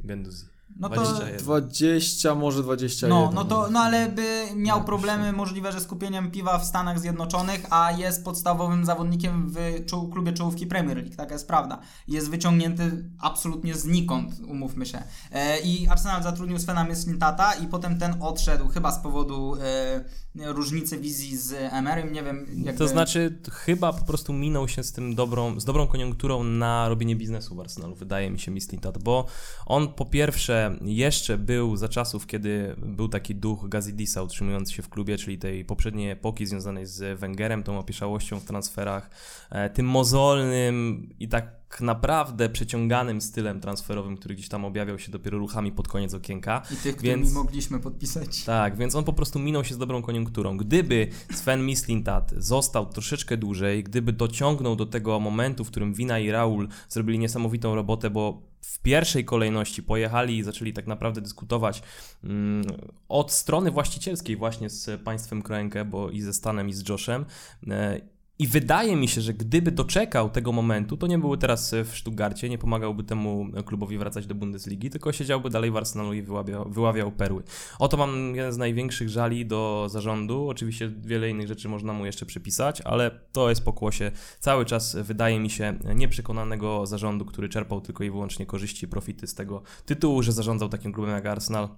Genduzi. 0.00 0.44
No 0.76 0.88
to, 0.88 0.94
21. 0.94 1.38
20, 1.38 2.34
może 2.34 2.62
21. 2.62 3.10
no, 3.10 3.30
no 3.34 3.44
to, 3.44 3.70
no 3.70 3.80
ale 3.80 4.08
by 4.08 4.46
miał 4.56 4.84
problemy 4.84 5.32
możliwe, 5.32 5.72
że 5.72 5.80
skupieniem 5.80 6.30
piwa 6.30 6.58
w 6.58 6.64
Stanach 6.64 7.00
Zjednoczonych, 7.00 7.66
a 7.70 7.92
jest 7.92 8.24
podstawowym 8.24 8.84
zawodnikiem 8.84 9.50
w 9.50 9.84
czoł, 9.86 10.08
klubie 10.08 10.32
czołówki 10.32 10.66
Premier 10.66 10.96
League, 10.96 11.16
taka 11.16 11.32
jest 11.32 11.48
prawda. 11.48 11.78
Jest 12.08 12.30
wyciągnięty 12.30 13.04
absolutnie 13.20 13.74
znikąd, 13.74 14.40
umówmy 14.48 14.86
się. 14.86 15.02
E, 15.32 15.60
I 15.60 15.88
Arsenal 15.88 16.22
zatrudnił 16.22 16.58
Svena 16.58 16.84
Mislintata 16.84 17.52
i 17.52 17.66
potem 17.66 17.98
ten 17.98 18.14
odszedł 18.20 18.68
chyba 18.68 18.92
z 18.92 18.98
powodu 18.98 19.56
e, 19.60 20.04
różnicy 20.52 20.98
wizji 20.98 21.36
z 21.36 21.52
Emerym, 21.52 22.12
nie 22.12 22.22
wiem 22.22 22.46
jakby... 22.54 22.78
To 22.78 22.88
znaczy, 22.88 23.38
chyba 23.52 23.92
po 23.92 24.04
prostu 24.04 24.32
minął 24.32 24.68
się 24.68 24.82
z 24.82 24.92
tym 24.92 25.14
dobrą, 25.14 25.60
z 25.60 25.64
dobrą 25.64 25.86
koniunkturą 25.86 26.44
na 26.44 26.88
robienie 26.88 27.16
biznesu 27.16 27.54
w 27.54 27.60
Arsenalu, 27.60 27.94
wydaje 27.94 28.30
mi 28.30 28.40
się 28.40 28.50
Mislintat, 28.50 28.98
bo 28.98 29.26
on 29.66 29.88
po 29.88 30.04
pierwsze 30.04 30.53
jeszcze 30.84 31.38
był 31.38 31.76
za 31.76 31.88
czasów, 31.88 32.26
kiedy 32.26 32.76
był 32.78 33.08
taki 33.08 33.34
duch 33.34 33.68
Gazidisa 33.68 34.22
utrzymujący 34.22 34.72
się 34.72 34.82
w 34.82 34.88
klubie, 34.88 35.18
czyli 35.18 35.38
tej 35.38 35.64
poprzedniej 35.64 36.10
epoki 36.10 36.46
związanej 36.46 36.86
z 36.86 37.18
Wengerem, 37.18 37.62
tą 37.62 37.78
opieszałością 37.78 38.40
w 38.40 38.44
transferach, 38.44 39.10
e, 39.50 39.70
tym 39.70 39.86
mozolnym 39.86 41.08
i 41.18 41.28
tak 41.28 41.63
naprawdę 41.80 42.48
przeciąganym 42.48 43.20
stylem 43.20 43.60
transferowym, 43.60 44.16
który 44.16 44.34
gdzieś 44.34 44.48
tam 44.48 44.64
objawiał 44.64 44.98
się 44.98 45.12
dopiero 45.12 45.38
ruchami 45.38 45.72
pod 45.72 45.88
koniec 45.88 46.14
okienka. 46.14 46.62
I 46.70 46.76
tych, 46.76 46.96
którymi 46.96 47.22
Więc- 47.22 47.34
mogliśmy 47.34 47.80
podpisać. 47.80 48.44
Tak, 48.44 48.76
więc 48.76 48.94
on 48.94 49.04
po 49.04 49.12
prostu 49.12 49.38
minął 49.38 49.64
się 49.64 49.74
z 49.74 49.78
dobrą 49.78 50.02
koniunkturą. 50.02 50.56
Gdyby 50.56 51.08
Sven 51.32 51.66
Mislintat 51.66 52.32
został 52.36 52.86
troszeczkę 52.86 53.36
dłużej, 53.36 53.84
gdyby 53.84 54.12
dociągnął 54.12 54.76
do 54.76 54.86
tego 54.86 55.20
momentu, 55.20 55.64
w 55.64 55.70
którym 55.70 55.94
Wina 55.94 56.18
i 56.18 56.30
Raul 56.30 56.68
zrobili 56.88 57.18
niesamowitą 57.18 57.74
robotę, 57.74 58.10
bo 58.10 58.42
w 58.60 58.78
pierwszej 58.78 59.24
kolejności 59.24 59.82
pojechali 59.82 60.38
i 60.38 60.42
zaczęli 60.42 60.72
tak 60.72 60.86
naprawdę 60.86 61.20
dyskutować 61.20 61.82
mm, 62.24 62.64
od 63.08 63.32
strony 63.32 63.70
właścicielskiej 63.70 64.36
właśnie 64.36 64.70
z 64.70 65.02
państwem 65.02 65.42
Kroenke, 65.42 65.84
bo 65.84 66.10
i 66.10 66.20
ze 66.20 66.32
Stanem 66.32 66.68
i 66.68 66.72
z 66.72 66.88
Joshem. 66.88 67.24
E, 67.70 68.13
i 68.38 68.46
wydaje 68.46 68.96
mi 68.96 69.08
się, 69.08 69.20
że 69.20 69.34
gdyby 69.34 69.70
doczekał 69.72 70.30
tego 70.30 70.52
momentu, 70.52 70.96
to 70.96 71.06
nie 71.06 71.18
byłby 71.18 71.38
teraz 71.38 71.74
w 71.84 71.98
Stuttgarcie, 71.98 72.48
nie 72.48 72.58
pomagałby 72.58 73.04
temu 73.04 73.46
klubowi 73.64 73.98
wracać 73.98 74.26
do 74.26 74.34
Bundesligi, 74.34 74.90
tylko 74.90 75.12
siedziałby 75.12 75.50
dalej 75.50 75.70
w 75.70 75.76
Arsenalu 75.76 76.12
i 76.12 76.22
wyławiał, 76.66 77.12
perły. 77.12 77.42
Oto 77.78 77.96
mam 77.96 78.36
jeden 78.36 78.52
z 78.52 78.56
największych 78.56 79.08
żali 79.08 79.46
do 79.46 79.86
zarządu. 79.90 80.48
Oczywiście 80.48 80.88
wiele 80.88 81.30
innych 81.30 81.48
rzeczy 81.48 81.68
można 81.68 81.92
mu 81.92 82.06
jeszcze 82.06 82.26
przypisać, 82.26 82.80
ale 82.80 83.10
to 83.32 83.48
jest 83.48 83.64
pokłosie 83.64 84.10
cały 84.40 84.64
czas, 84.64 84.96
wydaje 84.96 85.40
mi 85.40 85.50
się, 85.50 85.78
nieprzekonanego 85.94 86.86
zarządu, 86.86 87.24
który 87.24 87.48
czerpał 87.48 87.80
tylko 87.80 88.04
i 88.04 88.10
wyłącznie 88.10 88.46
korzyści 88.46 88.88
profity 88.88 89.26
z 89.26 89.34
tego 89.34 89.62
tytułu, 89.86 90.22
że 90.22 90.32
zarządzał 90.32 90.68
takim 90.68 90.92
klubem 90.92 91.14
jak 91.14 91.26
Arsenal. 91.26 91.68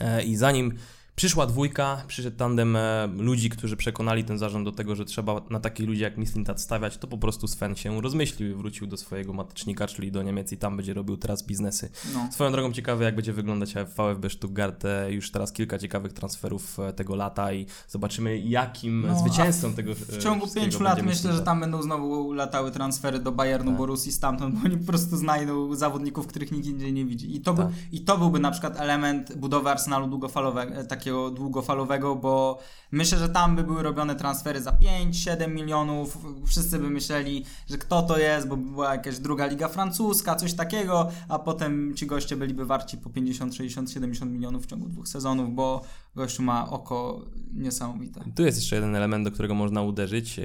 E, 0.00 0.24
I 0.24 0.36
zanim 0.36 0.72
Przyszła 1.16 1.46
dwójka, 1.46 2.02
przyszedł 2.06 2.36
tandem 2.36 2.76
e, 2.76 3.08
ludzi, 3.16 3.50
którzy 3.50 3.76
przekonali 3.76 4.24
ten 4.24 4.38
zarząd 4.38 4.64
do 4.64 4.72
tego, 4.72 4.96
że 4.96 5.04
trzeba 5.04 5.40
na 5.50 5.60
takich 5.60 5.86
ludzi 5.86 6.02
jak 6.02 6.18
Mislintat 6.18 6.60
stawiać, 6.60 6.98
to 6.98 7.06
po 7.06 7.18
prostu 7.18 7.48
Sven 7.48 7.76
się 7.76 8.00
rozmyślił 8.00 8.50
i 8.50 8.54
wrócił 8.54 8.86
do 8.86 8.96
swojego 8.96 9.32
matecznika, 9.32 9.86
czyli 9.86 10.12
do 10.12 10.22
Niemiec 10.22 10.52
i 10.52 10.56
tam 10.56 10.76
będzie 10.76 10.94
robił 10.94 11.16
teraz 11.16 11.46
biznesy. 11.46 11.90
No. 12.14 12.28
Swoją 12.32 12.52
drogą 12.52 12.72
ciekawe, 12.72 13.04
jak 13.04 13.14
będzie 13.16 13.32
wyglądać 13.32 13.74
VfB 13.74 14.30
Stuttgart. 14.30 14.84
E, 14.84 15.12
Już 15.12 15.30
teraz 15.30 15.52
kilka 15.52 15.78
ciekawych 15.78 16.12
transferów 16.12 16.78
e, 16.80 16.92
tego 16.92 17.16
lata 17.16 17.52
i 17.52 17.66
zobaczymy, 17.88 18.38
jakim 18.38 19.06
No, 19.06 19.18
zwycięzcą 19.18 19.74
tego 19.74 19.94
W 19.94 20.18
ciągu 20.18 20.46
pięciu 20.54 20.82
lat 20.82 21.02
myślę, 21.02 21.32
że 21.32 21.40
tam 21.40 21.60
będą 21.60 21.82
znowu 21.82 22.32
latały 22.32 22.70
transfery 22.70 23.18
do 23.18 23.32
Bayernu, 23.32 23.70
Tak. 23.70 23.78
Borussii 23.78 24.12
stamtąd, 24.12 24.54
bo 24.54 24.64
oni 24.66 24.76
po 24.76 24.86
prostu 24.86 25.16
znajdą 25.16 25.74
zawodników, 25.74 26.26
których 26.26 26.52
nikt 26.52 26.66
indziej 26.66 26.92
nie 26.92 27.04
widzi. 27.04 27.36
I 27.36 27.40
to, 27.40 27.54
by, 27.54 27.62
Tak. 27.62 27.72
I 27.92 28.00
to 28.00 28.18
byłby 28.18 28.38
na 28.38 28.50
przykład 28.50 28.80
element 28.80 29.36
budowy 29.36 29.70
Arsenalu 29.70 30.06
długofalowego, 30.06 30.74
e, 30.74 30.84
takiego 31.00 31.30
długofalowego, 31.30 32.16
bo 32.16 32.58
myślę, 32.92 33.18
że 33.18 33.28
tam 33.28 33.56
by 33.56 33.64
były 33.64 33.82
robione 33.82 34.16
transfery 34.16 34.62
za 34.62 34.70
5-7 34.70 35.48
milionów. 35.48 36.18
Wszyscy 36.46 36.78
by 36.78 36.90
myśleli, 36.90 37.44
że 37.68 37.78
kto 37.78 38.02
to 38.02 38.18
jest, 38.18 38.48
bo 38.48 38.56
by 38.56 38.70
była 38.70 38.92
jakaś 38.92 39.18
druga 39.18 39.46
liga 39.46 39.68
francuska, 39.68 40.34
coś 40.34 40.54
takiego, 40.54 41.10
a 41.28 41.38
potem 41.38 41.94
ci 41.96 42.06
goście 42.06 42.36
byliby 42.36 42.64
warci 42.64 42.98
po 42.98 43.10
50, 43.10 43.54
60, 43.54 43.90
70 43.90 44.32
milionów 44.32 44.64
w 44.64 44.66
ciągu 44.66 44.88
dwóch 44.88 45.08
sezonów, 45.08 45.54
bo 45.54 45.82
gościu 46.14 46.42
ma 46.42 46.70
oko 46.70 47.20
niesamowite. 47.52 48.20
Tu 48.34 48.42
jest 48.42 48.58
jeszcze 48.58 48.76
jeden 48.76 48.96
element, 48.96 49.24
do 49.24 49.30
którego 49.32 49.54
można 49.54 49.82
uderzyć. 49.82 50.40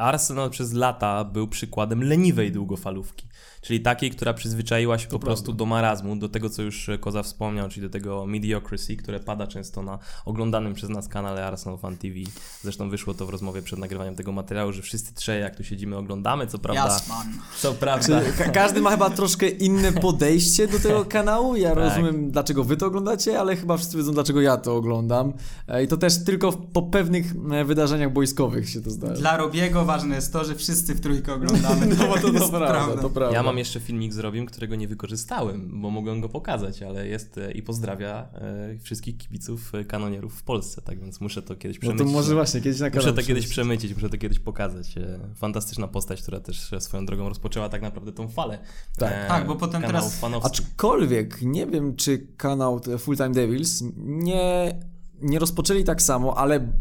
Arsenal 0.00 0.50
przez 0.50 0.72
lata 0.72 1.24
był 1.24 1.48
przykładem 1.48 2.02
leniwej 2.04 2.52
długofalówki, 2.52 3.26
czyli 3.60 3.80
takiej, 3.80 4.10
która 4.10 4.34
przyzwyczaiła 4.34 4.98
się 4.98 5.04
po 5.06 5.10
prawda. 5.10 5.26
prostu 5.26 5.52
do 5.52 5.66
marazmu, 5.66 6.16
do 6.16 6.28
tego, 6.28 6.50
co 6.50 6.62
już 6.62 6.90
Koza 7.00 7.22
wspomniał, 7.22 7.68
czyli 7.68 7.82
do 7.86 7.90
tego 7.92 8.26
mediocracy, 8.26 8.96
które 8.96 9.20
pada 9.20 9.46
często 9.46 9.82
na 9.82 9.98
oglądanym 10.24 10.74
przez 10.74 10.90
nas 10.90 11.08
kanale 11.08 11.46
Arsenal 11.46 11.78
Fan 11.78 11.96
TV. 11.96 12.14
Zresztą 12.62 12.90
wyszło 12.90 13.14
to 13.14 13.26
w 13.26 13.30
rozmowie 13.30 13.62
przed 13.62 13.78
nagrywaniem 13.78 14.14
tego 14.16 14.32
materiału, 14.32 14.72
że 14.72 14.82
wszyscy 14.82 15.14
trzej, 15.14 15.40
jak 15.42 15.56
tu 15.56 15.64
siedzimy, 15.64 15.96
oglądamy, 15.96 16.46
co 16.46 16.58
prawda... 16.58 16.84
Jasman. 16.84 17.26
Co 17.58 17.74
prawda... 17.74 18.20
ka- 18.38 18.48
każdy 18.48 18.80
ma 18.80 18.90
chyba 18.90 19.10
troszkę 19.10 19.48
inne 19.48 19.92
podejście 19.92 20.68
do 20.68 20.78
tego 20.78 21.04
kanału. 21.04 21.56
Ja 21.56 21.68
Tak. 21.74 21.78
rozumiem, 21.78 22.30
dlaczego 22.30 22.64
wy 22.64 22.76
to 22.76 22.86
oglądacie, 22.86 23.40
ale 23.40 23.56
chyba 23.56 23.76
wszyscy 23.76 23.96
wiedzą, 23.96 24.12
dlaczego 24.12 24.40
ja 24.40 24.56
to 24.56 24.76
oglądam. 24.76 25.32
E, 25.68 25.84
I 25.84 25.88
to 25.88 25.96
też 25.96 26.24
tylko 26.24 26.52
po 26.52 26.82
pewnych 26.82 27.26
e, 27.52 27.64
wydarzeniach 27.64 28.12
boiskowych 28.12 28.70
się 28.70 28.80
to 28.80 28.90
zdarza. 28.90 29.14
Dla 29.14 29.36
Robiego 29.36 29.84
ważne 29.92 30.14
jest 30.14 30.32
to, 30.32 30.44
że 30.44 30.54
wszyscy 30.54 30.94
w 30.94 31.00
trójkę 31.00 31.34
oglądamy. 31.34 31.86
No 31.98 32.06
bo 32.08 32.14
to, 32.14 32.20
to 32.20 32.32
jest 32.32 32.50
prawda, 32.50 33.02
to 33.02 33.10
prawda. 33.10 33.36
Ja 33.36 33.42
mam 33.42 33.58
jeszcze 33.58 33.80
filmik 33.80 34.12
z 34.12 34.18
Robim, 34.18 34.46
którego 34.46 34.76
nie 34.76 34.88
wykorzystałem, 34.88 35.80
bo 35.80 35.90
mogłem 35.90 36.20
go 36.20 36.28
pokazać, 36.28 36.82
ale 36.82 37.08
jest 37.08 37.38
e, 37.38 37.52
i 37.52 37.62
pozdrawia 37.62 38.28
e, 38.34 38.78
wszystkich 38.78 39.16
kibiców 39.18 39.74
e, 39.74 39.84
kanonierów 39.84 40.34
w 40.34 40.42
Polsce, 40.42 40.82
tak 40.82 41.00
więc 41.00 41.20
muszę 41.20 41.42
to 41.42 41.56
kiedyś 41.56 41.76
No 41.76 41.80
przemycić. 41.80 42.06
to 42.06 42.12
może 42.12 42.34
właśnie 42.34 42.60
kiedyś 42.60 42.80
na 42.80 42.90
kanał 42.90 43.04
Muszę 43.06 43.22
to 43.22 43.28
kiedyś 43.28 43.46
przemycić, 43.48 43.94
muszę 43.94 44.08
to 44.08 44.18
kiedyś 44.18 44.38
pokazać. 44.38 44.94
Fantastyczna 45.34 45.88
postać, 45.88 46.22
która 46.22 46.40
też 46.40 46.70
swoją 46.78 47.06
drogą 47.06 47.28
rozpoczęła 47.28 47.68
tak 47.68 47.82
naprawdę 47.82 48.12
tą 48.12 48.28
falę. 48.28 48.58
Tak. 48.98 49.12
e, 49.12 49.28
Tak, 49.28 49.46
bo 49.46 49.56
potem 49.56 49.82
teraz- 49.82 50.20
fanowskich. 50.20 50.52
Aczkolwiek 50.52 51.42
nie 51.42 51.66
wiem, 51.66 51.96
czy 51.96 52.26
kanał 52.36 52.80
Full 52.98 53.16
Time 53.16 53.30
Devils 53.30 53.84
nie, 53.96 54.78
nie 55.22 55.38
rozpoczęli 55.38 55.84
tak 55.84 56.02
samo, 56.02 56.38
ale 56.38 56.72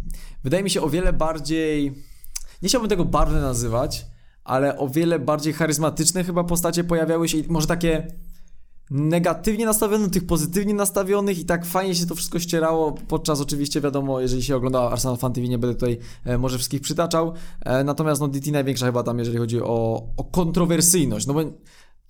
wydaje 0.43 0.63
mi 0.63 0.69
się 0.69 0.81
o 0.81 0.89
wiele 0.89 1.13
bardziej. 1.13 2.08
Nie 2.61 2.69
chciałbym 2.69 2.89
tego 2.89 3.05
barwne 3.05 3.41
nazywać, 3.41 4.05
ale 4.43 4.77
o 4.77 4.87
wiele 4.87 5.19
bardziej 5.19 5.53
charyzmatyczne 5.53 6.23
chyba 6.23 6.43
postacie 6.43 6.83
pojawiały 6.83 7.29
się 7.29 7.37
i 7.37 7.51
może 7.51 7.67
takie 7.67 8.07
negatywnie 8.91 9.65
nastawione, 9.65 10.09
tych 10.09 10.27
pozytywnie 10.27 10.73
nastawionych 10.73 11.39
i 11.39 11.45
tak 11.45 11.65
fajnie 11.65 11.95
się 11.95 12.05
to 12.05 12.15
wszystko 12.15 12.39
ścierało. 12.39 12.91
Podczas 12.91 13.41
oczywiście 13.41 13.81
wiadomo, 13.81 14.19
jeżeli 14.19 14.43
się 14.43 14.55
ogląda 14.55 14.91
Arsenal 14.91 15.17
Fan 15.17 15.33
TV, 15.33 15.47
nie 15.47 15.57
będę 15.57 15.75
tutaj 15.75 15.97
e, 16.25 16.37
może 16.37 16.57
wszystkich 16.57 16.81
przytaczał, 16.81 17.33
e, 17.65 17.83
natomiast 17.83 18.21
no 18.21 18.27
DT 18.27 18.51
największa 18.51 18.85
chyba 18.85 19.03
tam, 19.03 19.19
jeżeli 19.19 19.37
chodzi 19.37 19.61
o, 19.61 20.03
o 20.17 20.23
kontrowersyjność, 20.23 21.27
no 21.27 21.33
bo 21.33 21.41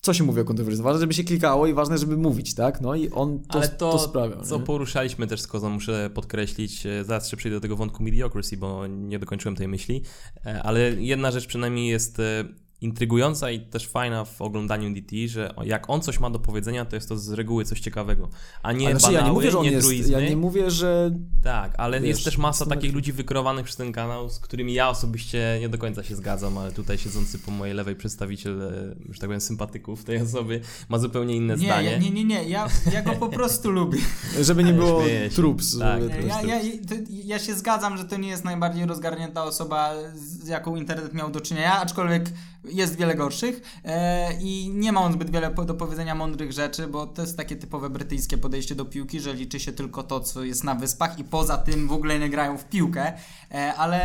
co 0.02 0.14
się 0.14 0.24
mówi 0.24 0.42
o 0.42 0.46
kontrowersji? 0.46 0.84
Ważne, 0.84 1.00
żeby 1.00 1.14
się 1.14 1.24
klikało 1.24 1.68
i 1.68 1.74
ważne, 1.74 1.98
żeby 1.98 2.18
mówić, 2.18 2.56
tak? 2.56 2.82
No 2.82 2.96
i 2.96 3.10
on 3.10 3.40
to, 3.40 3.60
Ale 3.60 3.68
to, 3.70 3.92
to 3.92 4.00
sprawia. 4.00 4.42
co 4.42 4.58
nie? 4.60 4.64
poruszaliśmy 4.66 5.28
też 5.28 5.42
z 5.42 5.48
Kozą, 5.48 5.70
muszę 5.70 6.10
podkreślić, 6.14 6.86
e, 6.86 7.04
zaraz 7.04 7.24
jeszcze 7.24 7.38
przejdę 7.38 7.58
do 7.58 7.62
tego 7.62 7.76
wątku 7.76 8.04
mediocrity, 8.04 8.58
bo 8.58 8.88
nie 8.88 9.20
dokończyłem 9.20 9.56
tej 9.56 9.68
myśli, 9.68 10.04
e, 10.46 10.64
ale 10.64 10.80
jedna 10.92 11.32
rzecz 11.32 11.48
przynajmniej 11.48 11.88
jest 11.90 12.20
e, 12.20 12.44
intrygująca 12.82 13.52
i 13.52 13.60
też 13.60 13.88
fajna 13.88 14.26
w 14.26 14.42
oglądaniu 14.42 14.94
DT, 14.94 15.12
że 15.28 15.54
jak 15.64 15.90
on 15.90 16.02
coś 16.02 16.20
ma 16.20 16.30
do 16.30 16.40
powiedzenia, 16.40 16.86
to 16.86 16.96
jest 16.96 17.10
to 17.10 17.18
z 17.18 17.30
reguły 17.30 17.66
coś 17.66 17.80
ciekawego, 17.80 18.30
a 18.64 18.72
nie 18.72 18.86
Ale 18.88 18.96
banały, 18.96 19.14
ja 19.14 19.22
nie 19.26 19.32
mówię, 19.32 19.52
że 19.52 19.58
on 19.58 19.64
nie 19.66 19.72
jest, 19.72 19.88
truizmy. 19.88 20.12
ja 20.24 20.30
nie 20.30 20.36
mówię, 20.38 20.72
że 20.72 21.12
Tak, 21.44 21.74
ale 21.78 22.00
Wiesz, 22.00 22.10
jest 22.10 22.24
też 22.24 22.38
masa 22.38 22.66
takich 22.66 22.94
ludzi 22.94 23.14
wykreowanych 23.14 23.66
przez 23.66 23.76
ten 23.78 23.92
kanał, 23.92 24.30
z 24.30 24.40
którymi 24.40 24.74
ja 24.74 24.90
osobiście 24.90 25.58
nie 25.62 25.70
do 25.70 25.78
końca 25.78 26.04
się 26.04 26.16
zgadzam, 26.16 26.58
ale 26.58 26.72
tutaj 26.72 26.98
siedzący 26.98 27.40
po 27.40 27.52
mojej 27.52 27.76
lewej 27.76 27.96
przedstawiciel, 27.96 28.62
e, 28.62 28.70
że 29.10 29.20
tak 29.20 29.28
powiem, 29.30 29.42
sympatyków 29.42 30.04
tej 30.04 30.22
osoby 30.22 30.62
ma 30.90 31.00
zupełnie 31.00 31.36
inne 31.36 31.56
Nie, 31.56 31.66
zdanie. 31.66 31.92
ja, 31.92 31.98
nie, 31.98 32.12
nie, 32.12 32.24
nie, 32.26 32.44
ja, 32.50 32.68
ja 32.94 33.02
go 33.02 33.12
po 33.12 33.30
prostu 33.30 33.72
lubię. 33.80 34.00
żeby 34.42 34.64
nie 34.64 34.74
było 34.74 35.04
się. 35.08 35.30
trups. 35.36 35.80
Tak, 35.80 36.02
żeby- 36.02 36.28
Ja, 36.28 36.42
ja, 36.42 36.60
ja 37.26 37.40
się 37.40 37.54
zgadzam, 37.54 37.98
że 37.98 38.06
to 38.06 38.18
nie 38.18 38.30
jest 38.30 38.44
najbardziej 38.46 38.86
rozgarnięta 38.86 39.44
osoba, 39.44 39.94
z 40.16 40.48
jaką 40.48 40.76
internet 40.76 41.14
miał 41.14 41.32
do 41.32 41.42
czynienia, 41.42 41.80
aczkolwiek 41.82 42.30
jest 42.64 42.96
wiele 42.96 43.16
gorszych 43.16 43.62
e, 43.86 44.34
i 44.42 44.72
nie 44.76 44.92
ma 44.92 45.02
on 45.02 45.14
zbyt 45.14 45.30
wiele 45.30 45.50
do 45.50 45.74
powiedzenia 45.74 46.16
mądrych 46.16 46.52
rzeczy, 46.52 46.88
bo 46.88 47.08
to 47.08 47.22
jest 47.22 47.38
takie 47.38 47.56
typowe 47.56 47.90
brytyjskie 47.90 48.38
podejście 48.38 48.76
do 48.76 48.86
piłki, 48.86 49.20
że 49.20 49.34
liczy 49.34 49.60
się 49.60 49.72
tylko 49.72 50.04
to, 50.04 50.20
co 50.20 50.44
jest 50.44 50.64
na 50.64 50.76
wyspach 50.76 51.20
i 51.20 51.24
poza 51.24 51.58
tym 51.58 51.88
w 51.88 51.92
ogóle 51.92 52.20
nie 52.20 52.30
grają 52.30 52.58
w 52.58 52.66
piłkę, 52.66 53.14
e, 53.52 53.74
ale 53.74 54.02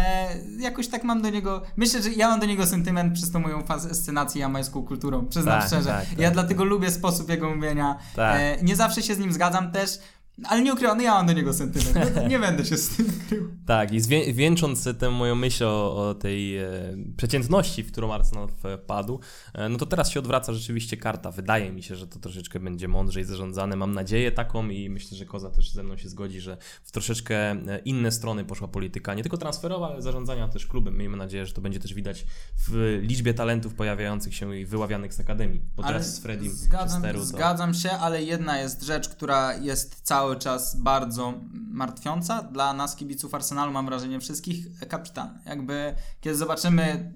jakoś 0.58 0.88
tak 0.88 1.04
mam 1.04 1.22
do 1.22 1.30
niego, 1.30 1.62
myślę, 1.76 2.02
że 2.02 2.10
ja 2.10 2.28
mam 2.28 2.40
do 2.40 2.46
niego 2.46 2.66
sentyment 2.66 3.14
przez 3.14 3.30
tą 3.30 3.40
moją 3.40 3.62
fascynację 3.62 4.40
jamańską 4.40 4.82
kulturą, 4.82 5.26
przyznam 5.26 5.58
Tak, 5.60 5.68
szczerze. 5.68 5.88
tak, 5.90 6.08
tak. 6.08 6.18
Ja 6.18 6.30
dlatego 6.30 6.64
lubię 6.64 6.90
sposób 6.90 7.28
jego 7.28 7.54
mówienia. 7.54 7.98
Tak. 8.16 8.40
E, 8.40 8.62
nie 8.62 8.76
zawsze 8.76 9.02
się 9.02 9.14
z 9.14 9.18
nim 9.18 9.32
zgadzam 9.32 9.72
też, 9.72 9.98
ale 10.44 10.62
nie 10.62 10.72
ukrywam, 10.72 10.96
no 10.96 11.04
ja 11.04 11.14
mam 11.14 11.26
do 11.26 11.32
niego 11.32 11.52
sentyment. 11.52 12.16
No, 12.16 12.28
nie 12.28 12.38
będę 12.38 12.64
się 12.64 12.76
z 12.76 12.96
tym 12.96 13.06
krył. 13.28 13.54
Tak, 13.66 13.92
i 13.92 14.00
zwię- 14.00 14.32
wieńcząc 14.32 14.88
tę 14.98 15.10
moją 15.10 15.34
myśl 15.34 15.64
o, 15.64 16.08
o 16.08 16.14
tej 16.14 16.58
e, 16.58 16.70
przeciętności, 17.16 17.82
w 17.82 17.92
którą 17.92 18.12
Arsenal 18.12 18.48
wpadł, 18.48 19.20
e, 19.54 19.68
no 19.68 19.78
to 19.78 19.86
teraz 19.86 20.10
się 20.10 20.20
odwraca 20.20 20.52
rzeczywiście 20.52 20.96
karta. 20.96 21.30
Wydaje 21.30 21.72
mi 21.72 21.82
się, 21.82 21.96
że 21.96 22.06
to 22.06 22.18
troszeczkę 22.18 22.60
będzie 22.60 22.88
mądrzej 22.88 23.24
zarządzane. 23.24 23.76
Mam 23.76 23.94
nadzieję 23.94 24.32
taką 24.32 24.68
i 24.68 24.90
myślę, 24.90 25.16
że 25.16 25.26
Koza 25.26 25.50
też 25.50 25.70
ze 25.70 25.82
mną 25.82 25.96
się 25.96 26.08
zgodzi, 26.08 26.40
że 26.40 26.56
w 26.82 26.92
troszeczkę 26.92 27.36
e, 27.36 27.78
inne 27.84 28.12
strony 28.12 28.44
poszła 28.44 28.68
polityka, 28.68 29.14
nie 29.14 29.22
tylko 29.22 29.36
transferowa, 29.36 29.90
ale 29.90 30.02
zarządzania 30.02 30.48
też 30.48 30.66
klubem. 30.66 30.96
Miejmy 30.96 31.16
nadzieję, 31.16 31.46
że 31.46 31.52
to 31.52 31.60
będzie 31.60 31.80
też 31.80 31.94
widać 31.94 32.26
w 32.68 32.98
liczbie 33.02 33.34
talentów 33.34 33.74
pojawiających 33.74 34.34
się 34.34 34.56
i 34.56 34.66
wyławianych 34.66 35.14
z 35.14 35.20
akademii. 35.20 35.60
Bo 35.76 35.82
teraz 35.82 36.14
z 36.14 36.18
Fredim 36.18 36.52
zgadzam, 36.52 37.02
Chesteru 37.02 37.18
to... 37.18 37.24
zgadzam 37.24 37.74
się, 37.74 37.90
ale 37.90 38.22
jedna 38.22 38.58
jest 38.58 38.82
rzecz, 38.82 39.08
która 39.08 39.56
jest 39.56 40.04
cały 40.24 40.36
czas 40.36 40.76
bardzo 40.76 41.34
martwiąca 41.70 42.42
dla 42.42 42.72
nas, 42.72 42.96
kibiców 42.96 43.34
Arsenalu, 43.34 43.72
mam 43.72 43.86
wrażenie 43.86 44.20
wszystkich, 44.20 44.66
kapitan. 44.88 45.38
Jakby, 45.46 45.94
kiedy 46.20 46.36
zobaczymy 46.36 47.12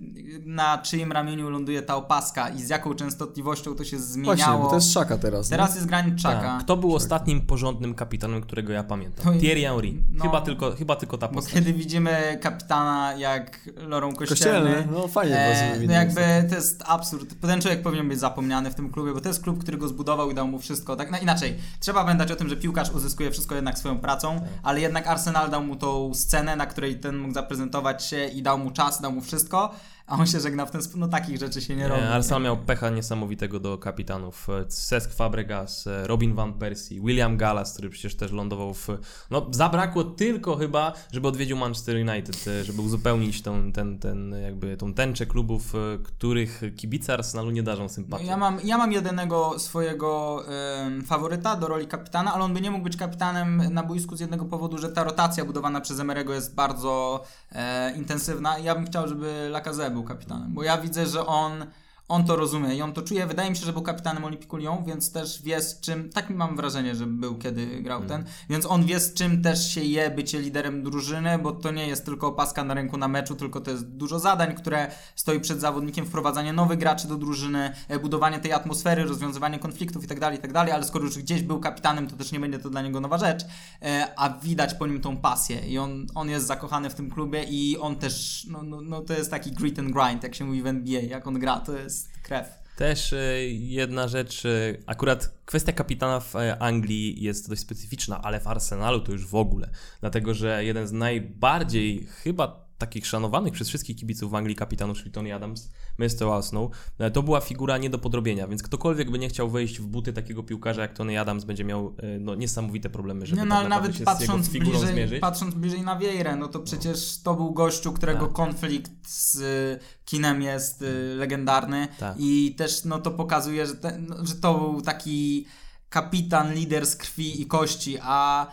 na 0.47 0.79
czyim 0.79 1.13
ramieniu 1.13 1.51
ląduje 1.51 1.83
ta 1.83 1.97
opaska 1.97 2.49
i 2.49 2.63
z 2.63 2.69
jaką 2.69 2.95
częstotliwością 2.95 3.75
to 3.75 3.85
się 3.85 3.99
zmieniało. 3.99 4.37
Właśnie, 4.37 4.63
bo 4.63 4.69
to 4.69 4.75
jest 4.75 4.93
szaka 4.93 5.19
teraz. 5.19 5.49
Teraz 5.49 5.75
jest 5.75 5.87
granit 5.87 6.23
czaka. 6.23 6.41
Tak. 6.41 6.65
Kto 6.65 6.77
był 6.77 6.95
ostatnim 6.95 7.41
porządnym 7.47 7.95
kapitanem, 7.95 8.41
którego 8.43 8.73
ja 8.73 8.83
pamiętam? 8.85 9.35
To- 9.35 9.41
Thierry 9.41 9.61
Henry. 9.63 9.95
no. 10.13 10.25
Chyba, 10.25 10.41
tylko, 10.41 10.73
chyba 10.73 10.97
tylko 10.97 11.19
ta 11.19 11.29
Bo 11.29 11.35
postać. 11.35 11.55
kiedy 11.55 11.73
widzimy 11.73 12.39
kapitana 12.43 13.15
jak 13.15 13.61
Lorą 13.77 14.11
nie? 14.11 14.17
Kościelny, 14.17 14.71
Kościelny, 14.75 14.93
no 14.93 15.09
fajnie 15.09 15.39
E, 15.39 15.79
no 15.87 15.93
jakby 15.93 16.47
to 16.49 16.55
jest 16.55 16.83
absurd. 16.87 17.35
Ten 17.41 17.61
człowiek 17.61 17.83
powinien 17.83 18.09
być 18.09 18.19
zapomniany 18.19 18.71
w 18.71 18.75
tym 18.75 18.91
klubie, 18.91 19.13
bo 19.13 19.21
to 19.21 19.29
jest 19.29 19.43
klub, 19.43 19.59
który 19.61 19.79
go 19.79 19.89
zbudował 19.89 20.31
i 20.31 20.35
dał 20.35 20.49
mu 20.49 20.59
wszystko. 20.59 20.97
Tak 20.97 21.11
no, 21.11 21.19
inaczej. 21.19 21.57
Trzeba 21.81 22.03
pamiętać 22.05 22.33
o 22.33 22.37
tym, 22.37 22.49
że 22.49 22.57
piłkarz 22.57 22.91
uzyskuje 22.99 23.31
wszystko 23.31 23.55
jednak 23.55 23.79
swoją 23.79 23.99
pracą, 23.99 24.41
ale 24.63 24.81
jednak 24.81 25.07
Arsenal 25.07 25.51
dał 25.51 25.63
mu 25.65 25.77
tą 25.77 26.15
scenę, 26.15 26.57
na 26.57 26.67
której 26.67 27.01
ten 27.01 27.19
mógł 27.19 27.35
zaprezentować 27.35 28.05
się 28.05 28.27
i 28.27 28.43
dał 28.43 28.59
mu 28.59 28.71
czas, 28.71 29.01
dał 29.01 29.13
mu 29.13 29.21
wszystko, 29.21 29.75
a 30.09 30.15
on 30.17 30.27
się 30.27 30.41
żegna 30.41 30.67
w 30.67 30.71
ten 30.71 30.83
sposób. 30.83 31.01
No 31.01 31.09
takich 31.09 31.39
rzeczy 31.39 31.61
się 31.61 31.77
nie 31.77 31.89
robi. 31.89 32.01
Nie, 32.03 32.09
Arsenal 32.11 32.43
miał 32.43 32.57
pecha 32.57 32.91
niesamowitego 32.91 33.61
do 33.61 33.79
kapitanów. 33.79 34.49
E, 34.49 34.65
Cesc 34.67 35.15
Fabregas, 35.15 35.87
e, 35.87 36.07
Robin 36.07 36.35
Van 36.35 36.53
Persie, 36.55 37.01
William 37.01 37.37
Gallas, 37.37 37.73
który 37.73 37.91
przecież 37.91 38.15
też 38.17 38.33
lądował 38.33 38.75
w... 38.75 38.89
No 39.31 39.47
zabrakło 39.51 40.05
tylko 40.05 40.57
chyba, 40.57 40.93
żeby 41.13 41.29
odwiedził 41.29 41.57
Manchester 41.57 41.97
United, 42.11 42.45
e, 42.49 42.65
żeby 42.65 42.83
uzupełnić 42.83 43.43
tą, 43.43 43.73
ten, 43.73 43.99
ten, 43.99 44.35
jakby 44.43 44.77
tą 44.77 44.95
tęczę 44.95 45.27
klubów, 45.27 45.73
których 46.05 46.63
kibice 46.77 47.15
Arsenalu 47.15 47.51
nie 47.51 47.63
darzą 47.63 47.83
No, 47.83 47.89
sympatii. 47.89 48.27
ja, 48.27 48.37
mam, 48.37 48.59
ja 48.65 48.79
mam 48.79 48.93
jedynego 48.93 49.59
swojego 49.59 50.43
em, 50.87 51.05
faworyta 51.05 51.57
do 51.57 51.69
roli 51.69 51.87
kapitana, 51.87 52.35
ale 52.35 52.45
on 52.45 52.55
by 52.55 52.61
nie 52.61 52.71
mógł 52.71 52.85
być 52.85 52.97
kapitanem 52.97 53.63
na 53.75 53.83
boisku 53.83 54.17
z 54.17 54.21
jednego 54.21 54.45
powodu, 54.45 54.79
że 54.79 54.89
ta 54.89 55.05
rotacja 55.05 55.45
budowana 55.45 55.81
przez 55.81 56.01
Emerego 56.01 56.35
jest 56.35 56.55
bardzo 56.55 57.23
e, 57.53 57.97
intensywna 57.97 58.59
i 58.59 58.65
ja 58.65 58.75
bym 58.75 58.87
chciał, 58.87 59.09
żeby 59.09 59.49
Lacazette 59.51 59.98
był 59.99 60.09
kapitanem, 60.09 60.55
bo 60.55 60.63
ja 60.63 60.79
widzę, 60.79 61.07
że 61.07 61.27
on, 61.27 61.67
on 62.09 62.25
to 62.25 62.37
rozumie 62.37 62.77
i 62.77 62.83
on 62.83 62.93
to 62.93 63.03
czuje. 63.03 63.27
Wydaje 63.27 63.51
mi 63.51 63.57
się, 63.57 63.67
że 63.67 63.73
był 63.73 63.83
kapitanem 63.83 64.25
Olympiku 64.25 64.57
Lyon, 64.57 64.85
więc 64.85 65.13
też 65.13 65.43
wie 65.43 65.63
z 65.63 65.81
czym, 65.81 66.11
tak 66.11 66.31
mam 66.31 66.57
wrażenie, 66.57 66.95
że 66.95 67.07
był 67.07 67.39
kiedy 67.39 67.83
grał 67.83 68.05
ten, 68.05 68.25
więc 68.51 68.67
on 68.67 68.85
wie 68.85 69.01
z 69.01 69.15
czym 69.15 69.43
też 69.43 69.75
się 69.75 69.81
je 69.81 70.11
bycie 70.11 70.41
liderem 70.41 70.83
drużyny, 70.83 71.39
bo 71.39 71.53
to 71.53 71.71
nie 71.71 71.87
jest 71.87 72.05
tylko 72.05 72.27
opaska 72.27 72.65
na 72.65 72.75
ręku 72.75 72.97
na 72.97 73.09
meczu, 73.09 73.35
tylko 73.35 73.61
to 73.61 73.71
jest 73.71 73.89
dużo 73.89 74.19
zadań, 74.19 74.55
które 74.55 74.91
stoi 75.15 75.41
przed 75.41 75.61
zawodnikiem, 75.61 76.07
wprowadzanie 76.07 76.53
nowych 76.53 76.79
graczy 76.79 77.09
do 77.09 77.17
drużyny, 77.17 77.73
e, 77.89 77.99
budowanie 77.99 78.39
tej 78.39 78.53
atmosfery, 78.53 79.05
rozwiązywanie 79.05 79.59
konfliktów 79.59 80.03
itd., 80.03 80.33
itd., 80.33 80.75
ale 80.75 80.85
skoro 80.85 81.05
już 81.05 81.19
gdzieś 81.19 81.43
był 81.43 81.61
kapitanem, 81.61 82.07
to 82.07 82.17
też 82.17 82.33
nie 82.33 82.41
będzie 82.41 82.59
to 82.59 82.71
dla 82.71 82.83
niego 82.83 83.01
nowa 83.01 83.19
rzecz, 83.19 83.45
e, 83.83 84.09
a 84.17 84.31
widać 84.31 84.75
po 84.75 84.87
nim 84.87 85.01
tą 85.01 85.17
pasję 85.17 85.61
i 85.69 85.79
on, 85.79 86.07
on 86.15 86.29
jest 86.29 86.47
zakochany 86.47 86.91
w 86.91 86.95
tym 86.95 87.11
klubie 87.11 87.45
i 87.45 87.79
on 87.79 87.97
też, 87.97 88.47
no, 88.51 88.63
no, 88.63 88.81
no 88.81 89.01
to 89.01 89.13
jest 89.13 89.31
taki 89.31 89.53
grit 89.53 89.79
and 89.79 89.91
grind, 89.91 90.23
jak 90.23 90.35
się 90.35 90.45
mówi 90.45 90.63
w 90.63 90.67
NBA, 90.67 91.01
jak 91.01 91.27
on 91.27 91.39
gra, 91.39 91.61
to 91.61 91.73
jest 91.73 91.98
krew. 92.23 92.47
Też 92.77 93.13
e, 93.13 93.49
jedna 93.49 94.09
rzecz, 94.09 94.47
e, 94.47 94.75
akurat 94.87 95.35
kwestia 95.45 95.73
kapitana 95.73 96.21
w 96.21 96.37
e, 96.37 96.63
Anglii 96.63 97.23
jest 97.23 97.49
dość 97.49 97.61
specyficzna, 97.61 98.23
ale 98.23 98.41
w 98.41 98.47
Arsenalu 98.47 99.01
to 99.01 99.13
już 99.13 99.27
w 99.27 99.35
ogóle. 99.35 99.71
Dlatego, 100.01 100.35
że 100.35 100.65
jeden 100.65 100.87
z 100.87 100.93
najbardziej 100.93 102.07
chyba 102.07 102.68
takich 102.79 103.07
szanowanych 103.07 103.53
przez 103.53 103.69
wszystkich 103.69 103.97
kibiców 103.97 104.31
w 104.31 104.35
Anglii 104.35 104.57
kapitanów, 104.57 104.99
czyli 104.99 105.11
Tony 105.11 105.35
Adams, 105.35 105.71
Mr. 105.99 106.29
Arsenal, 106.33 106.69
e, 106.99 107.11
to 107.11 107.23
była 107.23 107.41
figura 107.41 107.79
nie 107.79 107.91
do 107.91 107.99
podrobienia, 107.99 108.49
więc 108.49 108.63
ktokolwiek 108.63 109.11
by 109.11 109.19
nie 109.19 109.29
chciał 109.29 109.51
wejść 109.51 109.81
w 109.81 109.87
buty 109.87 110.13
takiego 110.13 110.43
piłkarza 110.43 110.83
jak 110.83 110.93
Tony 110.93 111.21
Adams 111.21 111.45
będzie 111.45 111.65
miał 111.65 111.97
e, 111.99 112.19
no, 112.19 112.35
niesamowite 112.35 112.91
problemy, 112.91 113.27
żeby 113.27 113.41
Nie, 113.41 113.47
no 113.47 113.61
tak 113.61 113.69
nawet 113.69 114.05
patrząc 114.05 114.47
z 114.47 114.55
jego 114.55 114.65
figurą 114.65 114.79
bliżej, 114.79 114.95
zmierzyć. 114.95 115.21
patrząc 115.21 115.55
bliżej 115.55 115.83
na 115.83 115.99
Vieirę, 115.99 116.37
no 116.37 116.49
to 116.49 116.61
przecież 116.61 117.23
to 117.23 117.35
był 117.35 117.53
gościu, 117.53 117.93
którego 117.93 118.27
Tak. 118.27 118.35
konflikt 118.35 119.09
z 119.09 119.37
y, 119.37 119.79
kinem 120.05 120.43
jest 120.43 120.85
legendarny 121.17 121.89
Tak. 121.99 122.17
i 122.19 122.55
też 122.59 122.85
no 122.85 122.99
to 122.99 123.11
pokazuje, 123.11 123.67
że, 123.67 123.75
te, 123.75 123.99
no, 123.99 124.27
że 124.27 124.35
to 124.35 124.55
był 124.55 124.83
taki 124.83 125.47
kapitan, 125.89 126.55
lider 126.55 126.87
z 126.87 126.97
krwi 126.97 127.43
i 127.43 127.47
kości, 127.47 127.97
a 128.03 128.47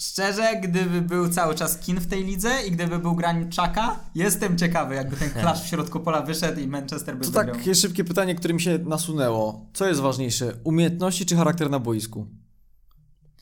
szczerze, 0.00 0.56
gdyby 0.62 1.02
był 1.02 1.28
cały 1.28 1.54
czas 1.54 1.78
kin 1.78 2.00
w 2.00 2.06
tej 2.06 2.24
lidze 2.24 2.62
i 2.66 2.70
gdyby 2.70 2.98
był 2.98 3.16
Czaka, 3.50 4.00
jestem 4.14 4.58
ciekawy, 4.58 4.94
jakby 4.94 5.16
ten 5.16 5.30
klasz 5.40 5.62
w 5.62 5.66
środku 5.66 6.00
pola 6.00 6.22
wyszedł 6.22 6.60
i 6.60 6.66
Manchester 6.66 7.16
by 7.16 7.24
To 7.24 7.30
wygrał. 7.30 7.56
takie 7.56 7.74
szybkie 7.74 8.04
pytanie, 8.04 8.34
które 8.34 8.54
mi 8.54 8.60
się 8.60 8.78
nasunęło. 8.78 9.66
Co 9.72 9.86
jest 9.86 10.00
ważniejsze? 10.00 10.52
Umiejętności 10.64 11.26
czy 11.26 11.36
charakter 11.36 11.70
na 11.70 11.78
boisku? 11.78 12.26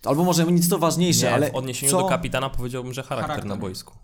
Albo 0.04 0.24
może 0.24 0.44
nic 0.44 0.68
to 0.68 0.78
ważniejsze, 0.78 1.26
Nie, 1.26 1.34
ale 1.34 1.50
w 1.50 1.54
odniesieniu 1.54 1.92
co... 1.92 1.98
do 2.02 2.08
kapitana 2.08 2.50
powiedziałbym, 2.50 2.92
że 2.92 3.02
charakter, 3.02 3.28
Charakter. 3.30 3.48
na 3.48 3.56
boisku. 3.56 3.94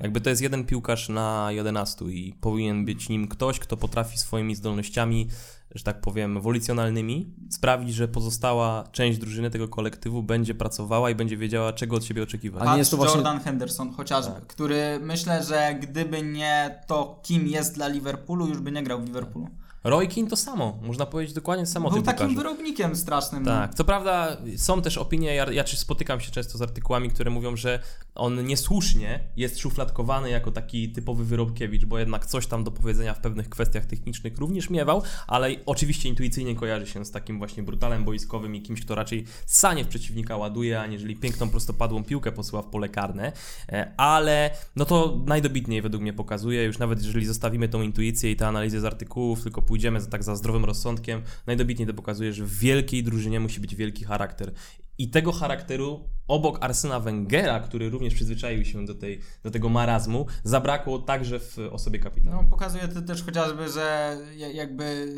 Jakby 0.00 0.20
to 0.20 0.30
jest 0.30 0.42
jeden 0.42 0.64
piłkarz 0.64 1.08
na 1.08 1.48
11 1.50 2.04
i 2.04 2.34
powinien 2.40 2.84
być 2.84 3.08
nim 3.08 3.28
ktoś, 3.28 3.58
kto 3.58 3.76
potrafi 3.76 4.18
swoimi 4.18 4.54
zdolnościami, 4.54 5.28
że 5.74 5.84
tak 5.84 6.00
powiem, 6.00 6.36
ewolucjonalnymi 6.36 7.34
sprawić, 7.50 7.94
że 7.94 8.08
pozostała 8.08 8.84
część 8.92 9.18
drużyny 9.18 9.50
tego 9.50 9.68
kolektywu 9.68 10.22
będzie 10.22 10.54
pracowała 10.54 11.10
i 11.10 11.14
będzie 11.14 11.36
wiedziała, 11.36 11.72
czego 11.72 11.96
od 11.96 12.04
siebie 12.04 12.22
oczekiwać. 12.22 12.62
A 12.66 12.72
nie 12.72 12.78
jest 12.78 12.90
to 12.90 12.96
właśnie- 12.96 13.14
Jordan 13.14 13.40
Henderson 13.40 13.92
chociażby, 13.92 14.34
Tak. 14.34 14.46
który 14.46 15.00
myślę, 15.02 15.42
że 15.44 15.74
gdyby 15.82 16.22
nie 16.22 16.80
to, 16.86 17.20
kim 17.22 17.46
jest 17.46 17.74
dla 17.74 17.88
Liverpoolu, 17.88 18.46
już 18.48 18.58
by 18.60 18.72
nie 18.72 18.82
grał 18.82 19.00
w 19.00 19.04
Liverpoolu. 19.06 19.48
Roy 19.84 20.08
Keane 20.08 20.30
to 20.30 20.36
samo, 20.36 20.78
można 20.82 21.06
powiedzieć 21.06 21.34
dokładnie 21.34 21.66
samo 21.66 21.90
Był 21.90 22.02
takim 22.02 22.26
piłkarzu. 22.28 22.36
wyrobnikiem 22.36 22.96
strasznym. 22.96 23.44
Tak, 23.44 23.74
co 23.74 23.84
prawda 23.84 24.36
są 24.56 24.82
też 24.82 24.98
opinie, 24.98 25.34
ja, 25.34 25.52
ja 25.52 25.66
spotykam 25.66 26.20
się 26.20 26.30
często 26.30 26.58
z 26.58 26.62
artykułami, 26.62 27.10
które 27.10 27.30
mówią, 27.30 27.56
że 27.56 27.82
on 28.14 28.46
niesłusznie 28.46 29.20
jest 29.36 29.58
szufladkowany 29.58 30.30
jako 30.30 30.52
taki 30.52 30.92
typowy 30.92 31.24
wyrobkiewicz, 31.24 31.84
bo 31.84 31.98
jednak 31.98 32.26
coś 32.26 32.46
tam 32.46 32.64
do 32.64 32.70
powiedzenia 32.70 33.14
w 33.14 33.20
pewnych 33.20 33.48
kwestiach 33.48 33.86
technicznych 33.86 34.38
również 34.38 34.70
miewał, 34.70 35.02
ale 35.26 35.50
oczywiście 35.66 36.08
intuicyjnie 36.08 36.54
kojarzy 36.54 36.86
się 36.86 37.04
z 37.04 37.10
takim 37.10 37.38
właśnie 37.38 37.62
brutalem 37.62 38.04
boiskowym 38.04 38.54
i 38.54 38.62
kimś, 38.62 38.80
kto 38.80 38.94
raczej 38.94 39.24
sanie 39.46 39.84
w 39.84 39.88
przeciwnika 39.88 40.36
ładuje, 40.36 40.80
aniżeli 40.80 41.16
piękną 41.16 41.50
prostopadłą 41.50 42.04
piłkę 42.04 42.32
posyła 42.32 42.62
w 42.62 42.66
pole 42.66 42.88
karne, 42.88 43.32
E, 43.72 43.92
ale 43.96 44.50
no 44.76 44.84
to 44.84 45.20
najdobitniej 45.26 45.82
według 45.82 46.02
mnie 46.02 46.12
pokazuje, 46.12 46.64
już 46.64 46.78
nawet 46.78 47.02
jeżeli 47.04 47.26
zostawimy 47.26 47.68
tą 47.68 47.82
intuicję 47.82 48.30
i 48.30 48.36
te 48.36 48.48
analizy 48.48 48.80
z 48.80 48.84
artykułów, 48.84 49.42
tylko 49.42 49.62
pójdziemy 49.68 50.00
za, 50.00 50.06
tak 50.10 50.22
za 50.24 50.36
zdrowym 50.36 50.64
rozsądkiem, 50.64 51.22
najdobitniej 51.46 51.88
to 51.88 51.94
pokazuje, 51.94 52.32
że 52.32 52.44
w 52.44 52.58
wielkiej 52.58 53.04
drużynie 53.04 53.40
musi 53.40 53.60
być 53.60 53.74
wielki 53.74 54.04
charakter. 54.04 54.52
I 54.98 55.10
tego 55.10 55.32
charakteru 55.32 56.04
obok 56.28 56.58
Arsena 56.64 57.00
Wengera, 57.00 57.60
który 57.60 57.90
również 57.90 58.14
przyzwyczaił 58.14 58.64
się 58.64 58.84
do, 58.86 58.94
tej, 58.94 59.20
do 59.42 59.50
tego 59.50 59.68
marazmu, 59.68 60.26
zabrakło 60.44 60.98
także 60.98 61.40
w 61.40 61.58
osobie 61.70 61.98
kapitana. 61.98 62.36
No, 62.36 62.44
pokazuje 62.50 62.88
to 62.88 63.02
też 63.02 63.22
chociażby, 63.24 63.68
że 63.68 64.16
ja- 64.36 64.48
jakby 64.52 65.14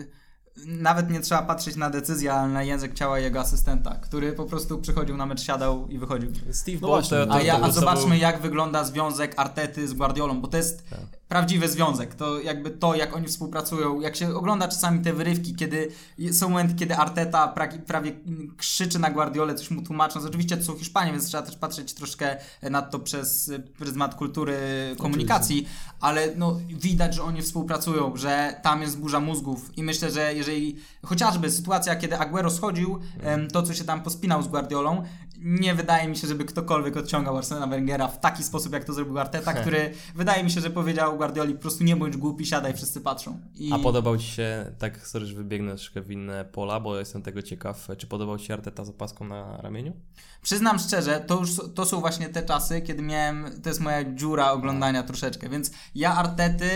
nawet 0.66 1.11
nie 1.11 1.20
trzeba 1.20 1.42
patrzeć 1.42 1.76
na 1.76 1.90
decyzję, 1.90 2.32
ale 2.32 2.48
na 2.53 2.62
język 2.62 2.94
ciała 2.94 3.18
jego 3.18 3.40
asystenta, 3.40 3.94
który 3.94 4.32
po 4.32 4.44
prostu 4.44 4.78
przychodził 4.78 5.16
na 5.16 5.26
mecz, 5.26 5.40
siadał 5.42 5.88
i 5.88 5.98
wychodził. 5.98 6.32
Steve 6.51 6.78
No 6.82 6.88
Ball 6.88 6.90
właśnie, 7.01 7.18
to, 7.18 7.26
to, 7.26 7.32
A, 7.32 7.38
to, 7.38 7.44
ja, 7.44 7.57
to 7.57 7.62
a 7.64 7.64
był- 7.64 7.72
zobaczmy, 7.74 8.18
jak 8.18 8.40
wygląda 8.42 8.84
związek 8.84 9.34
Artety 9.36 9.88
z 9.88 9.92
Guardiolą, 9.94 10.40
bo 10.40 10.48
to 10.48 10.57
jest 10.57 10.90
Tak. 10.90 11.19
Prawdziwy 11.30 11.68
związek. 11.68 12.14
To 12.14 12.40
jakby 12.40 12.70
to, 12.70 12.94
jak 12.94 13.16
oni 13.16 13.26
współpracują, 13.26 14.00
jak 14.00 14.16
się 14.16 14.34
ogląda 14.34 14.68
czasami 14.68 15.00
te 15.00 15.12
wyrywki, 15.12 15.54
kiedy 15.54 15.88
są 16.32 16.48
momenty, 16.48 16.74
kiedy 16.74 16.96
Arteta 16.96 17.54
pra- 17.56 17.78
prawie 17.78 18.12
krzyczy 18.56 18.98
na 18.98 19.10
Guardiolę, 19.10 19.54
coś 19.54 19.70
mu 19.70 19.82
tłumacząc. 19.82 20.26
Oczywiście 20.26 20.56
to 20.56 20.64
są 20.64 20.76
Hiszpanie, 20.76 21.12
więc 21.12 21.26
trzeba 21.26 21.42
też 21.42 21.56
patrzeć 21.56 21.94
troszkę 21.94 22.36
na 22.70 22.82
to 22.82 22.98
przez 22.98 23.52
pryzmat 23.78 24.14
kultury 24.14 24.58
komunikacji, 24.98 25.68
ale 26.00 26.28
no, 26.36 26.60
widać, 26.68 27.14
że 27.14 27.22
oni 27.22 27.42
współpracują, 27.42 28.16
że 28.16 28.60
tam 28.62 28.82
jest 28.82 28.98
burza 28.98 29.20
mózgów 29.20 29.78
i 29.78 29.82
myślę, 29.82 30.10
że 30.10 30.34
jeżeli 30.34 30.76
chociażby 31.06 31.50
sytuacja, 31.50 31.96
kiedy 31.96 32.18
Aguero 32.18 32.50
schodził, 32.50 33.00
to 33.52 33.62
co 33.62 33.74
się 33.74 33.84
tam 33.84 34.02
pospinał 34.02 34.42
z 34.42 34.48
Guardiolą, 34.48 35.02
nie 35.41 35.74
wydaje 35.74 36.09
mi 36.09 36.16
się, 36.16 36.28
żeby 36.28 36.45
ktokolwiek 36.45 36.97
odciągał 36.97 37.36
Arsena 37.36 37.66
Wengera 37.66 38.09
w 38.09 38.20
taki 38.20 38.43
sposób, 38.43 38.72
jak 38.72 38.84
to 38.84 38.93
zrobił 38.93 39.18
Arteta, 39.18 39.53
który 39.61 39.93
wydaje 40.14 40.45
mi 40.45 40.51
się, 40.51 40.61
że 40.61 40.70
powiedział 40.70 41.16
Guardioli 41.16 41.55
po 41.55 41.61
prostu 41.61 41.84
nie 41.84 41.97
bądź 41.97 42.16
głupi, 42.16 42.47
siadaj, 42.47 42.74
wszyscy 42.74 43.01
patrzą. 43.01 43.41
I 43.55 43.72
A 43.72 43.78
podobał 43.78 44.18
Ci 44.18 44.26
się, 44.26 44.72
tak 44.78 45.07
sorry, 45.07 45.26
że 45.26 45.34
wybiegnę 45.34 45.74
troszkę 45.74 46.03
w 46.03 46.11
inne 46.11 46.45
pola, 46.45 46.80
bo 46.80 46.99
jestem 46.99 47.22
tego 47.22 47.43
ciekaw, 47.43 47.88
czy 47.99 48.07
podobał 48.07 48.38
Ci 48.38 48.47
się 48.47 48.55
Arteta 48.55 48.84
z 48.84 48.88
opaską 48.88 49.24
na 49.24 49.57
ramieniu? 49.57 49.93
przyznam 50.43 50.78
szczerze, 50.78 51.24
to 51.26 51.41
już 51.41 51.51
to 51.74 51.86
są 51.86 52.01
właśnie 52.01 52.28
te 52.28 52.43
czasy, 52.43 52.80
kiedy 52.80 53.03
miałem, 53.03 53.61
to 53.62 53.68
jest 53.68 53.80
moja 53.80 54.14
dziura 54.14 54.51
oglądania 54.51 55.03
troszeczkę, 55.03 55.49
więc 55.49 55.70
ja 55.95 56.14
Artety 56.14 56.70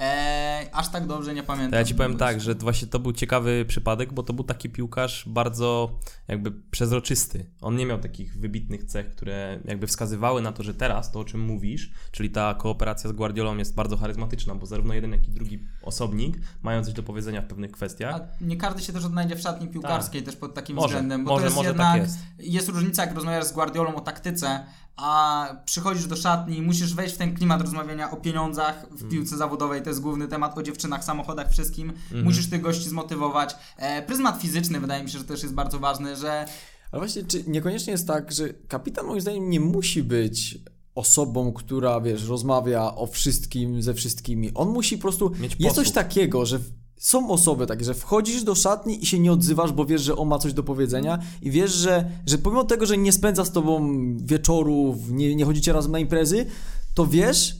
e, 0.00 0.68
aż 0.72 0.88
tak 0.88 1.06
dobrze 1.06 1.34
nie 1.34 1.42
pamiętam. 1.42 1.70
To 1.70 1.76
ja 1.76 1.84
Ci 1.84 1.94
powiem 1.94 2.16
tak, 2.16 2.40
że 2.40 2.54
właśnie 2.54 2.88
to 2.88 2.98
był 2.98 3.12
ciekawy 3.12 3.64
przypadek, 3.68 4.12
bo 4.12 4.22
to 4.22 4.32
był 4.32 4.44
taki 4.44 4.70
piłkarz 4.70 5.24
bardzo 5.26 5.98
jakby 6.28 6.52
przezroczysty. 6.70 7.46
On 7.60 7.76
nie 7.76 7.86
miał 7.86 7.98
takich 8.10 8.38
wybitnych 8.38 8.84
cech, 8.84 9.10
które 9.10 9.60
jakby 9.64 9.86
wskazywały 9.86 10.42
na 10.42 10.52
to, 10.52 10.62
że 10.62 10.74
teraz 10.74 11.12
to, 11.12 11.20
o 11.20 11.24
czym 11.24 11.40
mówisz, 11.40 11.90
czyli 12.12 12.30
ta 12.30 12.54
kooperacja 12.54 13.10
z 13.10 13.12
Guardiolą 13.12 13.56
jest 13.56 13.74
bardzo 13.74 13.96
charyzmatyczna, 13.96 14.54
bo 14.54 14.66
zarówno 14.66 14.94
jeden, 14.94 15.12
jak 15.12 15.28
i 15.28 15.30
drugi 15.30 15.64
osobnik 15.82 16.38
mają 16.62 16.84
coś 16.84 16.94
do 16.94 17.02
powiedzenia 17.02 17.42
w 17.42 17.46
pewnych 17.46 17.70
kwestiach. 17.70 18.14
A 18.14 18.44
nie 18.44 18.56
każdy 18.56 18.82
się 18.82 18.92
też 18.92 19.04
odnajdzie 19.04 19.36
w 19.36 19.40
szatni 19.40 19.68
piłkarskiej 19.68 20.22
też 20.22 20.36
pod 20.36 20.54
takim 20.54 20.76
Tak. 20.76 20.82
Może, 20.82 20.94
względem, 20.94 21.24
bo 21.24 21.30
może, 21.30 21.42
to 21.42 21.46
jest 21.46 21.56
może 21.56 21.74
tak 21.74 21.94
jednak, 21.94 22.02
jest. 22.02 22.18
jest 22.38 22.68
różnica 22.68 23.04
jak 23.04 23.14
rozmawiasz 23.14 23.44
z 23.44 23.52
Guardiolą 23.52 23.94
o 23.94 24.00
taktyce, 24.00 24.64
a 24.96 25.46
przychodzisz 25.64 26.06
do 26.06 26.16
szatni 26.16 26.56
i 26.58 26.62
musisz 26.62 26.94
wejść 26.94 27.14
w 27.14 27.18
ten 27.18 27.34
klimat 27.34 27.60
rozmawiania 27.60 28.10
o 28.10 28.16
pieniądzach 28.16 28.86
w 28.90 29.00
Mm. 29.00 29.10
piłce 29.10 29.36
zawodowej, 29.36 29.82
to 29.82 29.90
jest 29.90 30.00
główny 30.00 30.28
temat, 30.28 30.58
o 30.58 30.62
dziewczynach, 30.62 31.04
samochodach, 31.04 31.50
wszystkim. 31.50 31.90
Mhm. 31.90 32.24
Musisz 32.24 32.50
tych 32.50 32.60
gości 32.60 32.88
zmotywować. 32.88 33.56
E, 33.76 34.02
pryzmat 34.02 34.40
fizyczny 34.42 34.80
wydaje 34.80 35.04
mi 35.04 35.10
się, 35.10 35.18
że 35.18 35.24
też 35.24 35.42
jest 35.42 35.54
bardzo 35.54 35.78
ważny, 35.78 36.16
że 36.16 36.46
Ale 36.92 37.00
właśnie, 37.00 37.22
czy 37.24 37.44
niekoniecznie 37.46 37.92
jest 37.92 38.06
tak, 38.06 38.32
że 38.32 38.48
kapitan 38.68 39.06
moim 39.06 39.20
zdaniem 39.20 39.50
nie 39.50 39.60
musi 39.60 40.02
być 40.02 40.58
osobą, 40.94 41.52
która, 41.52 42.00
wiesz, 42.00 42.28
rozmawia 42.28 42.94
o 42.94 43.06
wszystkim 43.06 43.82
ze 43.82 43.94
wszystkimi. 43.94 44.50
On 44.54 44.68
musi 44.68 44.96
po 44.96 45.02
prostu... 45.02 45.32
Mieć 45.40 45.56
jest 45.58 45.76
coś 45.76 45.90
takiego, 45.90 46.46
że 46.46 46.58
są 47.00 47.30
osoby 47.30 47.66
takie, 47.66 47.84
że 47.84 47.94
wchodzisz 47.94 48.42
do 48.42 48.54
szatni 48.54 49.02
i 49.02 49.06
się 49.06 49.18
nie 49.18 49.32
odzywasz, 49.32 49.72
bo 49.72 49.84
wiesz, 49.84 50.02
że 50.02 50.16
on 50.16 50.28
ma 50.28 50.38
coś 50.38 50.52
do 50.52 50.62
powiedzenia 50.62 51.18
i 51.42 51.50
wiesz, 51.50 51.72
że, 51.72 52.10
że 52.26 52.38
pomimo 52.38 52.64
tego, 52.64 52.86
że 52.86 52.98
nie 52.98 53.12
spędza 53.12 53.44
z 53.44 53.52
tobą 53.52 53.88
wieczorów, 54.16 55.10
nie, 55.10 55.34
nie 55.34 55.44
chodzicie 55.44 55.72
razem 55.72 55.92
na 55.92 55.98
imprezy, 55.98 56.46
to 56.94 57.06
wiesz 57.06 57.56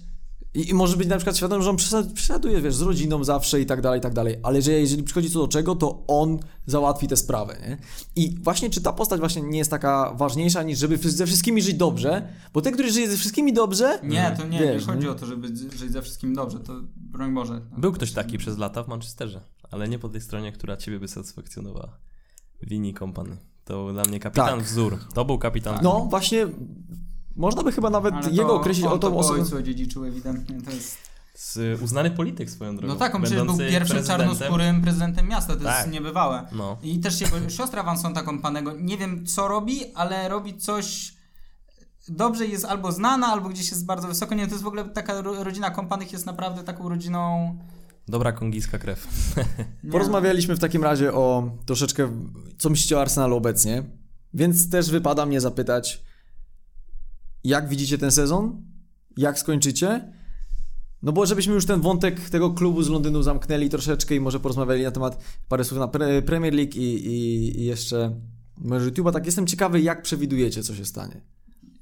i, 0.54 0.70
i 0.70 0.74
może 0.74 0.96
być 0.96 1.08
na 1.08 1.16
przykład 1.16 1.36
świadom, 1.36 1.62
że 1.62 1.70
on 1.70 1.76
przesad- 1.76 2.12
przesaduje, 2.12 2.60
wiesz, 2.60 2.74
z 2.74 2.80
rodziną 2.82 3.24
zawsze 3.24 3.60
i 3.60 3.66
tak 3.66 3.80
dalej, 3.80 3.98
i 3.98 4.02
tak 4.02 4.14
dalej, 4.14 4.36
ale 4.42 4.62
że 4.62 4.72
jeżeli 4.72 5.02
przychodzi 5.02 5.30
co 5.30 5.38
do 5.38 5.48
czego, 5.48 5.74
to 5.76 6.04
on 6.06 6.38
załatwi 6.66 7.08
tę 7.08 7.16
sprawę, 7.16 7.56
nie? 7.68 7.78
I 8.16 8.36
właśnie 8.42 8.70
czy 8.70 8.80
ta 8.80 8.92
postać 8.92 9.20
właśnie 9.20 9.42
nie 9.42 9.58
jest 9.58 9.70
taka 9.70 10.12
ważniejsza 10.14 10.62
niż 10.62 10.78
żeby 10.78 10.96
ze 10.98 11.26
wszystkimi 11.26 11.62
żyć 11.62 11.74
dobrze, 11.74 12.28
bo 12.52 12.60
ten, 12.60 12.72
który 12.74 12.92
żyje 12.92 13.10
ze 13.10 13.16
wszystkimi 13.16 13.52
dobrze, 13.52 13.98
nie, 14.02 14.34
to 14.38 14.46
nie, 14.46 14.58
Wiesz, 14.58 14.86
nie 14.86 14.92
chodzi 14.92 15.04
nie? 15.06 15.10
o 15.10 15.14
to, 15.14 15.26
żeby 15.26 15.48
żyć 15.76 15.92
ze 15.92 16.02
wszystkim 16.02 16.34
dobrze, 16.34 16.60
to 16.60 16.72
broń 16.96 17.34
Boże. 17.34 17.60
Był 17.78 17.92
ktoś 17.92 18.12
taki 18.12 18.38
przez 18.38 18.58
lata 18.58 18.82
w 18.82 18.88
Manchesterze, 18.88 19.40
ale 19.70 19.88
nie 19.88 19.98
po 19.98 20.08
tej 20.08 20.20
stronie, 20.20 20.52
która 20.52 20.76
Ciebie 20.76 21.00
by 21.00 21.08
satysfakcjonowała. 21.08 21.98
Wini 22.62 22.94
Kompany. 22.94 23.36
To 23.64 23.84
był 23.84 23.92
dla 23.92 24.02
mnie 24.04 24.20
kapitan 24.20 24.58
Tak. 24.58 24.62
wzór. 24.68 24.98
To 25.14 25.24
był 25.24 25.38
kapitan 25.38 25.78
no 25.82 26.06
właśnie 26.10 26.46
można 27.40 27.62
by 27.62 27.72
chyba 27.72 27.90
nawet 27.90 28.14
Ale 28.14 28.22
to 28.24 28.30
jego 28.30 28.54
określić 28.54 28.86
o 28.86 28.98
tą 28.98 29.18
osobę. 29.18 29.40
ojcu 29.42 29.56
odziedziczył 29.56 30.04
ewidentnie, 30.04 30.62
to 30.62 30.70
jest... 30.70 30.96
Z, 31.34 31.82
uznany 31.82 32.10
polityk 32.10 32.50
swoją 32.50 32.76
drogą. 32.76 32.94
No 32.94 32.98
tak, 32.98 33.14
on 33.14 33.22
przecież 33.22 33.44
był 33.44 33.58
pierwszym 33.58 33.96
prezydentem. 33.96 34.28
czarnoskórym 34.36 34.82
prezydentem 34.82 35.28
miasta, 35.28 35.56
to 35.56 35.64
Tak. 35.64 35.78
jest 35.78 35.92
niebywałe. 35.92 36.46
No. 36.52 36.76
I 36.82 37.00
też 37.00 37.20
jego 37.20 37.50
siostra 37.50 37.82
Vansonta 37.82 38.22
Kompanego, 38.22 38.72
nie 38.78 38.98
wiem 38.98 39.26
co 39.26 39.48
robi, 39.48 39.80
ale 39.94 40.28
robi 40.28 40.58
coś 40.58 41.14
dobrze 42.08 42.46
jest 42.46 42.64
albo 42.64 42.92
znana, 42.92 43.26
albo 43.26 43.48
gdzieś 43.48 43.70
jest 43.70 43.86
bardzo 43.86 44.08
wysoko. 44.08 44.34
Nie, 44.34 44.46
to 44.46 44.52
jest 44.52 44.64
w 44.64 44.66
ogóle 44.66 44.84
taka 44.84 45.20
ro- 45.20 45.44
rodzina 45.44 45.70
Kompanych 45.70 46.12
jest 46.12 46.26
naprawdę 46.26 46.62
taką 46.64 46.88
rodziną... 46.88 47.56
Dobra 48.08 48.32
kongijska 48.32 48.78
krew. 48.78 49.06
Nie, 49.84 49.90
Porozmawialiśmy 49.90 50.56
w 50.56 50.58
takim 50.58 50.84
razie 50.84 51.12
o 51.12 51.50
troszeczkę, 51.66 52.10
co 52.58 52.70
myślicie 52.70 52.98
o 52.98 53.00
Arsenalu 53.00 53.36
obecnie, 53.36 53.82
więc 54.34 54.70
też 54.70 54.90
wypada 54.90 55.26
mnie 55.26 55.40
zapytać, 55.40 56.02
jak 57.44 57.68
widzicie 57.68 57.98
ten 57.98 58.10
sezon? 58.10 58.62
Jak 59.16 59.38
skończycie? 59.38 60.12
No 61.02 61.12
bo 61.12 61.26
żebyśmy 61.26 61.54
już 61.54 61.66
ten 61.66 61.80
wątek 61.80 62.30
tego 62.30 62.50
klubu 62.50 62.82
z 62.82 62.88
Londynu 62.88 63.22
zamknęli 63.22 63.68
troszeczkę 63.68 64.14
i 64.14 64.20
może 64.20 64.40
porozmawiali 64.40 64.82
na 64.82 64.90
temat 64.90 65.24
parę 65.48 65.64
słów 65.64 65.80
na 65.80 65.88
pre 65.88 66.22
Premier 66.22 66.54
League 66.54 66.72
i, 66.76 67.06
i, 67.06 67.60
i 67.60 67.64
jeszcze 67.64 68.20
może 68.58 68.90
YouTube'a, 68.90 69.12
tak 69.12 69.26
jestem 69.26 69.46
ciekawy, 69.46 69.80
jak 69.80 70.02
przewidujecie, 70.02 70.62
co 70.62 70.74
się 70.74 70.84
stanie. 70.84 71.20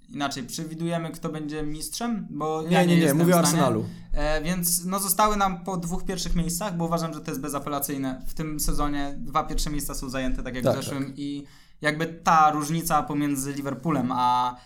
Inaczej, 0.09 0.43
przewidujemy 0.43 1.11
kto 1.11 1.29
będzie 1.29 1.63
mistrzem, 1.63 2.27
bo 2.31 2.63
Nie, 2.63 2.73
ja 2.73 2.85
nie, 2.85 2.97
nie, 2.97 3.07
nie, 3.07 3.15
mówię 3.15 3.35
o. 3.37 3.39
Arsenalu. 3.39 3.85
E, 4.13 4.43
więc 4.43 4.85
no 4.85 5.01
zostały 5.01 5.37
nam 5.37 5.65
po 5.65 5.77
dwóch 5.77 6.05
pierwszych 6.05 6.35
miejscach, 6.35 6.77
bo 6.77 6.85
uważam, 6.85 7.15
że 7.15 7.21
to 7.21 7.31
jest 7.31 7.41
bezapelacyjne. 7.41 8.23
W 8.27 8.35
tym 8.35 8.61
sezonie 8.61 9.15
dwa 9.19 9.45
pierwsze 9.45 9.71
miejsca 9.71 9.95
są 9.95 10.11
zajęte, 10.11 10.43
tak 10.43 10.55
jak 10.55 10.65
Tak, 10.65 10.73
w 10.73 10.77
zeszłym 10.77 11.13
i 11.17 11.45
jakby 11.81 12.07
ta 12.07 12.51
różnica 12.51 13.03
pomiędzy 13.03 13.53
Liverpoolem 13.53 14.13
a 14.13 14.57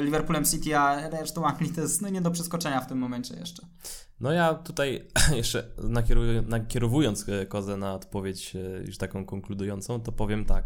Liverpoolem 0.00 0.44
City 0.44 0.76
a 0.76 1.08
resztą 1.08 1.44
Anglii 1.44 1.72
to 1.72 1.80
jest 1.80 2.02
no, 2.02 2.08
nie 2.08 2.20
do 2.20 2.30
przeskoczenia 2.30 2.80
w 2.80 2.86
tym 2.86 2.98
momencie 2.98 3.36
jeszcze. 3.36 3.66
No 4.20 4.32
ja 4.32 4.54
tutaj 4.54 5.08
jeszcze 5.36 5.70
nakierowując 6.46 7.28
e, 7.28 7.46
kozę 7.46 7.76
na 7.76 7.94
odpowiedź 7.94 8.56
e, 8.56 8.58
już 8.86 8.98
taką 8.98 9.24
konkludującą, 9.24 10.00
to 10.00 10.12
powiem 10.12 10.44
tak. 10.44 10.64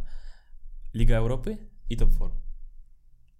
Liga 0.95 1.17
Europy 1.17 1.59
i 1.91 1.97
top 1.97 2.11
4. 2.15 2.31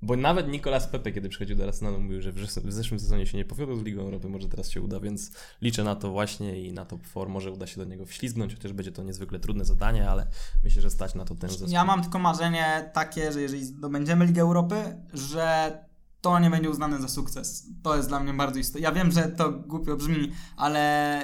Bo 0.03 0.17
nawet 0.17 0.49
Nicolas 0.49 0.87
Pepe, 0.87 1.13
kiedy 1.13 1.29
przychodził 1.29 1.57
do 1.57 1.65
Arsenalu, 1.65 2.01
mówił, 2.01 2.23
że 2.23 2.33
w 2.33 2.37
zes- 2.39 2.67
w 2.67 2.73
zeszłym 2.73 3.01
sezonie 3.01 3.27
się 3.27 3.39
nie 3.39 3.45
powiodło 3.45 3.77
z 3.77 3.83
Ligą 3.83 4.03
Europy, 4.03 4.29
może 4.29 4.49
teraz 4.49 4.71
się 4.71 4.81
uda, 4.83 5.01
więc 5.01 5.31
liczę 5.63 5.85
na 5.85 5.97
to 5.97 6.11
właśnie 6.11 6.61
i 6.61 6.73
na 6.73 6.85
top 6.85 7.03
4 7.03 7.31
może 7.31 7.51
uda 7.53 7.67
się 7.67 7.77
do 7.77 7.85
niego 7.85 8.07
wślizgnąć, 8.07 8.55
chociaż 8.55 8.73
będzie 8.73 8.93
to 8.93 9.03
niezwykle 9.03 9.39
trudne 9.39 9.65
zadanie, 9.65 10.11
ale 10.11 10.27
myślę, 10.65 10.83
że 10.83 10.91
stać 10.91 11.15
na 11.15 11.25
to 11.25 11.35
ten 11.35 11.51
zespół. 11.51 11.69
Ja 11.69 11.85
mam 11.85 12.03
tylko 12.03 12.19
marzenie 12.19 12.91
takie, 12.95 13.33
że 13.33 13.41
jeżeli 13.43 13.65
zdobędziemy 13.65 14.27
Ligę 14.27 14.43
Europy, 14.43 14.75
że 15.13 15.79
to 16.21 16.39
nie 16.39 16.51
będzie 16.51 16.71
uznane 16.71 17.01
za 17.01 17.09
sukces. 17.09 17.67
To 17.83 17.97
jest 17.97 18.09
dla 18.09 18.21
mnie 18.21 18.35
bardzo 18.35 18.59
istotne. 18.59 18.81
Ja 18.81 18.93
wiem, 18.93 19.11
że 19.13 19.23
to 19.23 19.51
głupio 19.53 19.97
brzmi, 19.97 20.33
ale 20.57 21.23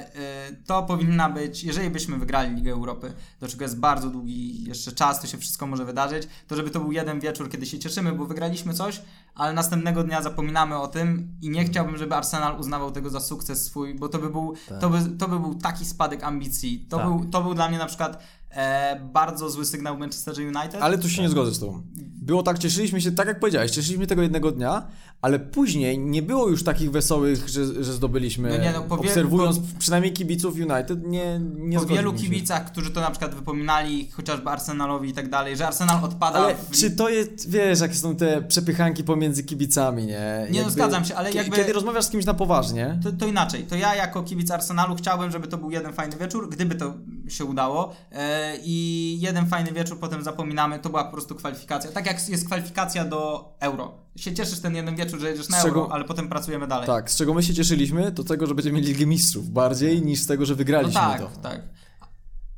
y, 0.51 0.63
to 0.67 0.83
powinna 0.83 1.31
być, 1.31 1.65
jeżeli 1.65 1.91
byśmy 1.91 2.19
wygrali 2.19 2.55
Ligę 2.55 2.73
Europy, 2.73 3.13
do 3.41 3.49
czego 3.49 3.65
jest 3.65 3.79
bardzo 3.79 4.11
długi 4.11 4.65
jeszcze 4.65 4.93
czas, 4.93 5.21
to 5.21 5.27
się 5.27 5.39
wszystko 5.39 5.67
może 5.67 5.85
wydarzyć, 5.85 6.29
to 6.49 6.57
żeby 6.57 6.71
to 6.71 6.81
był 6.81 6.93
jeden 6.93 7.21
wieczór, 7.21 7.51
kiedy 7.51 7.67
się 7.67 7.79
cieszymy, 7.79 8.13
bo 8.13 8.27
wygraliśmy 8.27 8.75
coś, 8.75 9.03
ale 9.35 9.53
następnego 9.53 10.05
dnia 10.05 10.23
zapominamy 10.23 10.77
o 10.79 10.89
tym 10.89 11.37
i 11.43 11.51
nie 11.51 11.65
chciałbym, 11.65 11.97
żeby 11.97 12.15
Arsenal 12.15 12.61
uznawał 12.61 12.91
tego 12.91 13.11
za 13.11 13.21
sukces 13.21 13.65
swój, 13.65 13.95
bo 13.95 14.09
to 14.09 14.19
by 14.19 14.31
był, 14.31 14.55
Tak. 14.69 14.81
to 14.81 14.91
by, 14.91 14.99
to 15.19 15.29
by 15.29 15.41
był 15.41 15.55
taki 15.55 15.85
spadek 15.85 16.25
ambicji. 16.25 16.87
To, 16.91 16.97
Tak. 16.97 17.07
był, 17.07 17.25
to 17.25 17.43
był 17.43 17.55
dla 17.55 17.69
mnie 17.69 17.79
na 17.79 17.87
przykład 17.87 18.23
e, 18.51 19.01
bardzo 19.13 19.51
zły 19.51 19.65
sygnał 19.65 19.99
Manchester 19.99 20.35
United. 20.39 20.83
Ale 20.83 20.99
tu 20.99 21.09
się 21.09 21.23
nie 21.23 21.29
zgodzę 21.29 21.55
z 21.55 21.59
tobą. 21.59 21.83
Było 22.27 22.43
tak, 22.43 22.59
cieszyliśmy 22.59 23.01
się, 23.01 23.13
tak 23.13 23.29
jak 23.29 23.41
powiedziałeś, 23.41 23.71
cieszyliśmy 23.71 24.07
tego 24.07 24.23
jednego 24.23 24.53
dnia, 24.53 24.87
ale 25.23 25.39
później 25.39 25.99
nie 25.99 26.23
było 26.23 26.49
już 26.49 26.65
takich 26.65 26.91
wesołych, 26.91 27.49
że, 27.49 27.85
że 27.85 27.93
zdobyliśmy. 27.93 28.49
No 28.49 28.57
nie, 28.65 28.73
no, 28.73 28.83
po 28.83 28.97
wie- 28.97 29.09
obserwując 29.09 29.59
po- 29.59 29.79
przynajmniej 29.79 30.13
kibiców 30.13 30.55
United, 30.55 31.07
nie, 31.07 31.41
nie 31.57 31.79
po 31.79 31.87
wielu 31.87 32.13
kibicach, 32.13 32.73
którzy 32.73 32.91
to 32.91 33.01
na 33.01 33.11
przykład 33.11 33.35
wypominali, 33.35 34.11
chociażby 34.11 34.51
Arsenalowi 34.51 35.09
i 35.11 35.13
tak 35.13 35.31
dalej, 35.31 35.57
że 35.57 35.67
Arsenal 35.67 36.05
odpada 36.05 36.39
Ale 36.39 36.55
w... 36.55 36.71
czy 36.71 36.91
to 36.91 37.09
jest, 37.09 37.51
wiesz, 37.51 37.81
jakie 37.81 37.95
są 37.95 38.17
te 38.17 38.43
przepychanki 38.43 39.05
pomiędzy 39.05 39.45
kibicami, 39.45 40.07
nie? 40.07 40.47
Nie, 40.51 40.63
no, 40.63 40.71
zgadzam 40.71 41.05
się, 41.05 41.15
ale 41.17 41.33
jakby- 41.33 41.57
Kiedy 41.57 41.73
rozmawiasz 41.73 42.05
z 42.05 42.11
kimś 42.11 42.25
na 42.25 42.35
poważnie, 42.35 42.99
To, 43.03 43.13
to 43.13 43.27
inaczej, 43.27 43.63
to 43.63 43.77
ja 43.77 43.95
jako 43.95 44.23
kibic 44.23 44.51
Arsenalu 44.51 44.95
chciałbym, 44.97 45.31
żeby 45.31 45.49
to 45.49 45.57
był 45.59 45.71
jeden 45.71 45.93
fajny 45.93 46.17
wieczór, 46.17 46.49
gdyby 46.51 46.75
to 46.75 46.95
się 47.29 47.45
udało. 47.45 47.93
E, 48.13 48.53
I 48.65 49.19
jeden 49.21 49.47
fajny 49.47 49.73
wieczór 49.73 49.99
potem 49.99 50.23
zapominamy, 50.23 50.79
to 50.79 50.91
była 50.91 51.05
po 51.05 51.13
prostu 51.13 51.35
kwalifikacja. 51.35 51.93
Tak 51.93 52.07
jak 52.07 52.16
jest 52.29 52.47
kwalifikacja 52.47 53.05
do 53.05 53.53
euro. 53.61 53.95
Się 54.17 54.35
cieszysz 54.35 54.61
ten 54.61 54.75
jeden 54.75 54.97
wieczór, 54.97 55.21
że 55.21 55.31
jedziesz 55.31 55.49
na 55.49 55.63
czego- 55.63 55.81
euro, 55.81 55.93
ale 55.95 56.05
potem 56.05 56.29
pracujemy 56.29 56.67
dalej. 56.67 56.87
Tak, 56.87 57.11
z 57.11 57.17
czego 57.17 57.35
my 57.35 57.43
się 57.43 57.55
cieszyliśmy, 57.55 58.13
to 58.13 58.25
tego, 58.25 58.47
że 58.47 58.55
będziemy 58.55 58.77
mieli 58.81 58.93
Ligę 58.93 59.07
Mistrzów 59.07 59.51
bardziej 59.51 60.03
niż 60.03 60.21
z 60.21 60.27
tego, 60.27 60.47
że 60.47 60.53
No 60.53 60.57
wygraliśmy 60.59 61.01
tak, 61.01 61.21
to. 61.21 61.29
tak. 61.43 61.63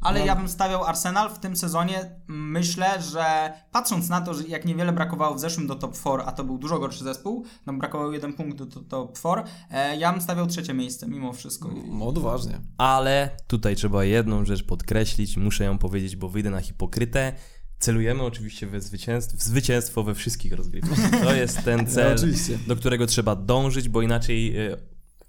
Ale 0.01 0.21
No. 0.21 0.27
ja 0.27 0.37
bym 0.37 0.49
stawiał 0.49 0.85
Arsenal 0.85 1.31
w 1.31 1.39
tym 1.39 1.57
sezonie. 1.57 2.11
Myślę, 2.29 3.03
że 3.03 3.53
patrząc 3.73 4.09
na 4.09 4.21
to, 4.21 4.35
że 4.35 4.43
jak 4.49 4.65
niewiele 4.65 4.93
brakowało 4.93 5.35
w 5.35 5.41
zeszłym 5.41 5.67
do 5.67 5.75
top 5.75 5.95
4, 5.95 6.23
a 6.23 6.33
to 6.33 6.45
był 6.45 6.59
dużo 6.59 6.79
gorszy 6.79 7.05
zespół, 7.05 7.45
nam 7.67 7.79
brakowało 7.79 8.13
jeden 8.13 8.33
punkt 8.33 8.59
do, 8.59 8.67
do 8.67 8.81
top 8.81 9.19
4, 9.19 9.43
e, 9.71 9.97
ja 9.97 10.13
bym 10.13 10.21
stawiał 10.21 10.47
trzecie 10.47 10.75
miejsce 10.75 11.09
mimo 11.09 11.33
wszystko. 11.33 11.71
No 11.93 12.07
odważnie. 12.07 12.61
Ale 12.79 13.31
tutaj 13.47 13.77
trzeba 13.77 14.05
jedną 14.05 14.45
rzecz 14.45 14.65
podkreślić, 14.65 15.37
muszę 15.37 15.65
ją 15.65 15.79
powiedzieć, 15.79 16.17
bo 16.17 16.29
wyjdę 16.29 16.51
na 16.51 16.61
hipokrytę. 16.61 17.33
Celujemy 17.79 18.23
oczywiście 18.23 18.67
we 18.67 18.81
zwycięstwo, 18.81 19.37
w 19.37 19.43
zwycięstwo 19.43 20.03
we 20.03 20.15
wszystkich 20.15 20.53
rozgrywkach. 20.53 21.11
To 21.23 21.35
jest 21.35 21.65
ten 21.65 21.81
No, 21.87 21.91
cel, 21.91 22.17
oczywiście. 22.17 22.59
do 22.67 22.77
którego 22.77 23.07
trzeba 23.07 23.37
dążyć, 23.37 23.89
bo 23.89 24.03
inaczej 24.03 24.57
e, 24.57 24.77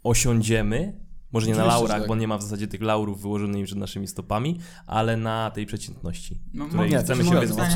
osiądziemy, 0.03 0.93
może 1.31 1.47
nie 1.47 1.53
na 1.53 1.57
Oczywiście, 1.57 1.77
że 1.77 1.81
laurach, 1.81 1.99
tak. 1.99 2.07
bo 2.07 2.15
nie 2.15 2.27
ma 2.27 2.37
w 2.37 2.41
zasadzie 2.41 2.67
tych 2.67 2.81
laurów 2.81 3.21
wyłożonych 3.21 3.65
przed 3.65 3.77
naszymi 3.77 4.07
stopami, 4.07 4.59
ale 4.87 5.17
na 5.17 5.51
tej 5.51 5.65
przeciętności, 5.65 6.41
No, 6.53 6.65
której 6.65 6.91
nie, 6.91 6.97
chcemy 6.99 7.25
się 7.25 7.39
wyzwać. 7.39 7.69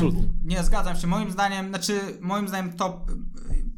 Nie, 0.44 0.62
zgadzam 0.62 0.96
się. 0.96 1.06
Moim 1.06 1.30
zdaniem, 1.30 1.68
znaczy, 1.68 2.00
moim 2.20 2.48
zdaniem 2.48 2.72
top, 2.72 3.10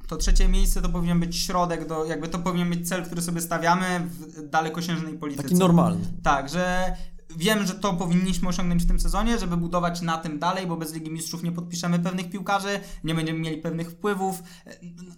to 0.09 0.17
trzecie 0.17 0.49
miejsce 0.49 0.83
to 0.83 0.89
powinien 0.89 1.21
być 1.21 1.37
środek, 1.37 1.89
do, 1.89 2.05
jakby 2.05 2.29
to 2.29 2.39
powinien 2.39 2.71
być 2.71 2.89
cel, 2.89 3.05
który 3.05 3.23
sobie 3.23 3.41
stawiamy 3.41 4.01
w 4.01 4.49
dalekosiężnej 4.49 5.19
polityce. 5.19 5.43
Taki 5.43 5.55
normalny. 5.55 6.01
Tak, 6.23 6.49
że 6.49 6.97
wiem, 7.31 7.67
że 7.67 7.75
to 7.75 7.93
powinniśmy 7.93 8.49
osiągnąć 8.49 8.83
w 8.83 8.87
tym 8.87 9.01
sezonie, 9.01 9.39
żeby 9.39 9.57
budować 9.57 10.03
na 10.03 10.19
tym 10.19 10.39
dalej, 10.39 10.67
bo 10.67 10.77
bez 10.77 10.95
Ligi 10.95 11.11
Mistrzów 11.11 11.43
nie 11.43 11.53
podpiszemy 11.53 11.99
pewnych 11.99 12.31
piłkarzy, 12.31 12.81
nie 13.05 13.15
będziemy 13.15 13.39
mieli 13.39 13.59
pewnych 13.59 13.91
wpływów. 13.91 14.43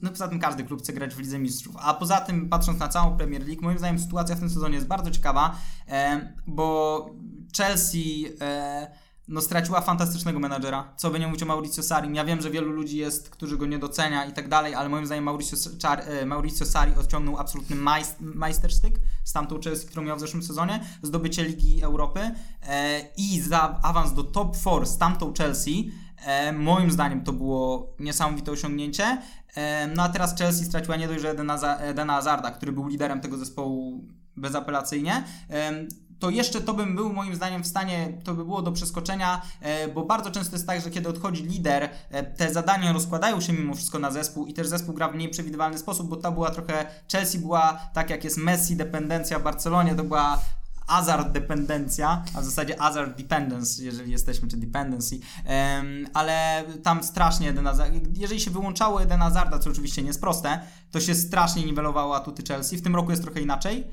No 0.03 0.11
poza 0.11 0.29
tym 0.29 0.39
każdy 0.41 0.65
klub 0.65 0.81
chce 0.81 0.93
grać 0.93 1.15
w 1.15 1.19
Lidze 1.19 1.39
Mistrzów. 1.39 1.77
A 1.79 1.95
poza 1.95 2.21
tym, 2.21 2.49
patrząc 2.49 2.79
na 2.79 2.89
całą 2.89 3.17
Premier 3.17 3.47
League, 3.47 3.63
moim 3.63 3.79
zdaniem 3.79 3.99
sytuacja 3.99 4.37
w 4.37 4.41
tym 4.41 4.51
sezonie 4.51 4.75
jest 4.75 4.87
bardzo 4.87 5.11
ciekawa, 5.11 5.59
e, 5.89 6.33
bo 6.47 7.11
Chelsea 7.57 8.27
e, 8.41 9.08
no, 9.29 9.41
straciła 9.41 9.81
fantastycznego 9.81 10.39
menadżera. 10.39 10.93
Co 10.97 11.11
by 11.11 11.19
nie 11.19 11.27
mówić 11.27 11.43
o 11.43 11.47
Mauricio 11.47 11.83
Sarri. 11.83 12.15
Ja 12.15 12.25
wiem, 12.25 12.41
że 12.43 12.51
wielu 12.51 12.73
ludzi 12.73 12.97
jest, 12.97 13.31
którzy 13.31 13.57
go 13.57 13.67
nie 13.67 13.79
docenia 13.79 14.25
i 14.25 14.33
tak 14.33 14.49
dalej, 14.49 14.75
ale 14.75 14.89
moim 14.89 15.07
zdaniem 15.07 15.25
Mauricio, 15.25 15.57
Sar- 15.57 16.03
e, 16.07 16.27
Mauricio 16.27 16.67
Sarri 16.67 16.95
odciągnął 16.95 17.39
absolutny 17.39 17.77
majst- 17.77 18.21
majstersztyk 18.21 19.01
z 19.25 19.33
tamtą 19.33 19.61
Chelsea, 19.61 19.87
którą 19.87 20.03
miał 20.03 20.17
w 20.17 20.21
zeszłym 20.21 20.43
sezonie, 20.43 20.81
zdobycie 21.03 21.45
Ligi 21.45 21.83
Europy 21.83 22.21
e, 22.63 23.01
i 23.17 23.41
za 23.41 23.81
awans 23.83 24.13
do 24.13 24.25
top 24.25 24.57
4 24.57 24.87
z 24.87 24.99
tamtą 24.99 25.33
Chelsea. 25.39 25.91
E, 26.27 26.53
moim 26.53 26.91
zdaniem 26.91 27.25
to 27.25 27.33
było 27.33 27.95
niesamowite 27.99 28.53
osiągnięcie. 28.53 29.23
E, 29.55 29.87
no 29.87 30.03
a 30.03 30.09
teraz 30.09 30.37
Chelsea 30.39 30.65
straciła 30.65 30.97
nie 30.97 31.09
dość, 31.09 31.23
że 31.23 31.31
Edena, 31.31 31.77
Edena 31.79 32.13
Hazarda, 32.13 32.51
który 32.51 32.73
był 32.73 32.87
liderem 32.87 33.21
tego 33.21 33.37
zespołu 33.37 34.05
bezapelacyjnie. 34.37 35.25
Em, 35.49 35.89
To 36.19 36.31
jeszcze 36.31 36.61
to 36.61 36.75
bym 36.75 36.97
był 36.97 37.13
moim 37.13 37.35
zdaniem 37.35 37.63
w 37.63 37.67
stanie, 37.67 38.13
to 38.25 38.35
by 38.35 38.45
było 38.45 38.63
do 38.63 38.73
przeskoczenia, 38.73 39.43
e, 39.61 39.89
bo 39.89 40.05
bardzo 40.05 40.31
często 40.31 40.57
jest 40.57 40.67
tak, 40.67 40.81
że 40.81 40.91
kiedy 40.91 41.09
odchodzi 41.09 41.43
lider, 41.43 41.91
e, 42.11 42.23
te 42.23 42.53
zadania 42.53 42.93
rozkładają 42.93 43.41
się 43.41 43.53
mimo 43.53 43.75
wszystko 43.75 43.99
na 43.99 44.11
zespół 44.11 44.47
i 44.47 44.55
też 44.55 44.69
zespół 44.69 44.95
gra 44.95 45.09
w 45.09 45.15
mniej 45.15 45.29
przewidywalny 45.29 45.79
sposób, 45.79 46.09
bo 46.09 46.17
ta 46.17 46.31
była 46.31 46.51
trochę, 46.51 46.87
Chelsea 47.13 47.39
była 47.39 47.81
tak 47.95 48.11
jak 48.11 48.25
jest 48.25 48.37
Messi 48.37 48.77
dependencja 48.77 49.39
w 49.39 49.43
Barcelonie, 49.43 49.95
to 49.95 50.05
była 50.05 50.39
Hazard 50.87 51.33
dependencja, 51.33 52.25
a 52.35 52.41
w 52.41 52.45
zasadzie 52.45 52.77
Hazard 52.77 53.17
dependence, 53.17 53.85
jeżeli 53.85 54.13
jesteśmy, 54.13 54.49
czy 54.49 54.57
dependency, 54.57 55.19
Em, 55.45 56.07
ale 56.15 56.65
tam 56.83 57.03
strasznie 57.03 57.49
Eden 57.49 57.65
Hazard, 57.65 57.93
jeżeli 58.15 58.41
się 58.41 58.51
wyłączało 58.51 59.03
Eden 59.03 59.21
Hazarda, 59.21 59.59
co 59.59 59.71
oczywiście 59.71 60.03
nie 60.03 60.09
jest 60.09 60.21
proste, 60.21 60.61
to 60.91 61.01
się 61.01 61.15
strasznie 61.15 61.65
niwelowało 61.65 62.17
atuty 62.17 62.43
Chelsea. 62.49 62.77
W 62.77 62.83
tym 62.83 62.97
roku 62.97 63.11
jest 63.11 63.23
trochę 63.23 63.41
inaczej, 63.41 63.85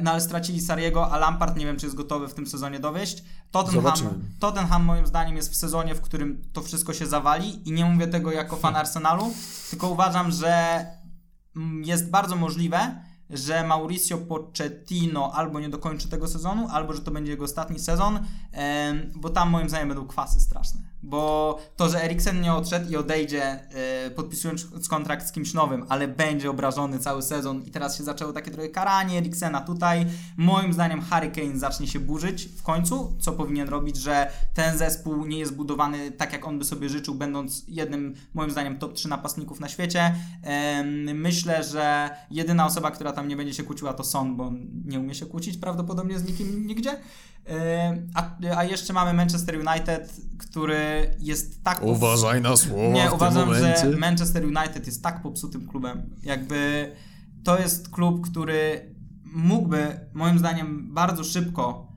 no 0.00 0.10
ale 0.10 0.20
stracili 0.20 0.60
Sariego, 0.60 1.12
a 1.12 1.18
Lampard 1.18 1.56
nie 1.56 1.66
wiem, 1.66 1.76
czy 1.76 1.86
jest 1.86 1.96
gotowy 1.96 2.28
w 2.28 2.34
tym 2.34 2.46
sezonie 2.46 2.80
dowieść. 2.80 3.24
Tottenham, 3.50 3.82
Zobaczymy. 3.82 4.10
Tottenham 4.38 4.84
moim 4.84 5.06
zdaniem 5.06 5.36
jest 5.36 5.52
w 5.52 5.56
sezonie, 5.56 5.94
w 5.94 6.00
którym 6.00 6.42
to 6.52 6.62
wszystko 6.62 6.94
się 6.94 7.06
zawali 7.06 7.68
i 7.68 7.72
nie 7.72 7.84
mówię 7.84 8.06
tego 8.06 8.32
jako 8.32 8.56
fan 8.56 8.76
Arsenalu, 8.76 9.32
tylko 9.70 9.88
uważam, 9.88 10.30
że 10.30 10.84
mm, 11.56 11.84
jest 11.84 12.10
bardzo 12.10 12.36
możliwe, 12.36 13.04
że 13.30 13.66
Mauricio 13.66 14.18
Pochettino 14.18 15.32
albo 15.34 15.60
nie 15.60 15.68
dokończy 15.68 16.08
tego 16.08 16.28
sezonu, 16.28 16.68
albo 16.70 16.92
że 16.92 17.00
to 17.00 17.10
będzie 17.10 17.30
jego 17.30 17.44
ostatni 17.44 17.78
sezon, 17.78 18.26
bo 19.14 19.30
tam 19.30 19.50
moim 19.50 19.68
zdaniem 19.68 19.88
będą 19.88 20.06
kwasy 20.06 20.40
straszne. 20.40 20.89
Bo 21.02 21.58
to, 21.76 21.88
że 21.88 22.04
Eriksen 22.04 22.40
nie 22.40 22.52
odszedł 22.52 22.90
i 22.90 22.96
odejdzie, 22.96 23.42
e, 23.44 24.10
podpisując 24.10 24.88
kontrakt 24.90 25.26
z 25.26 25.32
kimś 25.32 25.54
nowym, 25.54 25.86
ale 25.88 26.08
będzie 26.08 26.50
obrażony 26.50 26.98
cały 26.98 27.22
sezon 27.22 27.62
i 27.62 27.70
teraz 27.70 27.98
się 27.98 28.04
zaczęło 28.04 28.32
takie 28.32 28.50
trochę 28.50 28.68
karanie 28.68 29.18
Eriksena 29.18 29.60
tutaj, 29.60 30.06
moim 30.36 30.72
zdaniem 30.72 31.00
Harry 31.00 31.30
Kane 31.30 31.58
zacznie 31.58 31.86
się 31.86 32.00
burzyć 32.00 32.48
w 32.56 32.62
końcu, 32.62 33.16
co 33.20 33.32
powinien 33.32 33.68
robić, 33.68 33.96
że 33.96 34.30
ten 34.54 34.78
zespół 34.78 35.26
nie 35.26 35.38
jest 35.38 35.54
budowany 35.54 36.10
tak, 36.10 36.32
jak 36.32 36.46
on 36.46 36.58
by 36.58 36.64
sobie 36.64 36.88
życzył, 36.88 37.14
będąc 37.14 37.64
jednym, 37.68 38.14
moim 38.34 38.50
zdaniem, 38.50 38.78
top 38.78 38.94
3 38.94 39.08
napastników 39.08 39.60
na 39.60 39.68
świecie. 39.68 40.14
Em, 40.42 41.20
Myślę, 41.20 41.64
że 41.64 42.10
jedyna 42.30 42.66
osoba, 42.66 42.90
która 42.90 43.12
tam 43.12 43.28
nie 43.28 43.36
będzie 43.36 43.54
się 43.54 43.62
kłóciła, 43.62 43.92
to 43.92 44.04
Son, 44.04 44.36
bo 44.36 44.52
nie 44.84 45.00
umie 45.00 45.14
się 45.14 45.26
kłócić 45.26 45.56
prawdopodobnie 45.56 46.18
z 46.18 46.24
nikim 46.24 46.66
nigdzie. 46.66 46.96
A, 48.14 48.36
a 48.56 48.64
jeszcze 48.64 48.92
mamy 48.92 49.12
Manchester 49.12 49.54
United, 49.56 50.16
który 50.38 51.14
jest 51.18 51.64
tak. 51.64 51.82
Uważaj 51.82 52.40
na 52.40 52.56
słowa 52.56 52.82
Nie, 52.92 53.10
uważam, 53.12 53.54
że 53.54 53.96
Manchester 53.98 54.44
United 54.44 54.86
jest 54.86 55.02
tak 55.02 55.22
popsutym 55.22 55.66
klubem. 55.68 56.10
Jakby 56.22 56.92
to 57.44 57.58
jest 57.58 57.88
klub, 57.88 58.30
który 58.30 58.94
mógłby, 59.24 60.00
moim 60.12 60.38
zdaniem, 60.38 60.94
bardzo 60.94 61.24
szybko 61.24 61.92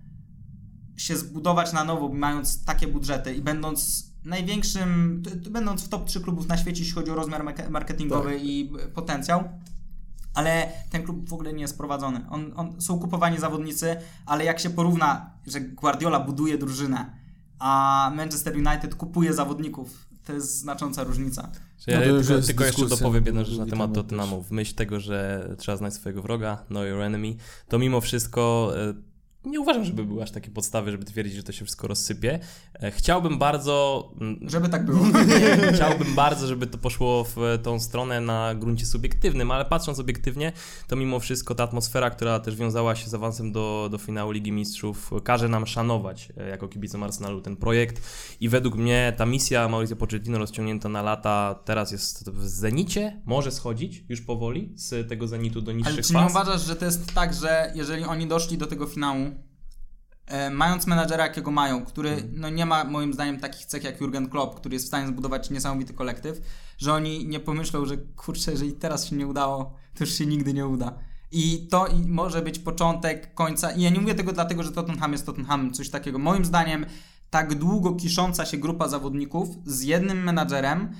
się 0.98 1.18
zbudować 1.18 1.74
na 1.74 1.84
nowo, 1.84 2.10
mając 2.10 2.66
takie 2.66 2.88
budżety 2.88 3.34
i 3.36 3.42
będąc 3.42 4.06
największym, 4.26 5.22
będąc 5.52 5.84
w 5.84 5.90
top 5.90 6.06
3 6.06 6.22
klubów 6.22 6.48
na 6.48 6.58
świecie, 6.58 6.80
jeśli 6.80 6.96
chodzi 6.96 7.12
o 7.12 7.16
rozmiar 7.16 7.44
marke- 7.46 7.70
marketingowy 7.70 8.34
Tak. 8.34 8.44
i 8.44 8.72
potencjał. 8.94 9.44
Ale 10.34 10.72
ten 10.90 11.04
klub 11.04 11.30
w 11.30 11.34
ogóle 11.34 11.54
nie 11.54 11.62
jest 11.62 11.78
prowadzony. 11.78 12.26
On, 12.30 12.54
on, 12.56 12.82
są 12.82 13.00
kupowani 13.00 13.40
zawodnicy, 13.40 13.96
ale 14.26 14.44
jak 14.44 14.60
się 14.60 14.70
porówna, 14.70 15.30
że 15.48 15.62
Guardiola 15.62 16.20
buduje 16.20 16.58
drużynę, 16.58 17.14
a 17.60 18.12
Manchester 18.16 18.56
United 18.56 18.96
kupuje 18.96 19.34
zawodników, 19.34 20.08
to 20.26 20.34
jest 20.34 20.58
znacząca 20.58 21.04
różnica. 21.04 21.50
Ja 21.88 22.00
No 22.00 22.06
tylko, 22.06 22.42
tylko 22.42 22.66
jeszcze 22.66 22.86
dopowiem 22.86 23.26
jedną 23.26 23.46
rzecz 23.46 23.58
na 23.58 23.66
temat 23.66 23.94
Tottenhamu. 23.94 24.44
W 24.44 24.52
myśl 24.52 24.76
tego, 24.76 25.00
że 25.00 25.50
trzeba 25.58 25.78
znać 25.78 25.94
swojego 25.94 26.22
wroga, 26.22 26.58
know 26.68 26.88
your 26.88 27.02
enemy, 27.02 27.36
to 27.68 27.80
mimo 27.80 28.02
wszystko 28.02 28.72
e, 28.76 28.94
nie 29.46 29.60
uważam, 29.60 29.86
żeby 29.86 30.06
były 30.06 30.24
aż 30.24 30.32
takie 30.32 30.52
podstawy, 30.52 30.92
żeby 30.92 31.06
twierdzić, 31.06 31.36
że 31.36 31.44
to 31.44 31.52
się 31.52 31.66
wszystko 31.66 31.88
rozsypie. 31.88 32.40
E, 32.74 32.92
Chciałbym 32.92 33.38
bardzo... 33.40 34.10
mm, 34.22 34.40
Żeby 34.50 34.70
tak 34.70 34.86
było. 34.86 35.00
Chciałbym 35.76 36.16
bardzo, 36.16 36.48
żeby 36.48 36.68
to 36.68 36.78
poszło 36.78 37.24
w 37.24 37.60
tą 37.64 37.80
stronę 37.80 38.22
na 38.22 38.56
gruncie 38.56 38.86
subiektywnym, 38.86 39.52
ale 39.52 39.66
patrząc 39.66 40.00
obiektywnie, 40.00 40.52
to 40.88 40.96
mimo 40.96 41.20
wszystko 41.20 41.56
ta 41.56 41.64
atmosfera, 41.64 42.10
która 42.10 42.40
też 42.40 42.56
wiązała 42.56 42.96
się 42.96 43.10
z 43.10 43.14
awansem 43.14 43.52
do, 43.52 43.88
do 43.92 43.98
finału 43.98 44.32
Ligi 44.32 44.52
Mistrzów, 44.52 45.12
każe 45.24 45.50
nam 45.50 45.68
szanować 45.68 46.30
e, 46.38 46.50
jako 46.50 46.68
kibicom 46.68 47.04
Arsenalu 47.04 47.42
ten 47.42 47.56
projekt 47.56 48.02
i 48.40 48.50
według 48.50 48.76
mnie 48.76 49.14
ta 49.18 49.26
misja 49.26 49.68
Mauricio 49.68 49.96
Pochettino 49.96 50.38
rozciągnięta 50.38 50.90
na 50.90 51.02
lata 51.02 51.56
teraz 51.66 51.92
jest 51.92 52.30
w 52.30 52.48
zenicie, 52.48 53.22
może 53.26 53.52
schodzić 53.52 54.04
już 54.10 54.22
powoli 54.22 54.74
z 54.76 55.10
tego 55.10 55.28
zenitu 55.28 55.62
do 55.62 55.72
Ale 55.72 55.78
niższych 55.78 56.06
czy 56.08 56.14
nie 56.14 56.26
uważasz, 56.26 56.66
że 56.66 56.76
to 56.76 56.86
jest 56.86 57.14
tak, 57.14 57.34
że 57.34 57.72
jeżeli 57.76 58.04
oni 58.04 58.28
doszli 58.28 58.58
do 58.58 58.66
tego 58.68 58.88
finału, 58.88 59.33
mając 60.52 60.88
menadżera 60.88 61.24
jakiego 61.28 61.52
mają, 61.52 61.86
który 61.86 62.10
Mhm. 62.10 62.32
no 62.36 62.50
nie 62.50 62.66
ma 62.66 62.84
moim 62.84 63.14
zdaniem 63.14 63.40
takich 63.40 63.66
cech 63.66 63.84
jak 63.84 64.02
Jurgen 64.02 64.30
Klopp, 64.30 64.56
który 64.56 64.76
jest 64.76 64.86
w 64.86 64.88
stanie 64.88 65.08
zbudować 65.08 65.50
niesamowity 65.50 65.94
kolektyw, 65.94 66.42
że 66.78 66.94
oni 66.94 67.28
nie 67.28 67.40
pomyślą, 67.40 67.86
że 67.86 67.98
kurczę, 67.98 68.52
jeżeli 68.52 68.74
teraz 68.74 69.06
się 69.06 69.16
nie 69.16 69.28
udało, 69.28 69.74
to 69.98 70.04
już 70.04 70.14
się 70.14 70.26
nigdy 70.26 70.54
nie 70.54 70.68
uda. 70.68 70.94
I 71.32 71.68
to 71.72 71.88
może 72.08 72.42
być 72.42 72.60
początek 72.60 73.34
końca. 73.34 73.72
I 73.72 73.82
ja 73.82 73.90
nie 73.90 74.00
mówię 74.00 74.16
tego 74.16 74.34
dlatego, 74.34 74.64
że 74.64 74.72
Tottenham 74.72 75.12
jest 75.12 75.26
Tottenhamem, 75.26 75.74
coś 75.74 75.90
takiego. 75.90 76.20
Moim 76.20 76.46
zdaniem 76.46 76.86
tak 77.30 77.56
długo 77.56 77.94
kisząca 77.96 78.46
się 78.46 78.58
grupa 78.58 78.88
zawodników 78.88 79.48
z 79.66 79.82
jednym 79.82 80.24
menadżerem, 80.24 80.92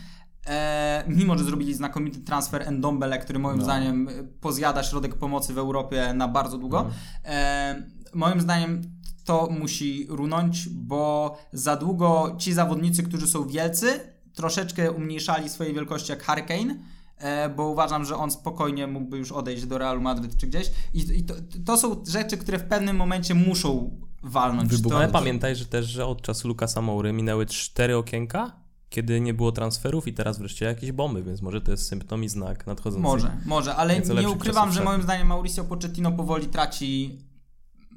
e, 0.48 1.04
mimo 1.08 1.38
że 1.38 1.44
zrobili 1.44 1.74
znakomity 1.74 2.20
transfer 2.20 2.62
Endombele, 2.68 3.20
który 3.20 3.40
moim 3.40 3.58
No. 3.58 3.64
zdaniem 3.64 4.08
e, 4.10 4.12
pozjada 4.42 4.84
środek 4.84 5.16
pomocy 5.16 5.54
w 5.54 5.58
Europie 5.58 6.14
na 6.14 6.28
bardzo 6.28 6.58
długo. 6.58 6.90
E, 7.26 7.84
moim 8.14 8.42
zdaniem 8.42 8.82
to 9.24 9.50
musi 9.60 10.08
runąć, 10.10 10.70
bo 10.70 11.38
za 11.54 11.76
długo 11.76 12.36
ci 12.38 12.54
zawodnicy, 12.54 13.04
którzy 13.04 13.28
są 13.28 13.48
wielcy, 13.48 14.00
troszeczkę 14.34 14.92
umniejszali 14.92 15.50
swojej 15.50 15.74
wielkości 15.74 16.12
jak 16.12 16.24
Harry 16.24 16.42
Kane, 16.42 16.76
e, 17.18 17.50
bo 17.50 17.70
uważam, 17.70 18.06
że 18.06 18.18
on 18.18 18.32
spokojnie 18.32 18.88
mógłby 18.88 19.18
już 19.18 19.32
odejść 19.32 19.66
do 19.66 19.78
Realu 19.78 20.02
Madryt 20.02 20.38
czy 20.38 20.48
gdzieś. 20.48 20.72
I, 20.94 21.00
i 21.00 21.24
to, 21.24 21.34
to 21.66 21.78
są 21.78 22.04
rzeczy, 22.08 22.38
które 22.38 22.60
w 22.60 22.64
pewnym 22.64 22.96
momencie 22.96 23.34
muszą 23.36 24.00
walnąć. 24.24 24.72
Wybuchnąć. 24.72 24.92
To, 24.92 24.98
Ale 24.98 25.10
pamiętaj, 25.12 25.56
że 25.56 25.66
też, 25.66 25.86
że 25.86 26.06
od 26.06 26.22
czasu 26.22 26.48
Lukasa 26.48 26.82
Moury 26.82 27.14
minęły 27.14 27.46
cztery 27.46 27.98
okienka, 27.98 28.52
kiedy 28.90 29.22
nie 29.22 29.34
było 29.34 29.52
transferów 29.52 30.08
i 30.08 30.14
teraz 30.14 30.40
wreszcie 30.40 30.66
jakieś 30.66 30.92
bomby, 30.92 31.24
więc 31.24 31.42
może 31.42 31.62
to 31.62 31.72
jest 31.72 31.88
symptom 31.88 32.24
i 32.24 32.30
znak 32.30 32.68
nadchodzący. 32.68 33.04
Może, 33.04 33.38
może, 33.46 33.76
ale 33.76 34.00
nie 34.00 34.30
ukrywam, 34.30 34.72
że 34.72 34.84
moim 34.84 35.02
zdaniem 35.02 35.28
Mauricio 35.28 35.64
Pochettino 35.64 36.12
powoli 36.12 36.48
traci 36.48 37.20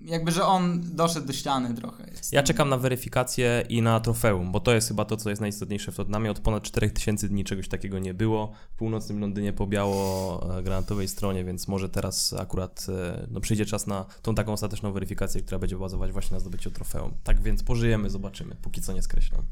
jakby, 0.05 0.33
że 0.33 0.45
on 0.45 0.81
doszedł 0.97 1.27
do 1.27 1.33
ściany 1.33 1.75
trochę. 1.75 2.07
Jest. 2.11 2.33
Ja 2.33 2.43
czekam 2.43 2.69
na 2.69 2.79
weryfikację 2.79 3.65
i 3.69 3.83
na 3.83 4.01
trofeum, 4.01 4.53
bo 4.53 4.61
to 4.61 4.75
jest 4.75 4.89
chyba 4.89 5.05
to, 5.05 5.17
co 5.17 5.31
jest 5.31 5.41
najistotniejsze 5.41 5.93
w 5.93 5.97
Tottenhamie. 5.97 6.31
Od 6.31 6.41
ponad 6.41 6.63
4000 6.63 7.29
dni 7.29 7.45
czegoś 7.45 7.69
takiego 7.69 7.99
nie 7.99 8.15
było. 8.15 8.53
W 8.71 8.77
północnym 8.77 9.21
Londynie 9.21 9.53
po 9.53 9.67
biało-granatowej 9.67 11.09
stronie, 11.09 11.45
więc 11.45 11.69
może 11.69 11.89
teraz 11.89 12.33
akurat 12.33 12.87
e, 12.89 13.27
no, 13.31 13.41
przyjdzie 13.41 13.67
czas 13.67 13.87
na 13.87 14.05
tą 14.23 14.35
taką 14.35 14.53
ostateczną 14.53 14.93
weryfikację, 14.93 15.43
która 15.43 15.59
będzie 15.59 15.77
bazować 15.77 16.13
właśnie 16.13 16.35
na 16.35 16.41
zdobyciu 16.41 16.71
trofeum. 16.71 17.15
Tak 17.25 17.41
więc 17.41 17.63
pożyjemy, 17.63 18.11
zobaczymy. 18.11 18.57
Póki 18.63 18.83
co 18.83 18.93
nie 18.93 19.03
skreślam. 19.03 19.43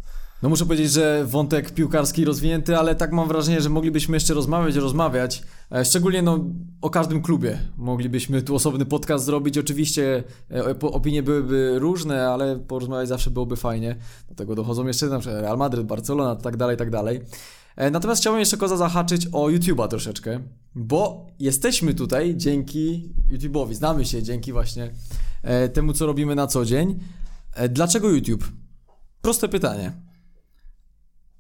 No 0.45 0.51
muszę 0.51 0.65
powiedzieć, 0.65 0.93
że 0.93 1.25
wątek 1.27 1.71
piłkarski 1.71 2.25
rozwinięty, 2.25 2.79
ale 2.79 2.95
tak 2.95 3.13
mam 3.13 3.29
wrażenie, 3.29 3.61
że 3.61 3.69
moglibyśmy 3.71 4.17
jeszcze 4.17 4.35
rozmawiać, 4.35 4.75
rozmawiać. 4.77 5.43
E, 5.73 5.85
Szczególnie 5.85 6.23
no, 6.23 6.45
o 6.81 6.91
każdym 6.91 7.23
klubie. 7.23 7.59
Moglibyśmy 7.77 8.43
tu 8.43 8.55
osobny 8.55 8.85
podcast 8.85 9.25
zrobić. 9.25 9.59
Oczywiście 9.59 10.25
e, 10.51 10.79
opinie 10.81 11.23
byłyby 11.23 11.79
różne, 11.79 12.29
ale 12.29 12.59
porozmawiać 12.59 13.09
zawsze 13.09 13.31
byłoby 13.31 13.57
fajnie. 13.57 13.97
Do 14.29 14.35
tego 14.35 14.55
dochodzą 14.55 14.87
jeszcze 14.87 15.07
na 15.07 15.19
przykład 15.19 15.43
Real 15.43 15.59
Madryt, 15.59 15.87
Barcelona, 15.87 16.37
tak 16.37 16.57
dalej, 16.57 16.77
tak 16.77 16.91
dalej. 16.91 17.21
E, 17.77 17.91
Natomiast 17.91 18.21
chciałbym 18.21 18.41
jeszcze 18.41 18.57
Koza 18.57 18.77
zahaczyć 18.77 19.27
o 19.33 19.47
YouTube'a 19.47 19.89
troszeczkę, 19.89 20.41
bo 20.75 21.27
jesteśmy 21.39 21.95
tutaj 21.95 22.37
dzięki 22.37 23.15
YouTube'owi. 23.33 23.75
Znamy 23.75 24.05
się 24.05 24.23
dzięki 24.23 24.53
właśnie 24.53 24.91
temu, 25.73 25.93
co 25.93 26.07
robimy 26.07 26.35
na 26.35 26.47
co 26.47 26.65
dzień. 26.65 26.99
Dlaczego 27.69 28.09
YouTube? 28.11 28.45
Proste 29.23 29.49
pytanie. 29.49 30.14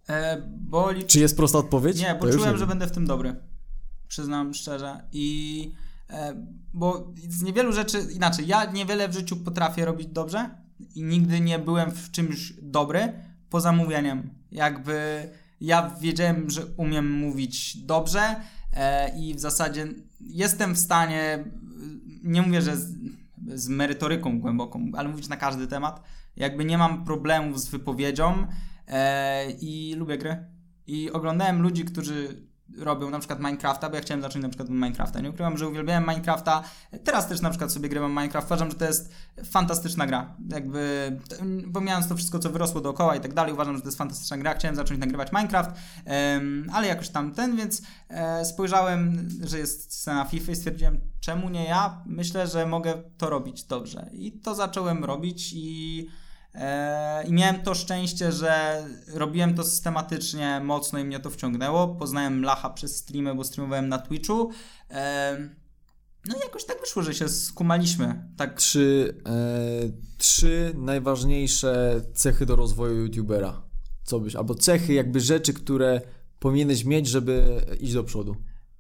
E, 0.09 0.43
bo 0.47 0.91
li... 0.91 1.05
Czy 1.05 1.21
jest 1.21 1.37
prosta 1.37 1.59
odpowiedź? 1.59 2.01
Nie, 2.01 2.15
bo 2.21 2.33
czułem, 2.33 2.51
wiem. 2.51 2.59
że 2.59 2.67
będę 2.67 2.87
w 2.87 2.93
tym 2.93 3.07
dobry. 3.07 3.37
Przyznam 4.09 4.55
szczerze. 4.55 5.03
I 5.13 5.73
e, 6.11 6.35
bo 6.75 7.13
z 7.29 7.43
niewielu 7.43 7.73
rzeczy, 7.73 8.07
inaczej, 8.15 8.47
ja 8.47 8.65
niewiele 8.65 9.09
w 9.09 9.15
życiu 9.15 9.37
potrafię 9.37 9.85
robić 9.85 10.09
dobrze 10.09 10.51
i 10.95 11.03
nigdy 11.03 11.41
nie 11.41 11.59
byłem 11.59 11.91
w 11.91 12.11
czymś 12.11 12.53
dobry 12.63 13.13
poza 13.51 13.73
mówieniem. 13.73 14.31
Jakby 14.51 15.29
ja 15.61 15.91
wiedziałem, 16.01 16.51
że 16.51 16.67
umiem 16.77 17.11
mówić 17.11 17.77
dobrze 17.77 18.37
e, 18.73 19.19
i 19.19 19.35
w 19.35 19.41
zasadzie 19.41 19.89
jestem 20.21 20.75
w 20.75 20.79
stanie, 20.79 21.45
nie 22.25 22.43
mówię, 22.43 22.63
że 22.63 22.77
z, 22.77 22.95
z 23.55 23.69
merytoryką 23.69 24.41
głęboką, 24.41 24.91
ale 24.97 25.09
mówić 25.09 25.29
na 25.29 25.37
każdy 25.37 25.67
temat. 25.67 26.03
Jakby 26.37 26.65
nie 26.65 26.79
mam 26.79 27.05
problemów 27.05 27.61
z 27.61 27.69
wypowiedzią 27.69 28.47
i 29.61 29.95
lubię 29.99 30.18
gry. 30.18 30.45
I 30.87 31.11
oglądałem 31.11 31.62
ludzi, 31.62 31.85
którzy 31.85 32.45
robią 32.78 33.11
na 33.11 33.18
przykład 33.18 33.39
Minecrafta, 33.39 33.89
bo 33.89 33.97
ja 33.97 34.03
chciałem 34.03 34.22
zacząć 34.22 34.43
na 34.43 34.49
przykład 34.49 34.68
od 34.68 34.74
Minecrafta. 34.74 35.20
Nie 35.20 35.30
ukrywam, 35.30 35.59
że 35.59 35.68
uwielbiałem 35.68 36.03
Minecrafta. 36.03 36.62
Teraz 37.05 37.28
też 37.28 37.41
na 37.41 37.51
przykład 37.51 37.72
sobie 37.72 37.89
grywam 37.89 38.11
Minecraft. 38.11 38.47
Uważam, 38.47 38.70
że 38.70 38.76
to 38.76 38.85
jest 38.85 39.12
fantastyczna 39.45 40.07
gra. 40.07 40.37
Jakby, 40.49 41.12
pomijając 41.72 42.09
to 42.09 42.16
wszystko, 42.16 42.39
co 42.39 42.51
wyrosło 42.51 42.80
dookoła 42.80 43.16
i 43.16 43.20
tak 43.20 43.35
dalej, 43.35 43.53
uważam, 43.53 43.76
że 43.76 43.82
to 43.82 43.89
jest 43.89 43.99
fantastyczna 43.99 44.39
gra. 44.39 44.55
Chciałem 44.55 44.76
zacząć 44.76 45.01
nagrywać 45.01 45.32
Minecraft, 45.32 45.70
em, 46.05 46.70
ale 46.72 46.87
jakoś 46.87 47.09
tam 47.09 47.32
ten, 47.32 47.57
więc 47.57 47.82
e, 48.09 48.45
spojrzałem, 48.45 49.28
że 49.43 49.59
jest 49.59 49.95
scena 49.95 50.24
FIFA 50.24 50.53
i 50.53 50.57
stwierdziłem, 50.57 51.01
czemu 51.20 51.49
nie 51.49 51.64
ja? 51.64 52.03
Myślę, 52.07 52.47
że 52.47 52.66
mogę 52.66 53.03
to 53.18 53.30
robić 53.30 53.64
dobrze. 53.64 54.11
I 54.12 54.32
to 54.32 54.55
zacząłem 54.55 55.05
robić 55.05 55.53
i 55.53 56.07
E, 56.07 56.24
I 57.29 57.33
miałem 57.33 57.63
to 57.63 57.75
szczęście, 57.75 58.33
że 58.33 58.85
robiłem 59.15 59.55
to 59.55 59.65
systematycznie, 59.65 60.61
mocno 60.65 60.99
i 60.99 61.05
mnie 61.05 61.21
to 61.21 61.31
wciągnęło. 61.31 61.89
Poznałem 61.89 62.43
Lacha 62.45 62.71
przez 62.71 62.97
streamy, 62.97 63.35
bo 63.35 63.45
streamowałem 63.45 63.89
na 63.89 63.99
Twitchu. 63.99 64.51
E, 64.91 65.39
No 66.29 66.37
i 66.37 66.41
jakoś 66.41 66.65
tak 66.65 66.81
wyszło, 66.81 67.03
że 67.03 67.15
się 67.15 67.29
skumaliśmy. 67.29 68.29
Tak, 68.37 68.55
Trzy, 68.57 69.15
e, 69.27 69.33
trzy 70.19 70.73
najważniejsze 70.77 72.01
cechy 72.15 72.47
do 72.47 72.57
rozwoju 72.57 73.03
YouTubera. 73.03 73.63
Co 74.05 74.21
byś, 74.21 74.37
albo 74.37 74.55
cechy, 74.55 74.93
jakby 74.93 75.21
rzeczy, 75.21 75.53
które 75.53 76.01
powinieneś 76.39 76.85
mieć, 76.85 77.07
żeby 77.09 77.61
iść 77.81 77.95
do 77.95 78.05
przodu. 78.05 78.37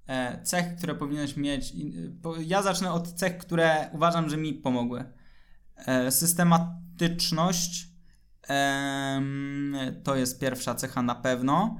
e, 0.06 0.42
cechy, 0.42 0.74
które 0.78 0.94
powinieneś 0.94 1.36
mieć. 1.36 1.72
Ja 2.46 2.62
zacznę 2.62 2.92
od 2.92 3.12
cech, 3.12 3.38
które 3.38 3.90
uważam, 3.92 4.28
że 4.30 4.36
mi 4.36 4.52
pomogły. 4.54 5.04
E, 5.86 6.10
Systematyczność 6.10 6.83
em, 8.48 9.76
to 10.04 10.16
jest 10.16 10.40
pierwsza 10.40 10.74
cecha 10.74 11.02
na 11.02 11.14
pewno. 11.14 11.76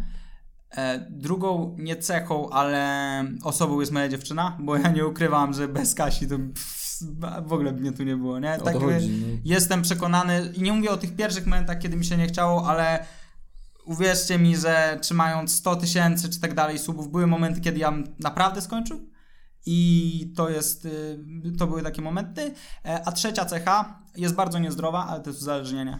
E, 0.71 1.07
Drugą 1.11 1.77
nie 1.79 1.97
cechą, 1.97 2.51
ale 2.51 3.25
osobą 3.43 3.81
jest 3.81 3.93
moja 3.93 4.09
dziewczyna, 4.09 4.59
bo 4.61 4.77
ja 4.77 4.91
nie 4.91 5.07
ukrywam, 5.07 5.53
że 5.53 5.69
bez 5.69 5.95
Kasi 5.95 6.29
to 6.29 6.37
w 7.47 7.53
ogóle 7.53 7.73
mnie 7.73 7.93
tu 7.93 8.03
nie 8.03 8.17
było, 8.17 8.39
nie? 8.39 8.59
Tak, 8.65 8.75
chodzi. 8.75 9.09
No. 9.09 9.27
jestem 9.45 9.83
przekonany 9.83 10.53
i 10.55 10.62
nie 10.62 10.73
mówię 10.73 10.91
o 10.91 10.97
tych 10.97 11.17
pierwszych 11.17 11.47
momentach, 11.47 11.79
kiedy 11.79 11.97
mi 11.97 12.05
się 12.05 12.17
nie 12.17 12.27
chciało, 12.27 12.69
ale 12.69 13.05
uwierzcie 13.85 14.39
mi, 14.39 14.57
że 14.57 14.99
trzymając 15.03 15.55
100 15.55 15.77
tysięcy 15.77 16.29
czy 16.29 16.41
tak 16.41 16.55
dalej 16.55 16.79
subów, 16.79 17.11
były 17.11 17.27
momenty, 17.27 17.61
kiedy 17.61 17.79
ja 17.79 17.93
naprawdę 18.19 18.61
skończył 18.61 19.14
i 19.67 20.33
to 20.37 20.51
jest, 20.51 20.85
y, 20.85 21.19
to 21.59 21.67
były 21.67 21.83
takie 21.83 22.03
momenty. 22.03 22.55
E, 22.85 23.03
A 23.09 23.12
trzecia 23.12 23.45
cecha 23.45 23.99
jest 24.17 24.35
bardzo 24.35 24.59
niezdrowa, 24.59 25.07
ale 25.07 25.21
to 25.21 25.31
jest 25.31 25.43
uzależnienie. 25.43 25.99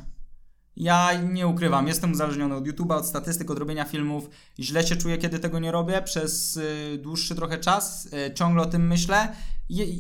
Ja 0.77 1.11
nie 1.33 1.47
ukrywam, 1.47 1.89
jestem 1.89 2.13
uzależniony 2.13 2.55
od 2.55 2.65
YouTube'a, 2.65 2.95
od 2.97 3.07
statystyk, 3.07 3.51
od 3.51 3.59
robienia 3.59 3.85
filmów. 3.85 4.31
Źle 4.59 4.87
się 4.87 4.97
czuję, 4.97 5.19
kiedy 5.19 5.39
tego 5.39 5.59
nie 5.59 5.73
robię 5.73 6.03
przez 6.03 6.57
y, 6.57 6.99
dłuższy 7.03 7.35
trochę 7.35 7.59
czas. 7.59 8.07
Y, 8.07 8.35
ciągle 8.35 8.63
o 8.63 8.67
tym 8.67 8.87
myślę. 8.87 9.29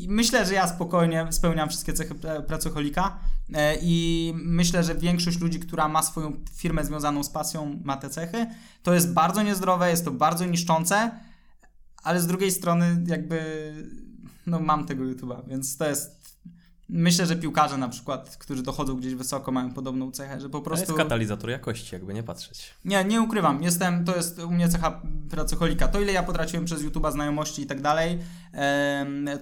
Myślę, 0.08 0.46
że 0.46 0.54
ja 0.54 0.68
spokojnie 0.68 1.26
spełniam 1.30 1.68
wszystkie 1.68 1.92
cechy 1.92 2.14
pra- 2.14 2.42
pracoholika 2.42 3.18
y, 3.48 3.52
i 3.82 4.32
myślę, 4.36 4.84
że 4.84 4.94
większość 4.94 5.40
ludzi, 5.40 5.60
która 5.60 5.88
ma 5.88 6.02
swoją 6.02 6.32
firmę 6.54 6.84
związaną 6.84 7.22
z 7.24 7.30
pasją, 7.30 7.80
ma 7.84 7.96
te 7.96 8.10
cechy. 8.10 8.46
To 8.82 8.94
jest 8.94 9.12
bardzo 9.12 9.42
niezdrowe, 9.42 9.90
jest 9.90 10.04
to 10.04 10.10
bardzo 10.10 10.46
niszczące, 10.46 11.10
ale 12.04 12.20
z 12.20 12.26
drugiej 12.26 12.50
strony 12.50 13.04
jakby 13.06 13.40
no 14.46 14.60
mam 14.60 14.86
tego 14.86 15.04
YouTube'a, 15.04 15.48
więc 15.48 15.76
to 15.76 15.88
jest 15.88 16.24
Myślę, 16.88 17.26
że 17.26 17.36
piłkarze 17.36 17.76
na 17.76 17.88
przykład, 17.88 18.36
którzy 18.36 18.62
dochodzą 18.62 18.96
gdzieś 18.96 19.14
wysoko, 19.14 19.52
mają 19.52 19.72
podobną 19.72 20.10
cechę, 20.10 20.40
że 20.40 20.48
po 20.48 20.58
To 20.58 20.64
prostu... 20.64 20.86
jest 20.86 20.96
katalizator 20.96 21.50
jakości, 21.50 21.94
jakby 21.94 22.14
nie 22.14 22.22
patrzeć. 22.22 22.74
Nie, 22.84 23.04
nie 23.04 23.22
ukrywam. 23.22 23.62
Jestem, 23.62 24.04
to 24.04 24.16
jest 24.16 24.38
u 24.38 24.50
mnie 24.50 24.68
cecha 24.68 25.02
pracocholika. 25.30 25.88
To, 25.88 26.00
ile 26.00 26.12
ja 26.12 26.22
potraciłem 26.22 26.64
przez 26.64 26.82
YouTube'a 26.82 27.12
znajomości 27.12 27.62
i 27.62 27.66
tak 27.66 27.80
dalej, 27.80 28.18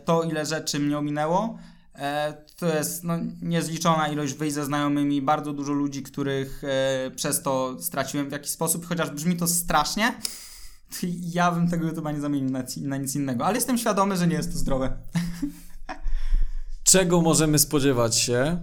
to, 0.04 0.22
ile 0.22 0.46
rzeczy 0.46 0.78
mnie 0.78 0.98
ominęło, 0.98 1.58
e, 1.94 2.34
to 2.56 2.66
jest 2.66 3.04
no, 3.04 3.14
niezliczona 3.42 4.08
ilość 4.08 4.34
wyjść 4.34 4.54
ze 4.54 4.64
znajomymi, 4.64 5.22
bardzo 5.22 5.52
dużo 5.52 5.72
ludzi, 5.72 6.02
których 6.02 6.62
e, 6.64 7.10
przez 7.10 7.42
to 7.42 7.76
straciłem 7.80 8.28
w 8.28 8.32
jakiś 8.32 8.50
sposób, 8.50 8.86
chociaż 8.86 9.10
brzmi 9.10 9.36
to 9.36 9.48
strasznie, 9.48 10.12
to 10.12 10.28
ja 11.20 11.52
bym 11.52 11.68
tego 11.68 11.86
YouTube'a 11.86 12.14
nie 12.14 12.20
zamienił 12.20 12.50
na, 12.50 12.62
na 12.80 12.96
nic 12.96 13.14
innego, 13.14 13.46
ale 13.46 13.54
jestem 13.54 13.78
świadomy, 13.78 14.16
że 14.16 14.26
nie 14.26 14.36
jest 14.36 14.52
to 14.52 14.58
zdrowe. 14.58 14.98
Czego 16.84 17.20
możemy 17.20 17.58
spodziewać 17.58 18.16
się? 18.16 18.58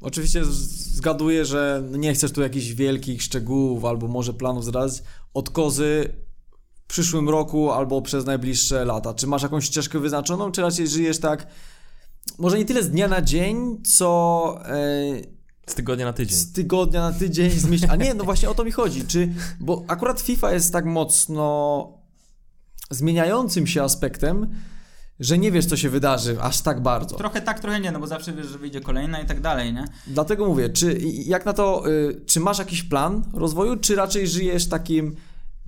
Oczywiście 0.00 0.44
zgaduję, 0.44 1.44
że 1.44 1.82
nie 1.90 2.14
chcesz 2.14 2.32
tu 2.32 2.42
jakichś 2.42 2.66
wielkich 2.66 3.22
szczegółów 3.22 3.84
albo 3.84 4.08
może 4.08 4.34
planów 4.34 4.64
zdradzać 4.64 5.02
od 5.34 5.50
kozy 5.50 6.14
w 6.74 6.86
przyszłym 6.86 7.28
roku 7.28 7.70
albo 7.70 8.02
przez 8.02 8.26
najbliższe 8.26 8.84
lata. 8.84 9.14
Czy 9.14 9.26
masz 9.26 9.42
jakąś 9.42 9.64
ścieżkę 9.64 9.98
wyznaczoną, 9.98 10.52
czy 10.52 10.62
raczej 10.62 10.88
żyjesz 10.88 11.18
tak, 11.18 11.46
może 12.38 12.58
nie 12.58 12.64
tyle 12.64 12.82
z 12.82 12.90
dnia 12.90 13.08
na 13.08 13.22
dzień, 13.22 13.82
co 13.82 14.60
e, 14.64 15.37
Z 15.68 15.74
tygodnia 15.74 16.04
na 16.04 16.12
tydzień. 16.12 16.38
z 16.38 16.52
tygodnia 16.52 17.00
na 17.00 17.12
tydzień, 17.12 17.50
z 17.50 17.66
miesiąca. 17.66 17.92
A 17.92 17.96
nie, 17.96 18.14
no 18.14 18.24
właśnie 18.24 18.50
o 18.50 18.54
to 18.54 18.64
mi 18.64 18.72
chodzi. 18.72 19.06
Czy, 19.06 19.28
bo 19.60 19.84
akurat 19.88 20.20
FIFA 20.20 20.52
jest 20.52 20.72
tak 20.72 20.84
mocno 20.84 21.98
zmieniającym 22.90 23.66
się 23.66 23.82
aspektem, 23.82 24.48
że 25.20 25.38
nie 25.38 25.52
wiesz, 25.52 25.66
co 25.66 25.76
się 25.76 25.90
wydarzy 25.90 26.36
aż 26.40 26.60
tak 26.60 26.82
bardzo. 26.82 27.16
Trochę 27.16 27.40
tak, 27.40 27.60
trochę 27.60 27.80
nie, 27.80 27.92
no 27.92 28.00
bo 28.00 28.06
zawsze 28.06 28.32
wiesz, 28.32 28.46
że 28.46 28.58
wyjdzie 28.58 28.80
kolejna 28.80 29.20
i 29.20 29.26
tak 29.26 29.40
dalej, 29.40 29.72
nie? 29.72 29.84
Dlatego 30.06 30.46
mówię, 30.46 30.68
czy 30.68 30.98
jak 31.26 31.46
na 31.46 31.52
to, 31.52 31.88
y, 31.88 32.20
czy 32.26 32.40
masz 32.40 32.58
jakiś 32.58 32.82
plan 32.82 33.24
rozwoju, 33.34 33.76
czy 33.76 33.96
raczej 33.96 34.28
żyjesz 34.28 34.68
takim 34.68 35.16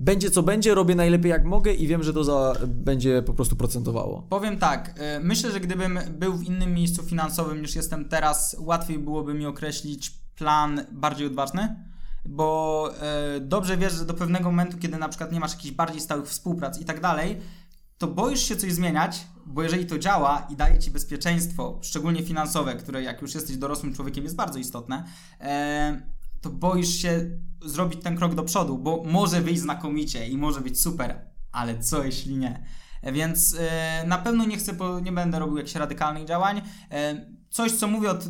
będzie 0.01 0.31
co 0.31 0.43
będzie, 0.43 0.75
robię 0.75 0.95
najlepiej 0.95 1.29
jak 1.29 1.45
mogę 1.45 1.73
i 1.73 1.87
wiem, 1.87 2.03
że 2.03 2.13
to 2.13 2.23
za, 2.23 2.53
będzie 2.67 3.21
po 3.21 3.33
prostu 3.33 3.55
procentowało. 3.55 4.21
Powiem 4.29 4.57
tak, 4.57 4.99
y, 5.17 5.19
myślę, 5.19 5.51
że 5.51 5.59
gdybym 5.59 5.99
był 6.09 6.33
w 6.33 6.43
innym 6.43 6.73
miejscu 6.73 7.03
finansowym 7.03 7.61
niż 7.61 7.75
jestem 7.75 8.09
teraz, 8.09 8.55
łatwiej 8.59 8.99
byłoby 8.99 9.33
mi 9.33 9.45
określić 9.45 10.09
plan 10.35 10.81
bardziej 10.91 11.27
odważny, 11.27 11.75
bo 12.25 12.89
y, 13.37 13.39
dobrze 13.39 13.77
wiesz, 13.77 13.93
że 13.93 14.05
do 14.05 14.13
pewnego 14.13 14.51
momentu, 14.51 14.77
kiedy 14.77 14.97
na 14.97 15.09
przykład 15.09 15.31
nie 15.31 15.39
masz 15.39 15.51
jakichś 15.51 15.75
bardziej 15.75 16.01
stałych 16.01 16.27
współprac 16.27 16.81
i 16.81 16.85
tak 16.85 17.01
dalej, 17.01 17.37
to 17.97 18.07
boisz 18.07 18.43
się 18.43 18.55
coś 18.55 18.73
zmieniać, 18.73 19.27
bo 19.45 19.63
jeżeli 19.63 19.85
to 19.85 19.99
działa 19.99 20.47
i 20.49 20.55
daje 20.55 20.79
ci 20.79 20.91
bezpieczeństwo, 20.91 21.79
szczególnie 21.81 22.23
finansowe, 22.23 22.75
które 22.75 23.03
jak 23.03 23.21
już 23.21 23.35
jesteś 23.35 23.57
dorosłym 23.57 23.93
człowiekiem 23.93 24.23
jest 24.23 24.35
bardzo 24.35 24.59
istotne, 24.59 25.03
e, 25.39 26.01
to 26.41 26.49
boisz 26.49 26.95
się 26.95 27.29
zrobić 27.65 28.03
ten 28.03 28.17
krok 28.17 28.35
do 28.35 28.43
przodu, 28.43 28.77
bo 28.77 29.03
może 29.05 29.41
wyjść 29.41 29.61
znakomicie 29.61 30.27
i 30.27 30.37
może 30.37 30.61
być 30.61 30.81
super, 30.81 31.25
ale 31.51 31.79
co 31.79 32.03
jeśli 32.03 32.37
nie? 32.37 32.65
Więc 33.13 33.55
e, 33.59 34.03
na 34.07 34.17
pewno 34.17 34.45
nie 34.45 34.57
chcę, 34.57 34.73
nie 35.03 35.11
będę 35.11 35.39
robił 35.39 35.57
jakichś 35.57 35.75
radykalnych 35.75 36.25
działań. 36.25 36.61
E, 36.91 37.25
coś, 37.49 37.71
co 37.71 37.87
mówię 37.87 38.09
od 38.09 38.27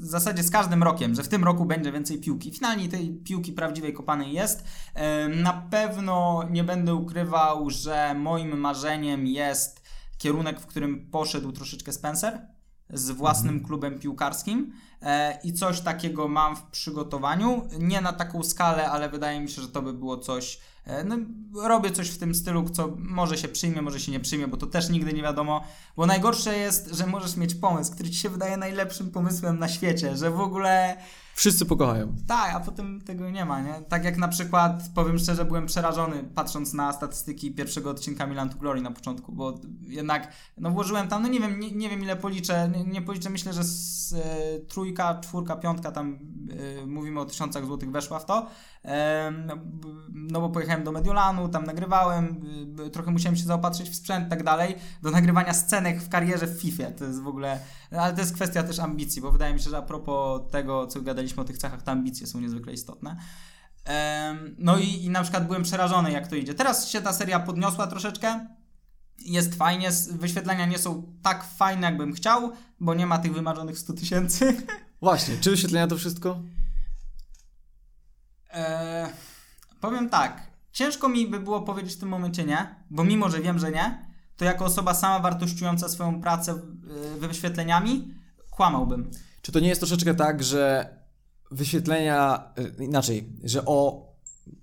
w 0.00 0.06
zasadzie 0.06 0.42
z 0.42 0.50
każdym 0.50 0.82
rokiem, 0.82 1.14
że 1.14 1.22
w 1.22 1.28
tym 1.28 1.44
roku 1.44 1.64
będzie 1.64 1.92
więcej 1.92 2.18
piłki. 2.20 2.52
Finalnie 2.52 2.88
tej 2.88 3.14
piłki 3.14 3.52
prawdziwej 3.52 3.92
kopanej 3.92 4.32
jest. 4.32 4.64
E, 4.94 5.28
Na 5.28 5.52
pewno 5.52 6.44
nie 6.50 6.64
będę 6.64 6.94
ukrywał, 6.94 7.70
że 7.70 8.14
moim 8.14 8.58
marzeniem 8.58 9.26
jest 9.26 9.82
kierunek, 10.18 10.60
w 10.60 10.66
którym 10.66 11.10
poszedł 11.10 11.52
troszeczkę 11.52 11.92
Spencer 11.92 12.46
z 12.92 13.10
własnym 13.10 13.64
klubem 13.64 13.98
piłkarskim 13.98 14.72
e, 15.02 15.38
i 15.44 15.52
coś 15.52 15.80
takiego 15.80 16.28
mam 16.28 16.56
w 16.56 16.62
przygotowaniu. 16.62 17.68
Nie 17.78 18.00
na 18.00 18.12
taką 18.12 18.42
skalę, 18.42 18.90
ale 18.90 19.08
wydaje 19.08 19.40
mi 19.40 19.50
się, 19.50 19.62
że 19.62 19.68
to 19.68 19.82
by 19.82 19.92
było 19.92 20.16
coś. 20.18 20.60
e, 20.86 21.04
No, 21.04 21.16
robię 21.68 21.90
coś 21.90 22.10
w 22.10 22.18
tym 22.18 22.34
stylu, 22.34 22.70
co 22.70 22.88
może 22.98 23.38
się 23.38 23.48
przyjmie, 23.48 23.82
może 23.82 24.00
się 24.00 24.12
nie 24.12 24.20
przyjmie, 24.20 24.48
bo 24.48 24.56
to 24.56 24.66
też 24.66 24.88
nigdy 24.88 25.12
nie 25.12 25.22
wiadomo. 25.22 25.64
Bo 25.96 26.06
najgorsze 26.06 26.58
jest, 26.58 26.94
że 26.94 27.06
możesz 27.06 27.36
mieć 27.36 27.54
pomysł, 27.54 27.92
który 27.92 28.10
ci 28.10 28.16
się 28.16 28.28
wydaje 28.28 28.56
najlepszym 28.56 29.10
pomysłem 29.10 29.58
na 29.58 29.68
świecie, 29.68 30.16
że 30.16 30.30
w 30.30 30.40
ogóle 30.40 30.96
Wszyscy 31.34 31.66
pokochają. 31.66 32.14
tak, 32.26 32.54
a 32.54 32.60
potem 32.60 33.00
tego 33.00 33.30
nie 33.30 33.44
ma, 33.44 33.60
nie? 33.60 33.74
Tak 33.88 34.04
jak 34.04 34.16
na 34.16 34.28
przykład, 34.28 34.90
powiem 34.94 35.18
szczerze, 35.18 35.44
byłem 35.44 35.66
przerażony 35.66 36.24
patrząc 36.34 36.72
na 36.72 36.92
statystyki 36.92 37.54
pierwszego 37.54 37.90
odcinka 37.90 38.26
Milan 38.26 38.50
to 38.50 38.58
Glory 38.58 38.80
na 38.80 38.90
początku, 38.90 39.32
bo 39.32 39.60
jednak, 39.80 40.32
no 40.58 40.70
włożyłem 40.70 41.08
tam, 41.08 41.22
no 41.22 41.28
nie 41.28 41.40
wiem, 41.40 41.60
nie, 41.60 41.70
nie 41.70 41.90
wiem 41.90 42.02
ile 42.02 42.16
policzę, 42.16 42.70
nie, 42.76 42.84
nie 42.84 43.02
policzę, 43.02 43.30
myślę, 43.30 43.52
że 43.52 43.64
z, 43.64 44.12
e, 44.12 44.60
trójka, 44.68 45.20
czwórka, 45.20 45.56
piątka 45.56 45.92
tam 45.92 46.18
e, 46.82 46.86
mówimy 46.86 47.20
o 47.20 47.24
tysiącach 47.24 47.66
złotych 47.66 47.90
weszła 47.90 48.18
w 48.18 48.24
to, 48.24 48.46
no, 49.46 49.54
no 50.12 50.40
bo 50.40 50.48
pojechałem 50.48 50.84
do 50.84 50.92
Mediolanu, 50.92 51.48
tam 51.48 51.64
nagrywałem, 51.64 52.40
trochę 52.92 53.10
musiałem 53.10 53.36
się 53.36 53.44
zaopatrzyć 53.44 53.90
w 53.90 53.94
sprzęt 53.94 54.26
i 54.26 54.30
tak 54.30 54.42
dalej, 54.42 54.76
do 55.02 55.10
nagrywania 55.10 55.54
scenek 55.54 56.02
w 56.02 56.08
karierze 56.08 56.46
w 56.46 56.60
FIFA, 56.60 56.90
to 56.90 57.04
jest 57.04 57.20
w 57.20 57.26
ogóle, 57.26 57.58
ale 57.90 58.12
to 58.12 58.20
jest 58.20 58.34
kwestia 58.34 58.62
też 58.62 58.78
ambicji, 58.78 59.22
bo 59.22 59.32
wydaje 59.32 59.54
mi 59.54 59.60
się, 59.60 59.70
że 59.70 59.78
a 59.78 59.82
propos 59.82 60.40
tego, 60.50 60.86
co 60.86 61.00
gadaliśmy 61.22 61.42
o 61.42 61.44
tych 61.44 61.58
cechach, 61.58 61.82
te 61.82 61.90
ambicje 61.90 62.26
są 62.26 62.40
niezwykle 62.40 62.72
istotne. 62.72 63.16
No 64.58 64.78
i, 64.78 65.04
i 65.04 65.10
na 65.10 65.22
przykład 65.22 65.46
byłem 65.46 65.62
przerażony, 65.62 66.12
jak 66.12 66.28
to 66.28 66.36
idzie. 66.36 66.54
Teraz 66.54 66.88
się 66.88 67.00
ta 67.00 67.12
seria 67.12 67.40
podniosła 67.40 67.86
troszeczkę. 67.86 68.46
Jest 69.18 69.54
fajnie, 69.54 69.90
wyświetlenia 70.10 70.66
nie 70.66 70.78
są 70.78 71.12
tak 71.22 71.44
fajne, 71.44 71.86
jakbym 71.86 72.12
chciał, 72.12 72.52
bo 72.80 72.94
nie 72.94 73.06
ma 73.06 73.18
tych 73.18 73.32
wymarzonych 73.34 73.78
100 73.78 73.92
tysięcy. 73.92 74.56
Właśnie, 75.02 75.36
czy 75.40 75.50
wyświetlenia 75.50 75.86
to 75.86 75.96
wszystko? 75.96 76.42
Eee, 78.50 79.08
powiem 79.80 80.08
tak, 80.08 80.46
ciężko 80.72 81.08
mi 81.08 81.26
by 81.26 81.40
było 81.40 81.62
powiedzieć 81.62 81.94
w 81.94 82.00
tym 82.00 82.08
momencie 82.08 82.44
nie, 82.44 82.74
bo 82.90 83.04
mimo, 83.04 83.30
że 83.30 83.40
wiem, 83.40 83.58
że 83.58 83.70
nie, 83.70 84.12
to 84.36 84.44
jako 84.44 84.64
osoba 84.64 84.94
sama 84.94 85.18
wartościująca 85.18 85.88
swoją 85.88 86.20
pracę 86.20 86.54
yy, 87.12 87.28
wyświetleniami, 87.28 88.14
kłamałbym. 88.50 89.10
Czy 89.42 89.52
to 89.52 89.60
nie 89.60 89.68
jest 89.68 89.80
troszeczkę 89.80 90.14
tak, 90.14 90.42
że 90.42 90.88
wyświetlenia, 91.52 92.44
y, 92.80 92.84
inaczej, 92.84 93.28
że 93.44 93.64
o 93.64 94.12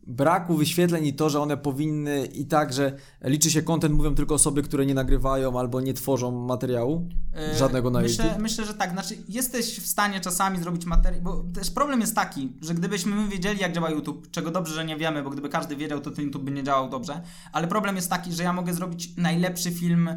braku 0.08 0.56
wyświetleń 0.56 1.06
i 1.06 1.14
to, 1.14 1.30
że 1.30 1.42
one 1.42 1.58
powinny 1.58 2.26
i 2.26 2.46
tak, 2.46 2.74
że 2.74 2.96
liczy 3.24 3.52
się 3.52 3.62
content, 3.62 3.96
mówią 3.96 4.16
tylko 4.16 4.36
osoby, 4.36 4.64
które 4.64 4.86
nie 4.86 4.94
nagrywają 4.94 5.60
albo 5.60 5.82
nie 5.82 5.94
tworzą 5.94 6.46
materiału 6.46 7.10
Yy, 7.34 7.58
żadnego 7.58 7.90
na 7.90 8.02
myślę, 8.02 8.26
YouTube? 8.26 8.42
Myślę, 8.42 8.66
że 8.66 8.74
tak. 8.74 8.92
Znaczy, 8.92 9.18
jesteś 9.30 9.80
w 9.80 9.88
stanie 9.88 10.20
czasami 10.20 10.60
zrobić 10.60 10.86
materiał, 10.86 11.22
bo 11.22 11.44
też 11.54 11.72
problem 11.72 12.02
jest 12.02 12.16
taki, 12.16 12.54
że 12.62 12.74
gdybyśmy 12.74 13.16
my 13.16 13.28
wiedzieli, 13.28 13.60
jak 13.60 13.74
działa 13.74 13.90
YouTube, 13.90 14.32
czego 14.32 14.52
dobrze, 14.52 14.74
że 14.74 14.86
nie 14.86 14.98
wiemy, 14.98 15.24
bo 15.24 15.30
gdyby 15.30 15.50
każdy 15.50 15.76
wiedział, 15.76 16.02
to 16.02 16.12
ten 16.12 16.26
YouTube 16.26 16.44
by 16.44 16.52
nie 16.52 16.64
działał 16.64 16.90
dobrze, 16.90 17.22
ale 17.52 17.68
problem 17.68 17.96
jest 17.96 18.10
taki, 18.10 18.34
że 18.34 18.44
ja 18.44 18.54
mogę 18.54 18.74
zrobić 18.74 19.18
najlepszy 19.18 19.72
film 19.72 20.10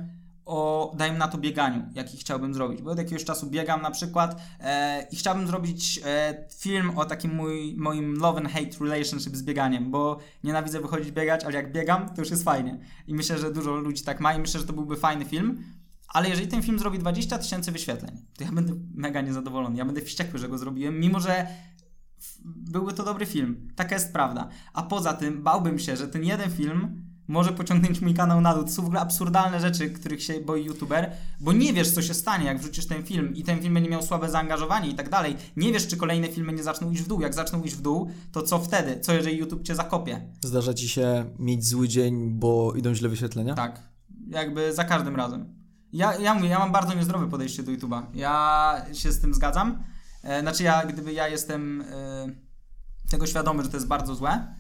o, 0.45 0.93
dajmy 0.97 1.19
na 1.19 1.29
to, 1.29 1.39
bieganiu, 1.39 1.83
jaki 1.95 2.17
chciałbym 2.17 2.55
zrobić, 2.55 2.83
bo 2.83 2.91
od 2.91 2.99
jakiegoś 2.99 3.25
czasu 3.25 3.47
biegam 3.51 3.83
na 3.83 3.91
przykład 3.91 4.43
e, 4.61 5.07
i 5.11 5.17
chciałbym 5.17 5.47
zrobić 5.47 6.01
e, 6.05 6.35
film 6.59 6.99
o 6.99 7.05
takim 7.05 7.35
mój, 7.35 7.75
moim 7.77 8.15
love 8.15 8.39
and 8.39 8.49
hate 8.49 8.85
relationship 8.85 9.37
z 9.37 9.43
bieganiem, 9.43 9.91
bo 9.91 10.19
nienawidzę 10.45 10.81
wychodzić 10.81 11.11
biegać, 11.11 11.45
ale 11.45 11.55
jak 11.55 11.73
biegam, 11.73 12.15
to 12.15 12.23
już 12.23 12.31
jest 12.31 12.45
fajnie. 12.45 12.79
I 13.07 13.15
myślę, 13.15 13.39
że 13.39 13.53
dużo 13.53 13.77
ludzi 13.77 14.03
tak 14.03 14.21
ma 14.21 14.35
i 14.35 14.39
myślę, 14.39 14.61
że 14.61 14.67
to 14.67 14.73
byłby 14.73 14.97
fajny 14.97 15.25
film, 15.25 15.65
ale 16.09 16.29
jeżeli 16.29 16.49
ten 16.49 16.63
film 16.63 16.79
zrobi 16.79 16.99
20 16.99 17.39
tysięcy 17.39 17.73
wyświetleń, 17.73 18.23
to 18.39 18.45
ja 18.45 18.53
będę 18.53 18.75
mega 18.95 19.21
niezadowolony. 19.21 19.77
Ja 19.77 19.85
będę 19.85 20.01
wściekły, 20.01 20.39
że 20.39 20.49
go 20.49 20.59
zrobiłem, 20.59 21.01
mimo 21.01 21.21
że 21.21 21.47
byłby 22.45 22.93
to 22.93 23.05
dobry 23.05 23.27
film. 23.27 23.69
Taka 23.77 23.95
jest 23.95 24.13
prawda. 24.13 24.49
A 24.73 24.83
poza 24.83 25.13
tym 25.13 25.43
bałbym 25.43 25.79
się, 25.79 25.97
że 25.97 26.09
ten 26.09 26.25
jeden 26.25 26.51
film 26.51 27.12
może 27.29 27.53
pociągnąć 27.53 28.01
mój 28.01 28.15
kanał 28.15 28.41
na 28.41 28.55
dół. 28.55 28.65
To 28.65 28.71
są 28.71 28.83
w 28.83 28.87
ogóle 28.87 29.01
absurdalne 29.01 29.61
rzeczy, 29.61 29.91
których 29.91 30.23
się 30.23 30.41
boi 30.41 30.65
youtuber, 30.65 31.13
bo 31.41 31.53
nie 31.53 31.73
wiesz, 31.73 31.91
co 31.91 32.03
się 32.03 32.15
stanie, 32.15 32.45
jak 32.45 32.59
wrzucisz 32.59 32.87
ten 32.87 33.03
film 33.03 33.35
i 33.35 33.45
ten 33.45 33.61
film 33.61 33.75
będzie 33.75 33.91
miał 33.91 34.03
słabe 34.03 34.31
zaangażowanie 34.31 34.89
i 34.89 34.95
tak 34.95 35.09
dalej. 35.09 35.37
Nie 35.57 35.73
wiesz, 35.73 35.87
czy 35.87 35.97
kolejne 35.97 36.29
filmy 36.29 36.53
nie 36.53 36.63
zaczną 36.63 36.91
iść 36.91 37.03
w 37.03 37.09
dół. 37.09 37.21
Jak 37.21 37.35
zaczną 37.35 37.63
iść 37.63 37.75
w 37.75 37.83
dół, 37.83 38.11
to 38.33 38.43
co 38.43 38.59
wtedy? 38.59 39.01
Co 39.01 39.13
jeżeli 39.13 39.39
YouTube 39.39 39.63
cię 39.63 39.75
zakopie? 39.75 40.21
Zdarza 40.45 40.75
ci 40.75 40.89
się 40.89 41.25
mieć 41.39 41.67
zły 41.67 41.89
dzień, 41.89 42.31
bo 42.31 42.73
idą 42.75 42.95
źle 42.95 43.09
wyświetlenia? 43.09 43.55
Tak, 43.55 43.83
jakby 44.29 44.75
za 44.75 44.85
każdym 44.85 45.17
razem. 45.17 45.55
Ja, 45.93 46.15
ja 46.19 46.35
mówię, 46.35 46.49
ja 46.49 46.59
mam 46.59 46.73
bardzo 46.73 46.95
niezdrowe 46.95 47.31
podejście 47.31 47.63
do 47.63 47.73
YouTube'a. 47.73 48.03
Ja 48.15 48.87
się 48.93 49.13
z 49.13 49.21
tym 49.21 49.35
zgadzam. 49.35 49.83
E, 50.23 50.41
znaczy 50.41 50.63
ja, 50.63 50.87
gdyby 50.87 51.13
ja 51.13 51.29
jestem 51.29 51.81
e, 51.81 52.27
tego 53.11 53.27
świadomy, 53.27 53.63
że 53.63 53.69
to 53.69 53.77
jest 53.77 53.87
bardzo 53.87 54.15
złe, 54.15 54.55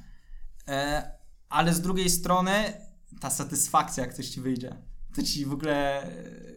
e, 0.69 1.22
ale 1.53 1.75
z 1.75 1.81
drugiej 1.81 2.11
strony 2.11 2.53
ta 3.21 3.31
satysfakcja, 3.31 4.05
jak 4.05 4.15
coś 4.15 4.29
ci 4.29 4.41
wyjdzie, 4.41 4.77
to 5.17 5.23
ci 5.23 5.47
w 5.47 5.53
ogóle 5.53 6.03
e, 6.03 6.09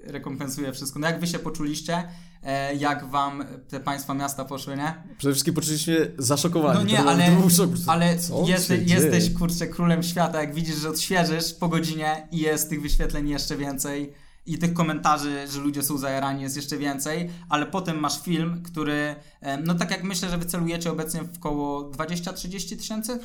rekompensuje 0.04 0.74
wszystko. 0.74 1.00
No 1.00 1.08
jak 1.08 1.20
wy 1.20 1.28
się 1.28 1.40
poczuliście, 1.40 2.04
e, 2.44 2.76
jak 2.76 3.10
wam 3.10 3.44
te 3.68 3.80
państwa 3.80 4.14
miasta 4.14 4.46
poszły, 4.46 4.78
nie? 4.78 4.94
Przede 5.18 5.34
wszystkim 5.34 5.54
poczuliśmy 5.54 5.94
się 5.94 6.12
zaszokowani. 6.18 6.80
No 6.80 6.86
nie, 6.86 7.00
ale, 7.00 7.50
szok. 7.50 7.70
ale 7.88 8.20
Co 8.20 8.46
jesteś, 8.46 8.88
dzieje? 9.24 9.38
kurczę 9.38 9.68
królem 9.68 10.04
świata, 10.04 10.42
jak 10.42 10.54
widzisz, 10.54 10.76
że 10.76 10.90
odświeżysz 10.90 11.54
po 11.54 11.68
godzinie 11.68 12.28
i 12.32 12.38
jest 12.38 12.70
tych 12.70 12.82
wyświetleń 12.82 13.30
jeszcze 13.30 13.58
więcej 13.58 14.14
i 14.46 14.58
tych 14.58 14.74
komentarzy, 14.74 15.48
że 15.48 15.60
ludzie 15.60 15.84
są 15.84 15.98
zajarani 15.98 16.42
jest 16.42 16.56
jeszcze 16.56 16.78
więcej, 16.78 17.30
ale 17.50 17.66
potem 17.66 18.00
masz 18.00 18.22
film, 18.22 18.64
który, 18.64 19.16
em, 19.42 19.64
no 19.64 19.76
tak 19.76 19.92
jak 19.92 20.04
myślę, 20.04 20.30
że 20.30 20.38
wy 20.38 20.46
celujecie 20.46 20.92
obecnie 20.92 21.22
w 21.22 21.40
koło 21.40 21.92
20-30 21.92 22.78
tysięcy? 22.78 23.20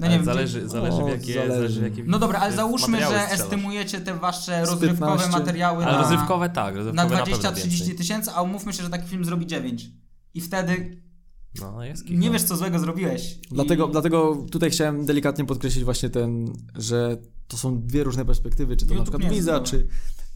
No 0.00 0.06
nie 0.06 0.16
wiem, 0.16 0.24
zależy, 0.24 0.58
gdzie- 0.60 0.68
zależy, 0.68 0.96
O, 1.02 1.06
w 1.06 1.08
jakie, 1.08 1.34
zależy. 1.34 1.52
zależy. 1.54 1.80
w 1.80 1.82
jakie 1.82 2.04
No 2.06 2.18
dobra, 2.18 2.38
ale 2.38 2.56
załóżmy, 2.56 2.98
że 3.00 3.04
strzelasz. 3.06 3.32
estymujecie 3.32 4.00
te 4.00 4.14
wasze 4.14 4.60
rozrywkowe 4.64 5.12
15. 5.16 5.30
materiały 5.38 5.84
Ale 5.84 5.92
na, 5.96 6.02
rozrywkowe 6.02 6.48
tak, 6.50 6.76
rozrywkowe 6.76 7.08
na 7.08 7.16
na 7.18 7.26
pewno 7.26 7.36
20-30 7.50 7.68
więcej. 7.78 7.94
tysięcy, 7.96 8.30
a 8.30 8.42
umówmy 8.42 8.72
się, 8.72 8.82
że 8.82 8.90
taki 8.90 9.08
film 9.08 9.24
zrobi 9.24 9.46
9. 9.46 9.90
I 10.34 10.40
wtedy 10.40 11.02
No, 11.60 11.84
jest 11.84 12.10
nie 12.10 12.30
wiesz, 12.30 12.42
co 12.42 12.56
złego 12.56 12.78
zrobiłeś. 12.78 13.38
Dlatego, 13.50 13.88
I... 13.88 13.92
dlatego 13.92 14.46
tutaj 14.50 14.70
chciałem 14.70 15.04
delikatnie 15.04 15.44
podkreślić 15.44 15.84
właśnie 15.84 16.10
ten, 16.10 16.52
że 16.74 17.16
to 17.48 17.56
są 17.56 17.82
dwie 17.82 18.04
różne 18.04 18.24
perspektywy, 18.24 18.76
czy 18.76 18.86
to 18.86 18.94
na 18.94 19.00
YouTube 19.00 19.04
przykład 19.14 19.22
nie 19.30 19.36
jest 19.36 19.48
widza, 19.48 19.60
czy, 19.60 19.86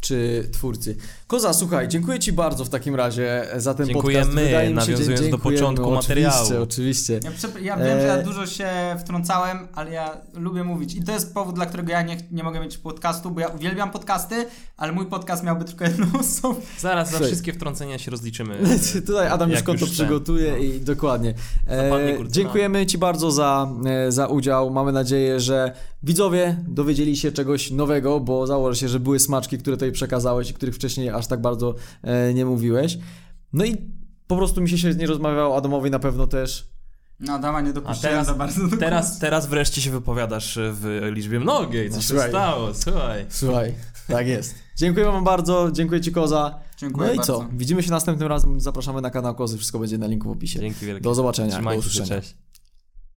czy 0.05 0.49
twórcy. 0.53 0.97
Koza, 1.27 1.53
słuchaj, 1.53 1.89
dziękuję 1.89 2.19
Ci 2.19 2.33
bardzo 2.33 2.65
w 2.65 2.69
takim 2.69 2.95
razie 2.95 3.47
za 3.57 3.75
ten 3.75 3.87
Dziękujemy, 3.87 4.25
podcast. 4.25 4.47
Wydaje 4.47 4.69
mi 4.71 4.75
się, 4.75 4.81
nawiązując 4.81 5.21
do 5.21 5.29
dziękujemy. 5.29 5.59
początku 5.59 5.91
oczywiście, 5.95 6.31
materiału. 6.31 6.63
Oczywiście, 6.63 7.21
Ja, 7.25 7.31
przepra- 7.31 7.63
ja 7.63 7.77
wiem, 7.77 8.01
że 8.01 8.07
ja 8.07 8.15
E, 8.17 8.23
dużo 8.23 8.47
się 8.47 8.69
wtrącałem, 9.01 9.69
ale 9.75 9.91
ja 9.91 10.17
lubię 10.35 10.65
mówić. 10.65 10.95
I 10.95 11.05
to 11.05 11.13
jest 11.13 11.35
powód, 11.35 11.55
dla 11.55 11.67
którego 11.67 11.93
ja 11.93 12.03
nie, 12.03 12.17
nie 12.31 12.43
mogę 12.43 12.61
mieć 12.61 12.79
podcastu, 12.79 13.31
bo 13.31 13.41
ja 13.41 13.49
uwielbiam 13.49 13.91
podcasty, 13.91 14.47
ale 14.77 14.93
mój 14.93 15.07
podcast 15.07 15.45
miałby 15.45 15.65
tylko 15.65 15.85
jedną 15.85 16.07
osobę. 16.21 16.61
Zaraz 16.79 17.11
za 17.11 17.19
wszystkie 17.19 17.53
wtrącenia 17.53 17.99
się 17.99 18.11
rozliczymy. 18.11 18.59
Tutaj 19.07 19.29
Adam 19.29 19.51
już 19.51 19.63
konto 19.63 19.87
przygotuje 19.87 20.59
i 20.59 20.81
dokładnie. 20.81 21.35
E, 21.69 21.91
dziękujemy 22.29 22.87
Ci 22.87 22.99
bardzo 22.99 23.31
za, 23.31 23.69
e, 23.87 24.13
za 24.13 24.27
udział. 24.27 24.71
Mamy 24.71 24.93
nadzieję, 24.93 25.41
że 25.41 25.73
widzowie 26.05 26.57
dowiedzieli 26.69 27.17
się 27.17 27.33
czegoś 27.33 27.71
nowego, 27.71 28.21
bo 28.21 28.47
założę 28.47 28.81
się, 28.81 28.89
że 28.89 29.01
były 29.01 29.19
smaczki, 29.21 29.59
które 29.59 29.77
tutaj 29.77 29.93
przekazałeś 29.93 30.51
i 30.51 30.55
których 30.55 30.75
wcześniej 30.75 31.09
aż 31.11 31.27
tak 31.27 31.41
bardzo 31.41 31.75
e, 32.03 32.35
nie 32.35 32.45
mówiłeś. 32.47 32.99
No 33.53 33.65
i 33.65 33.77
po 34.27 34.37
prostu 34.37 34.61
mi 34.61 34.69
się 34.69 34.79
świetnie 34.79 35.07
rozmawiało, 35.07 35.57
Adamowi 35.57 35.91
na 35.91 35.99
pewno 35.99 36.27
też. 36.27 36.69
No, 37.21 37.39
Dama 37.39 37.61
nie 37.61 37.73
dopuściłem 37.73 38.13
teraz, 38.13 38.27
za 38.27 38.35
bardzo 38.35 38.69
do 38.69 38.77
teraz, 38.77 39.19
teraz 39.19 39.47
wreszcie 39.47 39.81
się 39.81 39.91
wypowiadasz 39.91 40.59
w 40.63 41.01
liczbie 41.13 41.41
mnogiej. 41.41 41.91
Co 41.91 41.97
No, 41.97 42.03
się 42.03 42.09
słuchaj. 42.09 42.29
stało? 42.31 42.75
Słuchaj. 42.75 43.27
Słuchaj, 43.29 43.75
tak 44.09 44.27
jest. 44.27 44.55
Dziękuję 44.77 45.07
Wam 45.07 45.25
bardzo, 45.25 45.71
dziękuję 45.73 46.01
Ci 46.01 46.13
Koza. 46.13 46.59
Dziękuję 46.77 47.07
no 47.09 47.13
i 47.15 47.17
bardzo. 47.17 47.39
co? 47.39 47.47
Widzimy 47.53 47.83
się 47.83 47.91
następnym 47.91 48.29
razem. 48.29 48.61
Zapraszamy 48.61 49.01
na 49.01 49.11
kanał 49.11 49.35
Kozy, 49.35 49.57
wszystko 49.59 49.79
będzie 49.79 49.99
na 49.99 50.07
linku 50.07 50.29
w 50.29 50.33
opisie. 50.33 50.61
Dzięki 50.61 50.87
wielkie. 50.87 51.03
Do 51.03 51.15
zobaczenia, 51.15 51.49
do 51.49 51.55
Trzymajcie 51.55 51.83
się, 51.83 51.89
usłyszenia. 51.89 52.21
cześć. 52.21 52.35